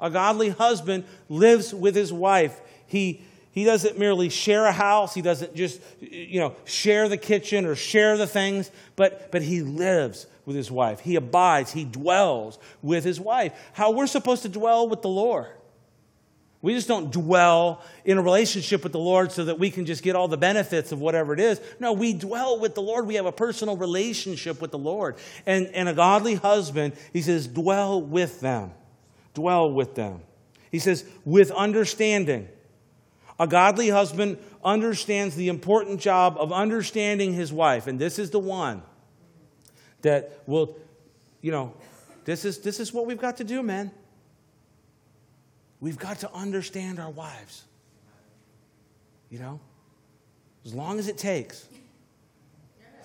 A 0.00 0.10
godly 0.10 0.50
husband 0.50 1.04
lives 1.28 1.74
with 1.74 1.94
his 1.94 2.12
wife. 2.12 2.60
He, 2.86 3.22
he 3.50 3.64
doesn't 3.64 3.98
merely 3.98 4.28
share 4.28 4.66
a 4.66 4.72
house, 4.72 5.14
he 5.14 5.22
doesn't 5.22 5.54
just, 5.54 5.80
you 6.00 6.40
know, 6.40 6.54
share 6.64 7.08
the 7.08 7.16
kitchen 7.16 7.66
or 7.66 7.74
share 7.74 8.16
the 8.16 8.26
things, 8.26 8.70
but, 8.96 9.32
but 9.32 9.42
he 9.42 9.62
lives 9.62 10.26
with 10.44 10.56
his 10.56 10.70
wife. 10.70 11.00
He 11.00 11.16
abides, 11.16 11.72
he 11.72 11.84
dwells 11.84 12.58
with 12.82 13.04
his 13.04 13.20
wife. 13.20 13.52
How 13.72 13.90
we're 13.90 14.06
supposed 14.06 14.42
to 14.42 14.48
dwell 14.48 14.88
with 14.88 15.02
the 15.02 15.08
Lord. 15.08 15.48
We 16.60 16.74
just 16.74 16.88
don't 16.88 17.12
dwell 17.12 17.82
in 18.04 18.18
a 18.18 18.22
relationship 18.22 18.82
with 18.82 18.92
the 18.92 18.98
Lord 18.98 19.30
so 19.30 19.44
that 19.44 19.60
we 19.60 19.70
can 19.70 19.86
just 19.86 20.02
get 20.02 20.16
all 20.16 20.26
the 20.26 20.36
benefits 20.36 20.90
of 20.90 21.00
whatever 21.00 21.32
it 21.32 21.38
is. 21.38 21.60
No, 21.78 21.92
we 21.92 22.12
dwell 22.12 22.58
with 22.58 22.74
the 22.74 22.82
Lord. 22.82 23.06
We 23.06 23.14
have 23.14 23.26
a 23.26 23.32
personal 23.32 23.76
relationship 23.76 24.60
with 24.60 24.72
the 24.72 24.78
Lord. 24.78 25.16
And, 25.46 25.68
and 25.68 25.88
a 25.88 25.94
godly 25.94 26.34
husband, 26.34 26.94
he 27.12 27.22
says, 27.22 27.46
dwell 27.46 28.02
with 28.02 28.40
them. 28.40 28.72
Dwell 29.34 29.70
with 29.70 29.94
them. 29.94 30.22
He 30.72 30.80
says, 30.80 31.04
with 31.24 31.52
understanding. 31.52 32.48
A 33.38 33.46
godly 33.46 33.88
husband 33.88 34.38
understands 34.64 35.36
the 35.36 35.48
important 35.48 36.00
job 36.00 36.36
of 36.38 36.52
understanding 36.52 37.32
his 37.32 37.52
wife. 37.52 37.86
And 37.86 37.98
this 37.98 38.18
is 38.18 38.30
the 38.30 38.38
one 38.38 38.82
that 40.02 40.42
will, 40.46 40.76
you 41.40 41.52
know, 41.52 41.74
this 42.24 42.44
is, 42.44 42.58
this 42.58 42.80
is 42.80 42.92
what 42.92 43.06
we've 43.06 43.20
got 43.20 43.36
to 43.38 43.44
do, 43.44 43.62
man. 43.62 43.90
We've 45.80 45.98
got 45.98 46.20
to 46.20 46.32
understand 46.32 46.98
our 46.98 47.10
wives. 47.10 47.64
You 49.30 49.38
know? 49.38 49.60
As 50.64 50.74
long 50.74 50.98
as 50.98 51.08
it 51.08 51.16
takes. 51.16 51.66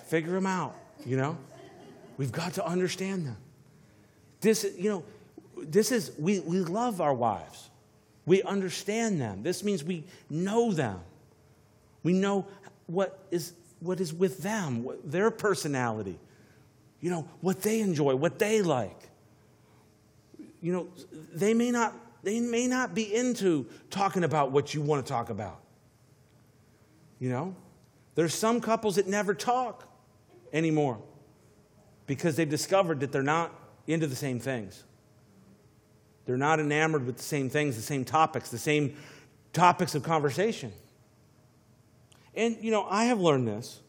Figure 0.08 0.34
them 0.34 0.48
out, 0.48 0.76
you 1.06 1.18
know? 1.18 1.38
We've 2.18 2.32
got 2.32 2.54
to 2.54 2.66
understand 2.66 3.26
them. 3.26 3.38
This, 4.42 4.66
you 4.78 4.90
know, 4.90 5.04
this 5.58 5.92
is, 5.92 6.12
we, 6.18 6.40
we 6.40 6.60
love 6.60 7.02
our 7.02 7.14
wives. 7.14 7.70
We 8.26 8.42
understand 8.44 9.20
them. 9.20 9.44
This 9.44 9.64
means 9.64 9.84
we 9.84 10.06
know 10.30 10.72
them. 10.72 11.00
We 12.04 12.14
know 12.14 12.48
what 12.88 13.20
is, 13.32 13.54
what 13.80 14.00
is 14.00 14.14
with 14.14 14.44
them, 14.44 14.84
what, 14.84 15.10
their 15.10 15.32
personality, 15.32 16.18
you 17.02 17.10
know, 17.10 17.28
what 17.42 17.62
they 17.62 17.82
enjoy, 17.82 18.16
what 18.16 18.40
they 18.40 18.62
like. 18.62 19.10
You 20.62 20.72
know, 20.72 20.88
they 21.34 21.54
may 21.54 21.72
not 21.72 21.94
they 22.24 22.40
may 22.40 22.68
not 22.68 22.96
be 22.96 23.14
into 23.14 23.68
talking 23.90 24.24
about 24.24 24.52
what 24.52 24.74
you 24.74 24.82
want 24.82 25.06
to 25.06 25.12
talk 25.12 25.30
about. 25.30 25.60
You 27.20 27.30
know? 27.30 27.56
There's 28.16 28.34
some 28.34 28.62
couples 28.62 28.96
that 28.96 29.08
never 29.08 29.34
talk 29.34 29.88
anymore 30.54 31.02
because 32.08 32.36
they've 32.38 32.50
discovered 32.50 33.02
that 33.02 33.12
they're 33.12 33.22
not 33.22 33.54
into 33.88 34.08
the 34.08 34.16
same 34.16 34.40
things. 34.40 34.84
They're 36.26 36.38
not 36.38 36.60
enamored 36.60 37.06
with 37.06 37.18
the 37.18 37.24
same 37.24 37.50
things, 37.50 37.76
the 37.76 37.82
same 37.82 38.06
topics, 38.06 38.50
the 38.50 38.58
same 38.58 38.96
topics 39.52 39.94
of 39.96 40.04
conversation. 40.04 40.72
And, 42.36 42.58
you 42.62 42.72
know, 42.72 42.86
I 42.90 43.06
have 43.06 43.20
learned 43.20 43.48
this 43.48 43.80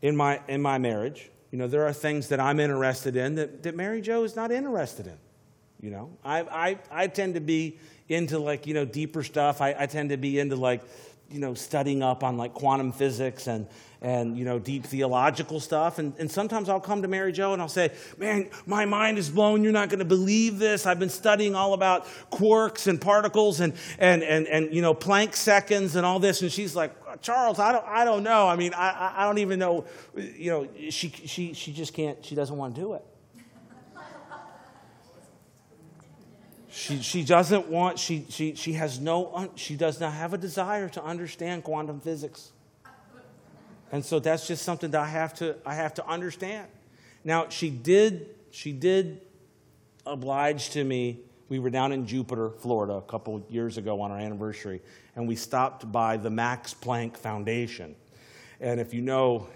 in 0.00 0.16
my, 0.16 0.40
in 0.48 0.62
my 0.62 0.78
marriage. 0.78 1.30
You 1.50 1.58
know, 1.58 1.66
there 1.66 1.86
are 1.86 1.92
things 1.92 2.28
that 2.28 2.40
I'm 2.40 2.60
interested 2.60 3.16
in 3.16 3.34
that, 3.36 3.62
that 3.62 3.74
Mary 3.74 4.00
Jo 4.00 4.24
is 4.24 4.36
not 4.36 4.52
interested 4.52 5.06
in. 5.06 5.16
You 5.80 5.90
know, 5.90 6.10
I, 6.24 6.40
I, 6.42 6.78
I 6.90 7.06
tend 7.08 7.34
to 7.34 7.40
be 7.40 7.78
into 8.08 8.38
like, 8.38 8.66
you 8.66 8.74
know, 8.74 8.84
deeper 8.84 9.22
stuff. 9.24 9.60
I, 9.60 9.74
I 9.76 9.86
tend 9.86 10.10
to 10.10 10.16
be 10.16 10.38
into 10.38 10.54
like, 10.54 10.82
you 11.32 11.40
know, 11.40 11.54
studying 11.54 12.02
up 12.02 12.22
on 12.22 12.36
like 12.36 12.54
quantum 12.54 12.92
physics 12.92 13.46
and, 13.46 13.66
and 14.00 14.36
you 14.36 14.44
know, 14.44 14.58
deep 14.58 14.84
theological 14.84 15.60
stuff. 15.60 15.98
And, 15.98 16.12
and 16.18 16.30
sometimes 16.30 16.68
I'll 16.68 16.80
come 16.80 17.02
to 17.02 17.08
Mary 17.08 17.32
Jo 17.32 17.52
and 17.52 17.62
I'll 17.62 17.68
say, 17.68 17.92
man, 18.18 18.50
my 18.66 18.84
mind 18.84 19.18
is 19.18 19.30
blown. 19.30 19.62
You're 19.62 19.72
not 19.72 19.88
going 19.88 20.00
to 20.00 20.04
believe 20.04 20.58
this. 20.58 20.86
I've 20.86 20.98
been 20.98 21.08
studying 21.08 21.54
all 21.54 21.72
about 21.72 22.06
quarks 22.30 22.86
and 22.86 23.00
particles 23.00 23.60
and, 23.60 23.74
and, 23.98 24.22
and, 24.22 24.46
and, 24.46 24.74
you 24.74 24.82
know, 24.82 24.94
Planck 24.94 25.34
seconds 25.34 25.96
and 25.96 26.04
all 26.04 26.18
this. 26.18 26.42
And 26.42 26.52
she's 26.52 26.76
like, 26.76 26.92
uh, 27.08 27.16
Charles, 27.16 27.58
I 27.58 27.72
don't, 27.72 27.86
I 27.86 28.04
don't 28.04 28.22
know. 28.22 28.46
I 28.46 28.56
mean, 28.56 28.74
I, 28.74 29.14
I 29.16 29.26
don't 29.26 29.38
even 29.38 29.58
know. 29.58 29.84
You 30.16 30.50
know, 30.50 30.68
she, 30.90 31.08
she, 31.08 31.54
she 31.54 31.72
just 31.72 31.94
can't, 31.94 32.24
she 32.24 32.34
doesn't 32.34 32.56
want 32.56 32.74
to 32.74 32.80
do 32.80 32.94
it. 32.94 33.04
She, 36.72 37.02
she 37.02 37.22
doesn't 37.22 37.68
want, 37.68 37.98
she, 37.98 38.24
she, 38.30 38.54
she 38.54 38.72
has 38.72 38.98
no, 38.98 39.50
she 39.56 39.76
does 39.76 40.00
not 40.00 40.14
have 40.14 40.32
a 40.32 40.38
desire 40.38 40.88
to 40.90 41.04
understand 41.04 41.64
quantum 41.64 42.00
physics. 42.00 42.50
And 43.92 44.02
so 44.02 44.18
that's 44.18 44.46
just 44.48 44.62
something 44.62 44.90
that 44.92 45.00
I 45.02 45.08
have 45.08 45.34
to, 45.34 45.56
I 45.66 45.74
have 45.74 45.92
to 45.94 46.06
understand. 46.06 46.66
Now, 47.24 47.50
she 47.50 47.68
did, 47.68 48.30
she 48.50 48.72
did 48.72 49.20
oblige 50.06 50.70
to 50.70 50.82
me. 50.82 51.20
We 51.50 51.58
were 51.58 51.68
down 51.68 51.92
in 51.92 52.06
Jupiter, 52.06 52.48
Florida, 52.48 52.94
a 52.94 53.02
couple 53.02 53.44
years 53.50 53.76
ago 53.76 54.00
on 54.00 54.10
our 54.10 54.18
anniversary, 54.18 54.80
and 55.14 55.28
we 55.28 55.36
stopped 55.36 55.92
by 55.92 56.16
the 56.16 56.30
Max 56.30 56.72
Planck 56.72 57.18
Foundation. 57.18 57.94
And 58.62 58.80
if 58.80 58.94
you 58.94 59.02
know, 59.02 59.46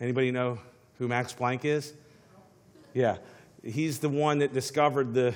anybody 0.00 0.30
know 0.30 0.60
who 0.98 1.08
Max 1.08 1.32
Planck 1.32 1.64
is? 1.64 1.92
Yeah, 2.94 3.16
he's 3.64 3.98
the 3.98 4.08
one 4.08 4.38
that 4.38 4.54
discovered 4.54 5.12
the 5.12 5.34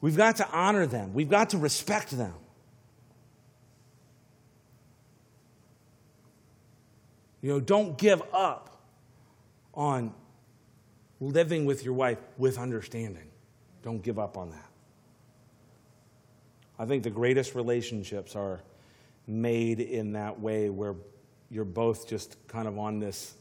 We've 0.02 0.18
got 0.18 0.38
to 0.38 0.50
honor 0.50 0.86
them. 0.86 1.14
We've 1.14 1.30
got 1.30 1.52
to 1.52 1.58
respect 1.58 2.12
them. 2.12 2.34
You 7.42 7.54
know, 7.54 7.60
don't 7.60 7.98
give 7.98 8.22
up 8.34 8.82
on 9.74 10.14
living 11.20 11.66
with 11.66 11.84
your 11.84 11.94
wife 11.94 12.18
with 12.38 12.58
understanding. 12.58 13.30
Don't 13.84 14.02
give 14.02 14.20
up 14.20 14.38
on 14.38 14.52
that. 14.52 14.70
I 16.80 16.86
think 16.86 17.04
the 17.04 17.10
greatest 17.10 17.56
relationships 17.56 18.36
are 18.36 18.62
made 19.26 19.80
in 19.80 20.14
that 20.14 20.40
way 20.40 20.70
where 20.70 20.96
you're 21.50 21.66
both 21.66 22.08
just 22.08 22.36
kind 22.48 22.68
of 22.68 22.78
on 22.78 23.00
this 23.00 23.34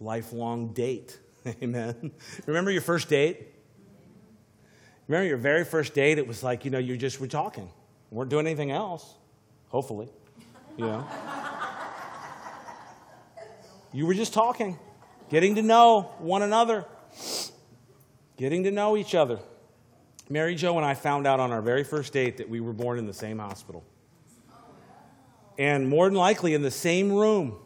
lifelong 0.00 0.72
date. 0.72 1.18
Amen. 1.62 2.12
Remember 2.46 2.70
your 2.70 2.82
first 2.82 3.08
date? 3.08 3.54
Remember 5.06 5.26
your 5.26 5.38
very 5.38 5.64
first 5.64 5.94
date? 5.94 6.18
It 6.18 6.26
was 6.26 6.42
like, 6.42 6.64
you 6.64 6.70
know, 6.70 6.78
you 6.78 6.96
just 6.96 7.20
were 7.20 7.26
talking. 7.26 7.70
We 8.10 8.18
weren't 8.18 8.30
doing 8.30 8.46
anything 8.46 8.70
else, 8.70 9.14
hopefully. 9.68 10.08
You 10.76 10.86
know? 10.86 11.08
you 13.92 14.06
were 14.06 14.14
just 14.14 14.34
talking, 14.34 14.78
getting 15.30 15.54
to 15.56 15.62
know 15.62 16.02
one 16.18 16.42
another, 16.42 16.84
getting 18.36 18.64
to 18.64 18.70
know 18.70 18.96
each 18.96 19.14
other. 19.14 19.38
Mary 20.28 20.54
Jo 20.54 20.76
and 20.76 20.84
I 20.84 20.94
found 20.94 21.26
out 21.26 21.40
on 21.40 21.52
our 21.52 21.62
very 21.62 21.84
first 21.84 22.12
date 22.12 22.36
that 22.36 22.48
we 22.48 22.60
were 22.60 22.74
born 22.74 22.98
in 22.98 23.06
the 23.06 23.14
same 23.14 23.38
hospital. 23.38 23.82
And 25.56 25.88
more 25.88 26.06
than 26.06 26.16
likely 26.16 26.54
in 26.54 26.62
the 26.62 26.70
same 26.70 27.10
room 27.10 27.56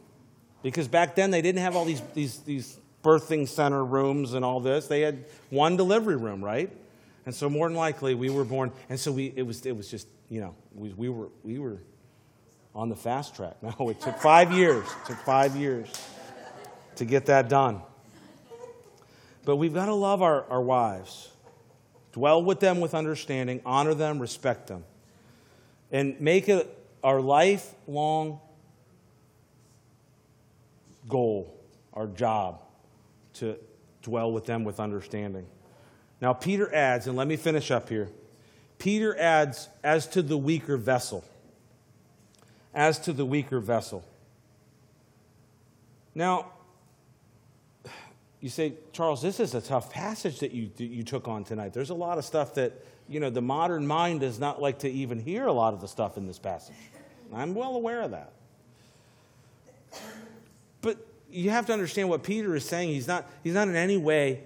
because 0.62 0.88
back 0.88 1.14
then 1.14 1.30
they 1.30 1.42
didn't 1.42 1.60
have 1.60 1.76
all 1.76 1.84
these, 1.84 2.00
these, 2.14 2.38
these 2.40 2.78
birthing 3.02 3.48
center 3.48 3.84
rooms 3.84 4.34
and 4.34 4.44
all 4.44 4.60
this. 4.60 4.86
They 4.86 5.00
had 5.00 5.24
one 5.50 5.76
delivery 5.76 6.16
room, 6.16 6.44
right? 6.44 6.70
And 7.26 7.34
so 7.34 7.48
more 7.48 7.68
than 7.68 7.76
likely 7.76 8.14
we 8.14 8.30
were 8.30 8.44
born, 8.44 8.72
and 8.88 8.98
so 8.98 9.12
we, 9.12 9.32
it, 9.36 9.42
was, 9.42 9.64
it 9.66 9.76
was 9.76 9.90
just, 9.90 10.08
you 10.28 10.40
know, 10.40 10.54
we, 10.74 10.90
we, 10.90 11.08
were, 11.08 11.28
we 11.44 11.58
were 11.58 11.78
on 12.74 12.88
the 12.88 12.96
fast 12.96 13.36
track. 13.36 13.56
No, 13.62 13.88
it 13.88 14.00
took 14.00 14.18
five 14.18 14.52
years. 14.52 14.84
It 14.84 15.06
took 15.06 15.18
five 15.18 15.56
years 15.56 15.88
to 16.96 17.04
get 17.04 17.26
that 17.26 17.48
done. 17.48 17.82
But 19.44 19.56
we've 19.56 19.74
got 19.74 19.86
to 19.86 19.94
love 19.94 20.22
our, 20.22 20.44
our 20.48 20.60
wives, 20.60 21.30
dwell 22.12 22.42
with 22.42 22.60
them 22.60 22.80
with 22.80 22.94
understanding, 22.94 23.60
honor 23.66 23.94
them, 23.94 24.20
respect 24.20 24.68
them, 24.68 24.84
and 25.90 26.20
make 26.20 26.48
it 26.48 26.78
our 27.02 27.20
lifelong 27.20 28.40
goal, 31.09 31.61
our 31.92 32.07
job, 32.07 32.61
to 33.34 33.57
dwell 34.03 34.32
with 34.32 34.46
them 34.46 34.64
with 34.64 34.80
understanding. 34.80 35.46
Now, 36.20 36.32
Peter 36.32 36.72
adds, 36.74 37.07
and 37.07 37.16
let 37.16 37.26
me 37.26 37.36
finish 37.36 37.70
up 37.70 37.88
here. 37.88 38.09
Peter 38.78 39.16
adds, 39.18 39.68
as 39.82 40.07
to 40.09 40.22
the 40.22 40.36
weaker 40.36 40.76
vessel. 40.76 41.24
As 42.74 42.98
to 43.00 43.12
the 43.12 43.24
weaker 43.24 43.61
vessel. 43.61 44.05
Now, 46.14 46.53
you 48.40 48.48
say, 48.48 48.74
Charles, 48.92 49.22
this 49.22 49.38
is 49.38 49.55
a 49.55 49.61
tough 49.61 49.92
passage 49.92 50.40
that 50.40 50.53
you, 50.53 50.70
that 50.76 50.84
you 50.84 51.05
took 51.05 51.28
on 51.28 51.44
tonight. 51.44 51.72
There's 51.72 51.90
a 51.90 51.94
lot 51.94 52.18
of 52.18 52.24
stuff 52.24 52.55
that, 52.55 52.72
you 53.09 53.20
know, 53.20 53.30
the 53.30 53.40
modern 53.40 53.86
mind 53.86 54.20
does 54.20 54.38
not 54.40 54.61
like 54.61 54.80
to 54.80 54.90
even 54.90 55.20
hear 55.20 55.46
a 55.46 55.53
lot 55.53 55.74
of 55.74 55.80
the 55.80 55.88
stuff 55.88 56.16
in 56.16 56.26
this 56.26 56.38
passage. 56.38 56.74
I'm 57.32 57.55
well 57.55 57.76
aware 57.76 58.03
of 58.03 58.11
that. 58.11 58.32
You 61.33 61.51
have 61.51 61.66
to 61.66 61.72
understand 61.72 62.09
what 62.09 62.22
Peter 62.22 62.55
is 62.55 62.64
saying. 62.64 62.91
He's 62.91 63.09
not, 63.09 63.28
he's 63.43 63.55
not 63.55 63.68
in 63.68 63.74
any 63.74 63.97
way 63.97 64.43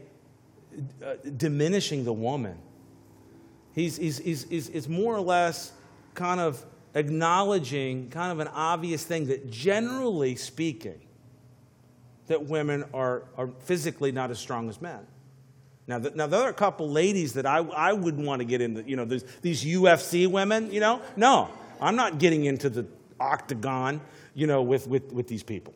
uh, 1.04 1.14
diminishing 1.36 2.04
the 2.04 2.12
woman. 2.12 2.56
He's, 3.74 3.96
he's, 3.96 4.18
he's, 4.18 4.44
he's, 4.44 4.68
it's 4.70 4.88
more 4.88 5.14
or 5.14 5.20
less 5.20 5.72
kind 6.14 6.40
of 6.40 6.64
acknowledging 6.94 8.08
kind 8.08 8.32
of 8.32 8.40
an 8.40 8.48
obvious 8.48 9.04
thing 9.04 9.26
that 9.26 9.50
generally 9.50 10.34
speaking, 10.36 11.00
that 12.28 12.46
women 12.46 12.84
are, 12.94 13.24
are 13.36 13.48
physically 13.60 14.12
not 14.12 14.30
as 14.30 14.38
strong 14.38 14.68
as 14.68 14.80
men. 14.80 15.06
Now, 15.86 15.98
the, 15.98 16.10
now 16.10 16.26
there 16.26 16.40
are 16.40 16.48
a 16.48 16.54
couple 16.54 16.90
ladies 16.90 17.34
that 17.34 17.46
I, 17.46 17.58
I 17.58 17.92
wouldn't 17.92 18.26
want 18.26 18.40
to 18.40 18.44
get 18.44 18.60
into, 18.60 18.82
you 18.82 18.96
know, 18.96 19.04
these, 19.04 19.24
these 19.42 19.64
UFC 19.64 20.26
women, 20.26 20.72
you 20.72 20.80
know? 20.80 21.00
No, 21.16 21.48
I'm 21.80 21.96
not 21.96 22.18
getting 22.18 22.44
into 22.46 22.68
the 22.68 22.86
octagon, 23.20 24.00
you 24.34 24.46
know, 24.46 24.62
with, 24.62 24.88
with, 24.88 25.12
with 25.12 25.28
these 25.28 25.42
people. 25.42 25.74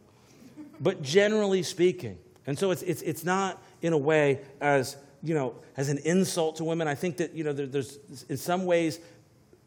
But 0.81 1.03
generally 1.03 1.63
speaking, 1.63 2.19
and 2.47 2.59
so 2.59 2.71
it's, 2.71 2.83
it's, 2.83 3.03
it's 3.03 3.25
not 3.25 3.63
in 3.83 3.93
a 3.93 3.99
way 3.99 4.41
as, 4.61 4.97
you 5.23 5.35
know, 5.35 5.55
as 5.77 5.89
an 5.89 5.99
insult 5.99 6.57
to 6.57 6.65
women. 6.65 6.89
I 6.89 6.95
think 6.95 7.19
that, 7.19 7.35
you 7.35 7.45
know, 7.45 7.53
there, 7.53 7.67
there's, 7.67 7.99
in 8.29 8.37
some 8.37 8.65
ways, 8.65 8.99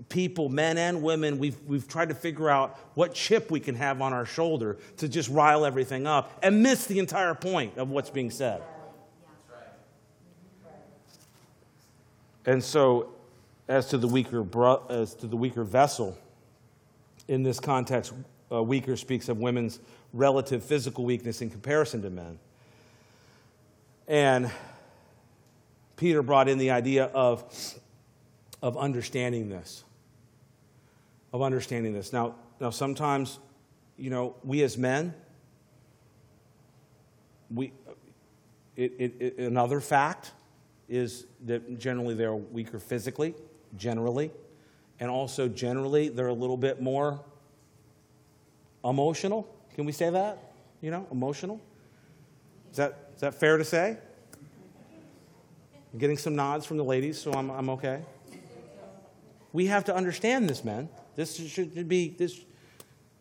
people, 0.09 0.49
men 0.49 0.78
and 0.78 1.03
women, 1.03 1.38
we've, 1.38 1.57
we've 1.68 1.88
tried 1.88 2.09
to 2.09 2.16
figure 2.16 2.49
out 2.49 2.78
what 2.95 3.14
chip 3.14 3.51
we 3.51 3.59
can 3.59 3.76
have 3.76 4.01
on 4.01 4.11
our 4.11 4.26
shoulder 4.26 4.78
to 4.97 5.07
just 5.07 5.30
rile 5.30 5.66
everything 5.66 6.07
up 6.07 6.39
and 6.43 6.61
miss 6.64 6.86
the 6.88 6.99
entire 6.99 7.36
point 7.36 7.78
of 7.78 7.89
what's 7.89 8.09
being 8.09 8.32
said. 8.32 8.61
And 12.45 12.61
so, 12.61 13.14
as 13.70 13.88
to 13.89 13.97
the 13.97 14.07
weaker, 14.07 14.45
as 14.89 15.14
to 15.16 15.28
the 15.28 15.38
weaker 15.38 15.64
vessel, 15.64 16.18
in 17.30 17.43
this 17.43 17.59
context, 17.59 18.14
uh, 18.51 18.61
weaker 18.61 18.97
speaks 18.97 19.30
of 19.30 19.38
women's 19.38 19.80
relative 20.14 20.64
physical 20.64 21.03
weakness 21.03 21.41
in 21.41 21.49
comparison 21.49 22.01
to 22.03 22.09
men. 22.09 22.39
And 24.07 24.51
Peter 25.97 26.22
brought 26.22 26.47
in 26.47 26.57
the 26.57 26.72
idea 26.72 27.05
of, 27.05 27.43
of 28.61 28.78
understanding 28.78 29.49
this 29.49 29.84
of 31.34 31.41
understanding 31.41 31.93
this. 31.93 32.14
Now, 32.14 32.36
now 32.61 32.70
sometimes, 32.70 33.39
you 33.97 34.11
know, 34.11 34.36
we 34.43 34.61
as 34.61 34.78
men, 34.78 35.14
we, 37.49 37.74
it, 38.78 38.93
it, 38.99 39.14
it, 39.20 39.38
another 39.39 39.80
fact 39.80 40.32
is 40.88 41.26
that 41.45 41.80
generally 41.80 42.14
they're 42.14 42.36
weaker 42.36 42.80
physically, 42.80 43.34
generally, 43.78 44.32
and 44.99 45.09
also 45.09 45.47
generally 45.47 46.07
they're 46.07 46.28
a 46.28 46.34
little 46.34 46.57
bit 46.57 46.82
more 46.82 47.20
emotional. 48.86 49.47
Can 49.76 49.86
we 49.86 49.91
say 49.91 50.09
that? 50.09 50.38
You 50.82 50.91
know, 50.91 51.07
emotional. 51.11 51.59
Is 52.71 52.78
that, 52.78 53.09
is 53.15 53.21
that 53.21 53.36
fair 53.36 53.57
to 53.57 53.65
say? 53.65 53.97
I'm 55.93 55.99
getting 55.99 56.17
some 56.17 56.36
nods 56.36 56.65
from 56.65 56.78
the 56.78 56.84
ladies, 56.84 57.21
so 57.21 57.34
I'm, 57.34 57.49
I'm 57.51 57.69
okay. 57.71 58.01
We 59.51 59.67
have 59.67 59.86
to 59.86 59.95
understand 59.95 60.49
this, 60.49 60.63
men. 60.63 60.89
This 61.15 61.38
should 61.38 61.88
be 61.88 62.09
this. 62.09 62.39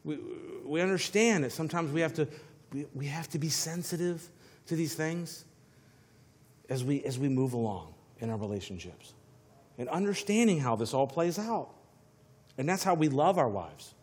We, 0.04 0.18
we 0.64 0.80
understand 0.80 1.44
that 1.44 1.52
sometimes 1.52 1.92
we 1.92 2.00
have 2.00 2.14
to 2.14 2.26
we, 2.72 2.86
we 2.94 3.06
have 3.06 3.28
to 3.30 3.38
be 3.38 3.50
sensitive 3.50 4.26
to 4.66 4.76
these 4.76 4.94
things 4.94 5.44
as 6.70 6.82
we 6.82 7.04
as 7.04 7.18
we 7.18 7.28
move 7.28 7.52
along 7.52 7.92
in 8.20 8.30
our 8.30 8.38
relationships 8.38 9.12
and 9.76 9.88
understanding 9.90 10.58
how 10.58 10.76
this 10.76 10.94
all 10.94 11.06
plays 11.06 11.38
out. 11.38 11.68
And 12.56 12.68
that's 12.68 12.82
how 12.82 12.94
we 12.94 13.08
love 13.08 13.38
our 13.38 13.48
wives, 13.48 13.94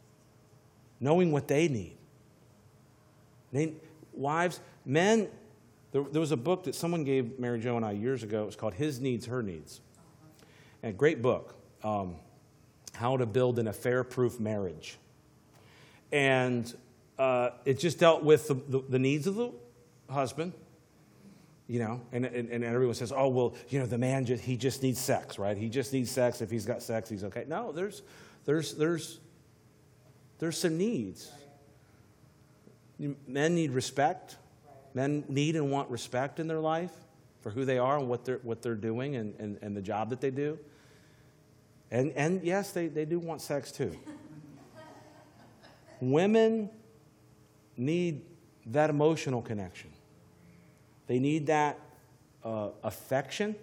knowing 1.00 1.32
what 1.32 1.48
they 1.48 1.68
need. 1.68 1.98
They, 3.52 3.74
wives, 4.14 4.60
men, 4.86 5.28
there, 5.92 6.04
there, 6.04 6.22
was 6.22 6.32
a 6.32 6.38
book 6.38 6.66
that 6.66 6.76
someone 6.76 7.04
gave 7.04 7.40
Mary 7.40 7.60
Jo 7.60 7.76
and 7.76 7.86
I 7.86 7.92
years 7.92 8.24
ago. 8.24 8.44
It 8.44 8.46
was 8.46 8.56
called 8.56 8.74
His 8.74 9.00
Needs, 9.00 9.26
Her 9.26 9.42
Needs. 9.42 9.82
And 10.84 10.92
a 10.92 10.96
great 10.96 11.22
book. 11.22 11.56
Um, 11.84 12.16
how 12.94 13.18
to 13.18 13.26
build 13.26 13.60
an 13.60 13.68
affair 13.68 14.04
proof 14.04 14.40
marriage. 14.40 14.98
And 16.12 16.72
uh, 17.18 17.52
it 17.66 17.80
just 17.80 18.00
dealt 18.00 18.24
with 18.24 18.48
the, 18.48 18.56
the, 18.56 18.84
the, 18.90 19.00
needs 19.00 19.28
of 19.28 19.36
the 19.36 19.52
husband, 20.10 20.54
you 21.68 21.80
know, 21.80 22.02
and, 22.12 22.26
and, 22.26 22.50
and, 22.50 22.64
everyone 22.64 22.96
says, 22.96 23.12
oh, 23.16 23.28
well, 23.28 23.56
you 23.70 23.80
know, 23.80 23.86
the 23.86 23.98
man, 23.98 24.26
just, 24.26 24.44
he 24.44 24.58
just 24.58 24.82
needs 24.82 25.00
sex, 25.00 25.38
right? 25.38 25.56
He 25.56 25.70
just 25.70 25.94
needs 25.94 26.10
sex. 26.10 26.42
If 26.42 26.50
he's 26.50 26.66
got 26.66 26.82
sex, 26.82 27.10
he's 27.10 27.24
okay. 27.26 27.46
No, 27.48 27.72
there's, 27.72 28.02
there's, 28.46 28.74
there's, 28.74 29.20
there's 30.40 30.58
some 30.58 30.78
needs. 30.78 31.32
Men 33.00 33.56
need 33.56 33.72
respect. 33.72 34.38
Men 34.94 35.24
need 35.30 35.56
and 35.56 35.72
want 35.72 35.90
respect 35.90 36.40
in 36.40 36.48
their 36.48 36.60
life 36.60 36.92
for 37.42 37.52
who 37.52 37.64
they 37.64 37.78
are 37.78 37.98
and 37.98 38.10
what 38.10 38.26
they're, 38.26 38.40
what 38.44 38.62
they're 38.62 38.76
doing 38.76 39.16
and, 39.16 39.34
and, 39.40 39.58
and 39.62 39.76
the 39.76 39.82
job 39.82 40.10
that 40.10 40.20
they 40.20 40.32
do. 40.32 40.60
And, 41.92 42.12
and 42.14 42.44
yes, 42.44 42.72
they, 42.72 42.88
they 42.88 43.06
do 43.06 43.18
want 43.20 43.42
sex 43.42 43.72
too. 43.72 43.98
Women 46.02 46.70
need 47.78 48.22
that 48.68 48.90
emotional 48.90 49.42
connection, 49.42 49.90
they 51.08 51.20
need 51.20 51.48
that 51.48 51.80
uh, 52.44 52.70
affection. 52.84 53.56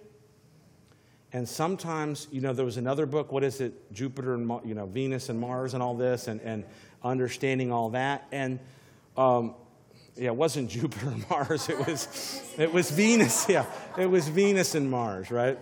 And 1.33 1.47
sometimes, 1.47 2.29
you 2.31 2.39
know, 2.39 2.53
there 2.53 2.63
was 2.63 2.77
another 2.77 3.05
book, 3.05 3.33
what 3.33 3.43
is 3.43 3.59
it? 3.59 3.93
Jupiter 3.93 4.33
and, 4.35 4.49
you 4.63 4.73
know, 4.73 4.85
Venus 4.85 5.27
and 5.27 5.37
Mars 5.37 5.73
and 5.73 5.83
all 5.83 5.93
this, 5.93 6.29
and, 6.29 6.39
and 6.39 6.63
understanding 7.03 7.69
all 7.69 7.89
that. 7.89 8.25
And, 8.31 8.59
um, 9.17 9.55
yeah, 10.15 10.27
it 10.27 10.35
wasn't 10.35 10.69
Jupiter 10.71 11.09
and 11.09 11.29
Mars, 11.29 11.69
it 11.69 11.77
was, 11.77 12.53
it 12.57 12.71
was 12.71 12.91
Venus, 12.91 13.47
yeah. 13.49 13.65
It 13.97 14.07
was 14.07 14.27
Venus 14.27 14.75
and 14.75 14.89
Mars, 14.89 15.31
right? 15.31 15.59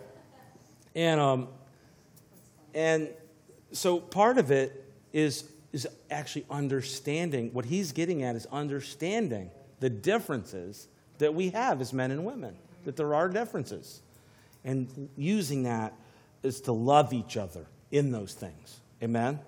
And, 0.94 1.20
um, 1.20 1.48
and 2.74 3.10
so 3.72 4.00
part 4.00 4.38
of 4.38 4.52
it 4.52 4.86
is, 5.12 5.50
is 5.74 5.88
actually 6.10 6.46
understanding. 6.50 7.52
What 7.54 7.66
he's 7.66 7.92
getting 7.92 8.24
at 8.24 8.36
is 8.36 8.46
understanding 8.52 9.52
the 9.80 9.90
differences 9.90 10.88
that 11.18 11.34
we 11.34 11.50
have 11.50 11.82
as 11.82 11.94
men 11.94 12.12
and 12.12 12.26
women, 12.26 12.56
that 12.86 12.96
there 12.96 13.14
are 13.14 13.30
differences. 13.30 14.02
And 14.64 15.10
using 15.16 15.64
that 15.64 15.94
is 16.44 16.62
to 16.62 16.72
love 16.72 17.14
each 17.14 17.38
other 17.38 17.66
in 17.92 18.12
those 18.12 18.34
things. 18.34 18.80
Amen? 19.04 19.40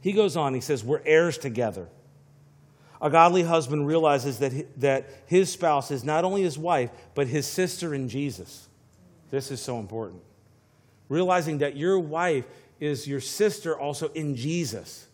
He 0.00 0.12
goes 0.12 0.36
on, 0.36 0.54
he 0.54 0.60
says, 0.60 0.82
We're 0.84 1.02
heirs 1.04 1.38
together. 1.38 1.88
A 3.02 3.10
godly 3.10 3.42
husband 3.42 3.86
realizes 3.86 4.38
that, 4.40 4.80
that 4.80 5.08
his 5.26 5.50
spouse 5.50 5.90
is 5.90 6.04
not 6.04 6.24
only 6.24 6.42
his 6.42 6.58
wife, 6.58 6.90
but 7.14 7.26
his 7.26 7.46
sister 7.46 7.94
in 7.94 8.08
Jesus. 8.08 8.68
This 9.30 9.50
is 9.50 9.62
so 9.62 9.78
important 9.78 10.22
realizing 11.10 11.58
that 11.58 11.76
your 11.76 11.98
wife 11.98 12.46
is 12.78 13.06
your 13.06 13.20
sister 13.20 13.78
also 13.78 14.08
in 14.12 14.34
Jesus, 14.34 15.06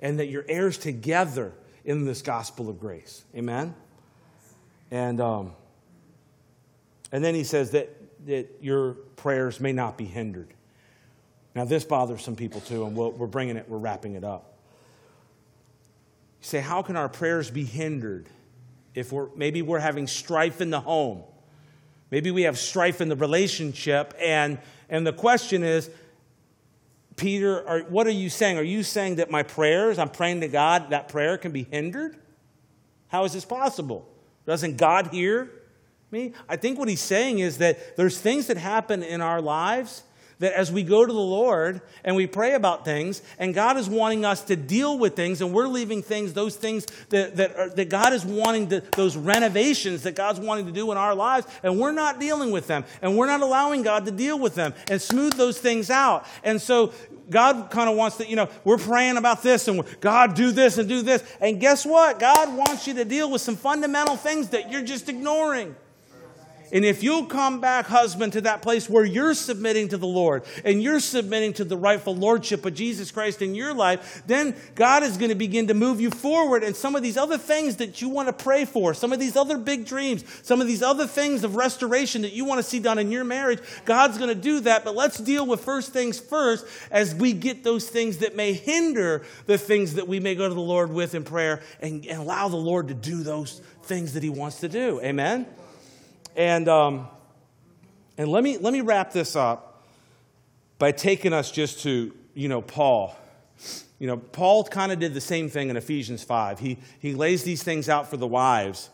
and 0.00 0.18
that 0.18 0.26
you're 0.26 0.44
heirs 0.46 0.76
together 0.76 1.52
in 1.86 2.04
this 2.04 2.20
gospel 2.20 2.68
of 2.68 2.78
grace. 2.78 3.24
Amen? 3.34 3.74
And, 4.90 5.18
um, 5.20 5.52
and 7.10 7.24
then 7.24 7.34
he 7.34 7.44
says 7.44 7.70
that, 7.70 7.88
that 8.26 8.58
your 8.60 8.94
prayers 9.16 9.60
may 9.60 9.72
not 9.72 9.96
be 9.96 10.04
hindered. 10.04 10.52
Now, 11.54 11.64
this 11.64 11.84
bothers 11.84 12.22
some 12.22 12.36
people 12.36 12.60
too, 12.60 12.84
and 12.84 12.94
we 12.94 13.08
we 13.08 13.24
are 13.24 13.28
bringing 13.28 13.56
it, 13.56 13.68
we're 13.68 13.78
wrapping 13.78 14.14
it 14.14 14.24
up. 14.24 14.49
Say, 16.40 16.60
how 16.60 16.82
can 16.82 16.96
our 16.96 17.08
prayers 17.08 17.50
be 17.50 17.64
hindered 17.64 18.28
if 18.94 19.12
we're 19.12 19.28
maybe 19.36 19.62
we're 19.62 19.78
having 19.78 20.06
strife 20.06 20.60
in 20.60 20.70
the 20.70 20.80
home? 20.80 21.22
Maybe 22.10 22.30
we 22.30 22.42
have 22.42 22.58
strife 22.58 23.00
in 23.00 23.08
the 23.08 23.16
relationship, 23.16 24.14
and 24.18 24.58
and 24.88 25.06
the 25.06 25.12
question 25.12 25.62
is 25.62 25.90
Peter, 27.20 27.66
are, 27.68 27.80
what 27.80 28.06
are 28.06 28.12
you 28.12 28.30
saying? 28.30 28.56
Are 28.56 28.62
you 28.62 28.82
saying 28.82 29.16
that 29.16 29.30
my 29.30 29.42
prayers, 29.42 29.98
I'm 29.98 30.08
praying 30.08 30.40
to 30.40 30.48
God, 30.48 30.90
that 30.90 31.08
prayer 31.08 31.36
can 31.36 31.52
be 31.52 31.64
hindered? 31.64 32.16
How 33.08 33.24
is 33.24 33.34
this 33.34 33.44
possible? 33.44 34.08
Doesn't 34.46 34.78
God 34.78 35.08
hear 35.08 35.50
me? 36.10 36.32
I 36.48 36.56
think 36.56 36.78
what 36.78 36.88
he's 36.88 37.02
saying 37.02 37.40
is 37.40 37.58
that 37.58 37.96
there's 37.98 38.18
things 38.18 38.46
that 38.46 38.56
happen 38.56 39.02
in 39.02 39.20
our 39.20 39.42
lives 39.42 40.02
that 40.40 40.52
as 40.54 40.72
we 40.72 40.82
go 40.82 41.06
to 41.06 41.12
the 41.12 41.18
Lord 41.18 41.80
and 42.02 42.16
we 42.16 42.26
pray 42.26 42.54
about 42.54 42.84
things, 42.84 43.22
and 43.38 43.54
God 43.54 43.76
is 43.76 43.88
wanting 43.88 44.24
us 44.24 44.42
to 44.44 44.56
deal 44.56 44.98
with 44.98 45.14
things, 45.14 45.40
and 45.40 45.52
we're 45.52 45.68
leaving 45.68 46.02
things, 46.02 46.32
those 46.32 46.56
things 46.56 46.86
that, 47.10 47.36
that, 47.36 47.56
are, 47.56 47.68
that 47.70 47.88
God 47.88 48.12
is 48.12 48.24
wanting, 48.24 48.68
to, 48.70 48.82
those 48.96 49.16
renovations 49.16 50.02
that 50.02 50.16
God's 50.16 50.40
wanting 50.40 50.66
to 50.66 50.72
do 50.72 50.90
in 50.90 50.98
our 50.98 51.14
lives, 51.14 51.46
and 51.62 51.78
we're 51.78 51.92
not 51.92 52.18
dealing 52.18 52.50
with 52.50 52.66
them, 52.66 52.84
and 53.00 53.16
we're 53.16 53.26
not 53.26 53.40
allowing 53.40 53.82
God 53.82 54.04
to 54.06 54.10
deal 54.10 54.38
with 54.38 54.54
them 54.54 54.74
and 54.88 55.00
smooth 55.00 55.34
those 55.34 55.58
things 55.58 55.90
out. 55.90 56.26
And 56.42 56.60
so 56.60 56.92
God 57.30 57.70
kind 57.70 57.88
of 57.88 57.96
wants 57.96 58.16
to, 58.16 58.28
you 58.28 58.36
know, 58.36 58.48
we're 58.64 58.78
praying 58.78 59.16
about 59.16 59.42
this 59.42 59.68
and 59.68 59.84
God 60.00 60.34
do 60.34 60.50
this 60.50 60.78
and 60.78 60.88
do 60.88 61.00
this. 61.02 61.22
And 61.40 61.60
guess 61.60 61.86
what? 61.86 62.18
God 62.18 62.54
wants 62.56 62.86
you 62.86 62.94
to 62.94 63.04
deal 63.04 63.30
with 63.30 63.40
some 63.40 63.56
fundamental 63.56 64.16
things 64.16 64.48
that 64.48 64.70
you're 64.70 64.82
just 64.82 65.08
ignoring. 65.08 65.76
And 66.72 66.84
if 66.84 67.02
you'll 67.02 67.26
come 67.26 67.60
back, 67.60 67.86
husband, 67.86 68.32
to 68.34 68.42
that 68.42 68.62
place 68.62 68.88
where 68.88 69.04
you're 69.04 69.34
submitting 69.34 69.88
to 69.88 69.96
the 69.96 70.06
Lord 70.06 70.44
and 70.64 70.82
you're 70.82 71.00
submitting 71.00 71.52
to 71.54 71.64
the 71.64 71.76
rightful 71.76 72.14
lordship 72.14 72.64
of 72.64 72.74
Jesus 72.74 73.10
Christ 73.10 73.42
in 73.42 73.54
your 73.54 73.74
life, 73.74 74.22
then 74.26 74.54
God 74.74 75.02
is 75.02 75.16
going 75.16 75.30
to 75.30 75.34
begin 75.34 75.66
to 75.68 75.74
move 75.74 76.00
you 76.00 76.10
forward. 76.10 76.62
And 76.62 76.76
some 76.76 76.94
of 76.94 77.02
these 77.02 77.16
other 77.16 77.38
things 77.38 77.76
that 77.76 78.00
you 78.00 78.08
want 78.08 78.28
to 78.28 78.32
pray 78.32 78.64
for, 78.64 78.94
some 78.94 79.12
of 79.12 79.18
these 79.18 79.36
other 79.36 79.58
big 79.58 79.84
dreams, 79.84 80.24
some 80.42 80.60
of 80.60 80.66
these 80.66 80.82
other 80.82 81.06
things 81.06 81.42
of 81.42 81.56
restoration 81.56 82.22
that 82.22 82.32
you 82.32 82.44
want 82.44 82.58
to 82.58 82.62
see 82.62 82.78
done 82.78 82.98
in 82.98 83.10
your 83.10 83.24
marriage, 83.24 83.60
God's 83.84 84.16
going 84.16 84.28
to 84.28 84.40
do 84.40 84.60
that. 84.60 84.84
But 84.84 84.94
let's 84.94 85.18
deal 85.18 85.46
with 85.46 85.64
first 85.64 85.92
things 85.92 86.20
first 86.20 86.66
as 86.90 87.14
we 87.14 87.32
get 87.32 87.64
those 87.64 87.88
things 87.88 88.18
that 88.18 88.36
may 88.36 88.52
hinder 88.52 89.22
the 89.46 89.58
things 89.58 89.94
that 89.94 90.06
we 90.06 90.20
may 90.20 90.34
go 90.36 90.48
to 90.48 90.54
the 90.54 90.60
Lord 90.60 90.92
with 90.92 91.14
in 91.14 91.24
prayer 91.24 91.62
and, 91.80 92.06
and 92.06 92.20
allow 92.20 92.48
the 92.48 92.56
Lord 92.56 92.88
to 92.88 92.94
do 92.94 93.22
those 93.22 93.60
things 93.82 94.12
that 94.12 94.22
He 94.22 94.30
wants 94.30 94.60
to 94.60 94.68
do. 94.68 95.00
Amen? 95.00 95.46
And, 96.36 96.68
um, 96.68 97.08
and 98.16 98.28
let, 98.28 98.42
me, 98.44 98.58
let 98.58 98.72
me 98.72 98.80
wrap 98.80 99.12
this 99.12 99.36
up 99.36 99.84
by 100.78 100.92
taking 100.92 101.32
us 101.32 101.50
just 101.50 101.80
to, 101.82 102.12
you 102.34 102.48
know, 102.48 102.62
Paul. 102.62 103.16
You 103.98 104.06
know, 104.06 104.16
Paul 104.16 104.64
kind 104.64 104.92
of 104.92 104.98
did 104.98 105.12
the 105.12 105.20
same 105.20 105.50
thing 105.50 105.68
in 105.68 105.76
Ephesians 105.76 106.24
5. 106.24 106.58
He, 106.58 106.78
he 107.00 107.12
lays 107.12 107.44
these 107.44 107.62
things 107.62 107.88
out 107.88 108.08
for 108.08 108.16
the 108.16 108.26
wives. 108.26 108.88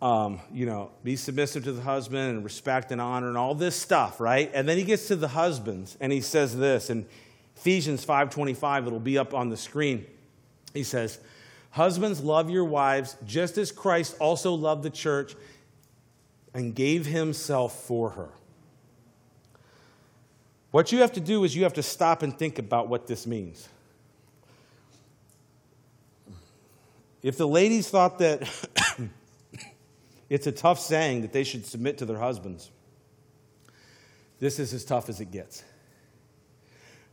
Um, 0.00 0.40
you 0.50 0.64
know, 0.64 0.92
be 1.04 1.14
submissive 1.16 1.64
to 1.64 1.72
the 1.72 1.82
husband 1.82 2.30
and 2.30 2.42
respect 2.42 2.90
and 2.90 3.02
honor 3.02 3.28
and 3.28 3.36
all 3.36 3.54
this 3.54 3.76
stuff, 3.76 4.18
right? 4.18 4.50
And 4.54 4.66
then 4.66 4.78
he 4.78 4.84
gets 4.84 5.08
to 5.08 5.16
the 5.16 5.28
husbands 5.28 5.98
and 6.00 6.10
he 6.10 6.22
says 6.22 6.56
this 6.56 6.88
in 6.88 7.04
Ephesians 7.54 8.02
5:25, 8.06 8.86
it'll 8.86 8.98
be 8.98 9.18
up 9.18 9.34
on 9.34 9.50
the 9.50 9.58
screen. 9.58 10.06
He 10.72 10.84
says, 10.84 11.18
Husbands, 11.72 12.20
love 12.20 12.48
your 12.48 12.64
wives 12.64 13.16
just 13.26 13.58
as 13.58 13.70
Christ 13.70 14.16
also 14.18 14.54
loved 14.54 14.82
the 14.82 14.90
church 14.90 15.34
and 16.54 16.74
gave 16.74 17.06
himself 17.06 17.84
for 17.84 18.10
her. 18.10 18.28
What 20.70 20.92
you 20.92 21.00
have 21.00 21.12
to 21.12 21.20
do 21.20 21.44
is 21.44 21.56
you 21.56 21.64
have 21.64 21.74
to 21.74 21.82
stop 21.82 22.22
and 22.22 22.36
think 22.36 22.58
about 22.58 22.88
what 22.88 23.06
this 23.06 23.26
means. 23.26 23.68
If 27.22 27.36
the 27.36 27.46
ladies 27.46 27.88
thought 27.88 28.18
that 28.18 28.48
it's 30.30 30.46
a 30.46 30.52
tough 30.52 30.80
saying 30.80 31.22
that 31.22 31.32
they 31.32 31.44
should 31.44 31.66
submit 31.66 31.98
to 31.98 32.06
their 32.06 32.18
husbands, 32.18 32.70
this 34.38 34.58
is 34.58 34.72
as 34.72 34.84
tough 34.84 35.08
as 35.08 35.20
it 35.20 35.30
gets. 35.30 35.62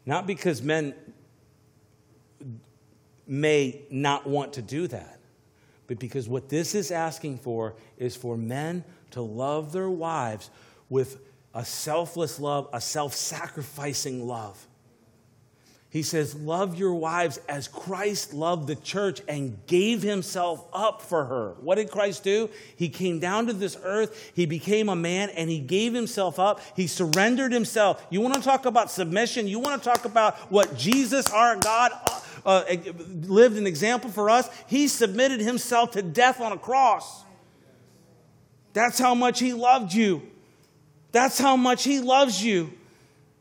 Not 0.05 0.25
because 0.25 0.61
men 0.61 0.93
may 3.27 3.81
not 3.89 4.25
want 4.25 4.53
to 4.53 4.61
do 4.61 4.87
that, 4.87 5.16
but 5.87 5.99
because 5.99 6.27
what 6.27 6.49
this 6.49 6.75
is 6.75 6.91
asking 6.91 7.39
for 7.39 7.75
is 7.97 8.15
for 8.15 8.37
men 8.37 8.83
to 9.11 9.21
love 9.21 9.71
their 9.71 9.89
wives 9.89 10.49
with 10.89 11.19
a 11.53 11.65
selfless 11.65 12.39
love, 12.39 12.69
a 12.73 12.81
self 12.81 13.15
sacrificing 13.15 14.27
love. 14.27 14.67
He 15.89 16.03
says, 16.03 16.35
Love 16.35 16.77
your 16.77 16.93
wives 16.93 17.39
as 17.47 17.67
Christ 17.67 18.33
loved 18.33 18.67
the 18.67 18.75
church 18.75 19.21
and 19.27 19.57
gave 19.67 20.03
himself 20.03 20.67
up 20.73 21.01
for 21.01 21.25
her. 21.25 21.55
What 21.61 21.75
did 21.75 21.89
Christ 21.89 22.23
do? 22.23 22.49
He 22.75 22.89
came 22.89 23.19
down 23.19 23.47
to 23.47 23.53
this 23.53 23.77
earth, 23.83 24.31
he 24.35 24.45
became 24.45 24.89
a 24.89 24.95
man, 24.95 25.29
and 25.29 25.49
he 25.49 25.59
gave 25.59 25.93
himself 25.93 26.37
up. 26.39 26.61
He 26.75 26.87
surrendered 26.87 27.53
himself. 27.53 28.05
You 28.09 28.21
want 28.21 28.35
to 28.35 28.41
talk 28.41 28.65
about 28.65 28.91
submission? 28.91 29.47
You 29.47 29.59
want 29.59 29.81
to 29.81 29.89
talk 29.89 30.05
about 30.05 30.35
what 30.51 30.77
Jesus, 30.77 31.31
our 31.31 31.55
God, 31.55 31.93
uh, 32.45 32.63
lived 33.23 33.57
an 33.57 33.67
example 33.67 34.09
for 34.09 34.29
us? 34.29 34.49
He 34.67 34.87
submitted 34.87 35.39
himself 35.39 35.91
to 35.91 36.01
death 36.01 36.39
on 36.41 36.51
a 36.51 36.57
cross. 36.57 37.23
That's 38.77 38.99
how 38.99 39.15
much 39.15 39.39
He 39.39 39.53
loved 39.53 39.91
you. 39.91 40.21
That's 41.11 41.39
how 41.39 41.55
much 41.55 41.83
He 41.83 41.99
loves 41.99 42.43
you 42.43 42.71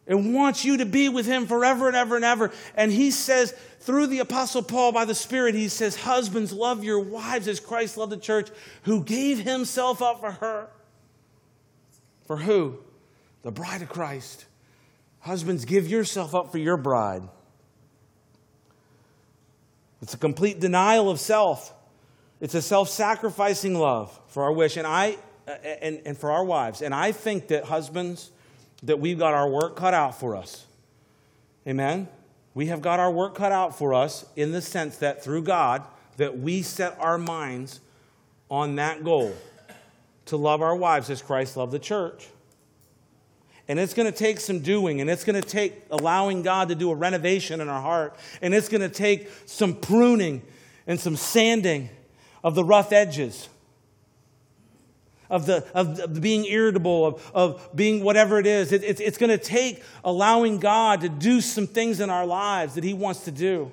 and 0.06 0.34
wants 0.34 0.64
you 0.64 0.78
to 0.78 0.86
be 0.86 1.10
with 1.10 1.26
Him 1.26 1.46
forever 1.46 1.88
and 1.88 1.96
ever 1.96 2.16
and 2.16 2.24
ever. 2.24 2.52
And 2.74 2.90
He 2.90 3.10
says, 3.10 3.54
through 3.80 4.06
the 4.06 4.20
Apostle 4.20 4.62
Paul 4.62 4.92
by 4.92 5.04
the 5.04 5.14
Spirit, 5.14 5.54
He 5.54 5.68
says, 5.68 5.94
Husbands, 5.94 6.54
love 6.54 6.84
your 6.84 7.00
wives 7.00 7.48
as 7.48 7.60
Christ 7.60 7.98
loved 7.98 8.12
the 8.12 8.16
church, 8.16 8.48
who 8.84 9.04
gave 9.04 9.40
Himself 9.40 10.00
up 10.00 10.20
for 10.20 10.30
her. 10.30 10.70
For 12.24 12.38
who? 12.38 12.78
The 13.42 13.52
bride 13.52 13.82
of 13.82 13.90
Christ. 13.90 14.46
Husbands, 15.20 15.66
give 15.66 15.86
yourself 15.86 16.34
up 16.34 16.50
for 16.50 16.58
your 16.58 16.78
bride. 16.78 17.28
It's 20.02 20.14
a 20.14 20.18
complete 20.18 20.60
denial 20.60 21.10
of 21.10 21.20
self. 21.20 21.74
It's 22.40 22.54
a 22.54 22.62
self 22.62 22.88
sacrificing 22.88 23.74
love 23.74 24.18
for 24.28 24.42
our 24.42 24.52
wish. 24.52 24.76
And 24.76 24.86
I, 24.86 25.16
and, 25.46 26.00
and 26.04 26.16
for 26.18 26.30
our 26.30 26.44
wives. 26.44 26.82
And 26.82 26.94
I 26.94 27.12
think 27.12 27.48
that 27.48 27.64
husbands, 27.64 28.30
that 28.82 29.00
we've 29.00 29.18
got 29.18 29.34
our 29.34 29.48
work 29.48 29.76
cut 29.76 29.94
out 29.94 30.18
for 30.18 30.36
us. 30.36 30.66
Amen? 31.66 32.08
We 32.54 32.66
have 32.66 32.80
got 32.80 33.00
our 33.00 33.10
work 33.10 33.34
cut 33.34 33.52
out 33.52 33.76
for 33.76 33.94
us 33.94 34.24
in 34.36 34.52
the 34.52 34.62
sense 34.62 34.98
that 34.98 35.22
through 35.22 35.42
God, 35.42 35.82
that 36.16 36.38
we 36.38 36.62
set 36.62 36.96
our 36.98 37.18
minds 37.18 37.80
on 38.50 38.76
that 38.76 39.04
goal 39.04 39.34
to 40.26 40.36
love 40.36 40.62
our 40.62 40.74
wives 40.74 41.10
as 41.10 41.22
Christ 41.22 41.56
loved 41.56 41.72
the 41.72 41.78
church. 41.78 42.28
And 43.68 43.80
it's 43.80 43.94
going 43.94 44.10
to 44.10 44.16
take 44.16 44.38
some 44.38 44.60
doing, 44.60 45.00
and 45.00 45.10
it's 45.10 45.24
going 45.24 45.40
to 45.40 45.46
take 45.46 45.86
allowing 45.90 46.42
God 46.42 46.68
to 46.68 46.74
do 46.74 46.90
a 46.90 46.94
renovation 46.94 47.60
in 47.60 47.68
our 47.68 47.80
heart, 47.80 48.16
and 48.40 48.54
it's 48.54 48.68
going 48.68 48.80
to 48.80 48.88
take 48.88 49.28
some 49.46 49.74
pruning 49.74 50.42
and 50.86 51.00
some 51.00 51.16
sanding 51.16 51.90
of 52.44 52.54
the 52.54 52.62
rough 52.62 52.92
edges 52.92 53.48
of, 55.28 55.46
the, 55.46 55.64
of, 55.74 56.20
being 56.20 56.44
irritable, 56.44 57.06
of, 57.06 57.30
of 57.34 57.70
being 57.74 58.02
whatever 58.02 58.38
it 58.38 58.46
is. 58.46 58.72
It, 58.72 58.84
it's 58.84 59.00
it's 59.00 59.18
going 59.18 59.30
to 59.30 59.38
take 59.38 59.82
allowing 60.04 60.58
God 60.58 61.00
to 61.00 61.08
do 61.08 61.40
some 61.40 61.66
things 61.66 62.00
in 62.00 62.10
our 62.10 62.26
lives 62.26 62.74
that 62.74 62.84
He 62.84 62.94
wants 62.94 63.24
to 63.24 63.30
do. 63.30 63.72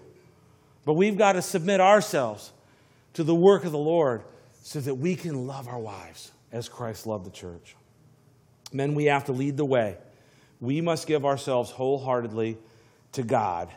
But 0.86 0.94
we've 0.94 1.18
got 1.18 1.34
to 1.34 1.42
submit 1.42 1.80
ourselves 1.80 2.52
to 3.14 3.24
the 3.24 3.36
work 3.36 3.64
of 3.64 3.72
the 3.72 3.78
Lord 3.78 4.24
so 4.64 4.80
that 4.80 4.96
we 4.96 5.16
can 5.16 5.48
love 5.48 5.68
our 5.68 5.80
wives 5.80 6.32
as 6.52 6.68
Christ 6.68 7.06
loved 7.08 7.26
the 7.26 7.32
church. 7.32 7.76
Men, 8.74 8.96
we 8.96 9.06
have 9.06 9.26
to 9.26 9.32
lead 9.32 9.58
the 9.58 9.66
way. 9.66 9.98
We 10.60 10.82
must 10.82 11.08
give 11.08 11.26
ourselves 11.26 11.72
wholeheartedly 11.72 12.58
to 13.14 13.24
God 13.24 13.70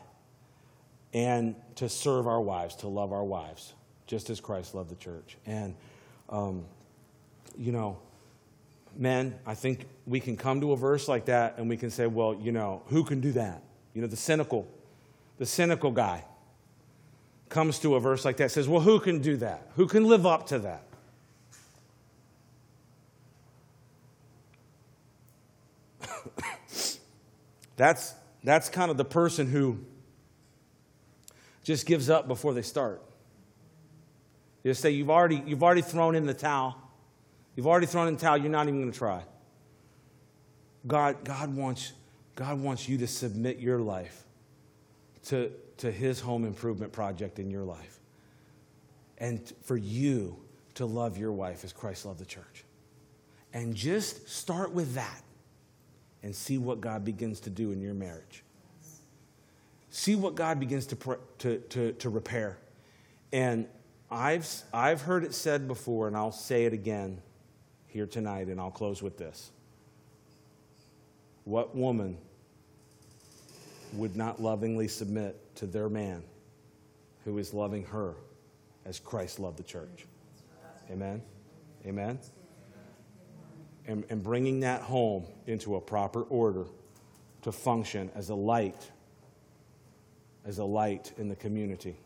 and 1.12 1.54
to 1.76 1.88
serve 1.88 2.26
our 2.26 2.40
wives, 2.40 2.76
to 2.76 2.88
love 2.88 3.12
our 3.12 3.24
wives, 3.24 3.74
just 4.06 4.30
as 4.30 4.40
Christ 4.40 4.74
loved 4.74 4.90
the 4.90 4.96
church. 4.96 5.36
And 5.46 5.74
um, 6.28 6.64
you 7.58 7.72
know, 7.72 7.98
men, 8.96 9.38
I 9.46 9.54
think 9.54 9.86
we 10.06 10.20
can 10.20 10.36
come 10.36 10.60
to 10.60 10.72
a 10.72 10.76
verse 10.76 11.08
like 11.08 11.26
that 11.26 11.58
and 11.58 11.68
we 11.68 11.76
can 11.76 11.90
say, 11.90 12.06
well, 12.06 12.34
you 12.34 12.52
know, 12.52 12.82
who 12.86 13.04
can 13.04 13.20
do 13.20 13.32
that? 13.32 13.62
You 13.94 14.02
know, 14.02 14.08
the 14.08 14.16
cynical, 14.16 14.68
the 15.38 15.46
cynical 15.46 15.90
guy 15.90 16.24
comes 17.48 17.78
to 17.80 17.94
a 17.94 18.00
verse 18.00 18.24
like 18.24 18.38
that, 18.38 18.50
says, 18.50 18.68
well, 18.68 18.80
who 18.80 18.98
can 19.00 19.20
do 19.20 19.36
that? 19.38 19.70
Who 19.76 19.86
can 19.86 20.04
live 20.04 20.26
up 20.26 20.46
to 20.48 20.58
that? 20.60 20.82
That's, 27.76 28.14
that's 28.42 28.68
kind 28.68 28.90
of 28.90 28.96
the 28.96 29.04
person 29.04 29.50
who 29.50 29.78
just 31.62 31.86
gives 31.86 32.08
up 32.10 32.28
before 32.28 32.54
they 32.54 32.62
start. 32.62 33.02
You 34.62 34.74
say, 34.74 34.90
you've 34.90 35.10
already, 35.10 35.42
you've 35.46 35.62
already 35.62 35.82
thrown 35.82 36.14
in 36.14 36.26
the 36.26 36.34
towel. 36.34 36.76
You've 37.54 37.66
already 37.66 37.86
thrown 37.86 38.08
in 38.08 38.14
the 38.14 38.20
towel, 38.20 38.36
you're 38.36 38.50
not 38.50 38.68
even 38.68 38.80
going 38.80 38.92
to 38.92 38.98
try. 38.98 39.22
God, 40.86 41.24
God, 41.24 41.54
wants, 41.54 41.92
God 42.34 42.60
wants 42.60 42.88
you 42.88 42.98
to 42.98 43.06
submit 43.06 43.58
your 43.58 43.80
life 43.80 44.24
to, 45.26 45.50
to 45.78 45.90
His 45.90 46.20
home 46.20 46.44
improvement 46.44 46.92
project 46.92 47.38
in 47.38 47.50
your 47.50 47.64
life. 47.64 47.98
And 49.18 49.40
for 49.62 49.76
you 49.76 50.36
to 50.74 50.86
love 50.86 51.16
your 51.16 51.32
wife 51.32 51.64
as 51.64 51.72
Christ 51.72 52.04
loved 52.04 52.20
the 52.20 52.26
church. 52.26 52.64
And 53.52 53.74
just 53.74 54.28
start 54.28 54.72
with 54.72 54.94
that 54.94 55.22
and 56.22 56.34
see 56.34 56.58
what 56.58 56.80
God 56.80 57.04
begins 57.04 57.40
to 57.40 57.50
do 57.50 57.72
in 57.72 57.80
your 57.80 57.94
marriage. 57.94 58.42
See 59.90 60.14
what 60.14 60.34
God 60.34 60.60
begins 60.60 60.86
to, 60.86 61.18
to, 61.38 61.58
to, 61.58 61.92
to 61.92 62.10
repair. 62.10 62.58
And 63.32 63.66
I've, 64.10 64.48
I've 64.72 65.02
heard 65.02 65.24
it 65.24 65.34
said 65.34 65.66
before, 65.66 66.06
and 66.06 66.16
I'll 66.16 66.32
say 66.32 66.64
it 66.64 66.72
again 66.72 67.22
here 67.86 68.06
tonight, 68.06 68.48
and 68.48 68.60
I'll 68.60 68.70
close 68.70 69.02
with 69.02 69.16
this. 69.16 69.50
What 71.44 71.74
woman 71.74 72.18
would 73.94 74.16
not 74.16 74.40
lovingly 74.42 74.88
submit 74.88 75.54
to 75.56 75.66
their 75.66 75.88
man 75.88 76.22
who 77.24 77.38
is 77.38 77.54
loving 77.54 77.84
her 77.84 78.14
as 78.84 79.00
Christ 79.00 79.38
loved 79.38 79.56
the 79.56 79.62
church? 79.62 80.06
Amen? 80.90 81.22
Amen? 81.86 82.18
And, 83.86 84.04
and 84.10 84.22
bringing 84.22 84.60
that 84.60 84.82
home 84.82 85.26
into 85.46 85.76
a 85.76 85.80
proper 85.80 86.22
order 86.22 86.64
to 87.42 87.52
function 87.52 88.10
as 88.14 88.30
a 88.30 88.34
light, 88.34 88.90
as 90.44 90.58
a 90.58 90.64
light 90.64 91.12
in 91.18 91.28
the 91.28 91.36
community. 91.36 91.96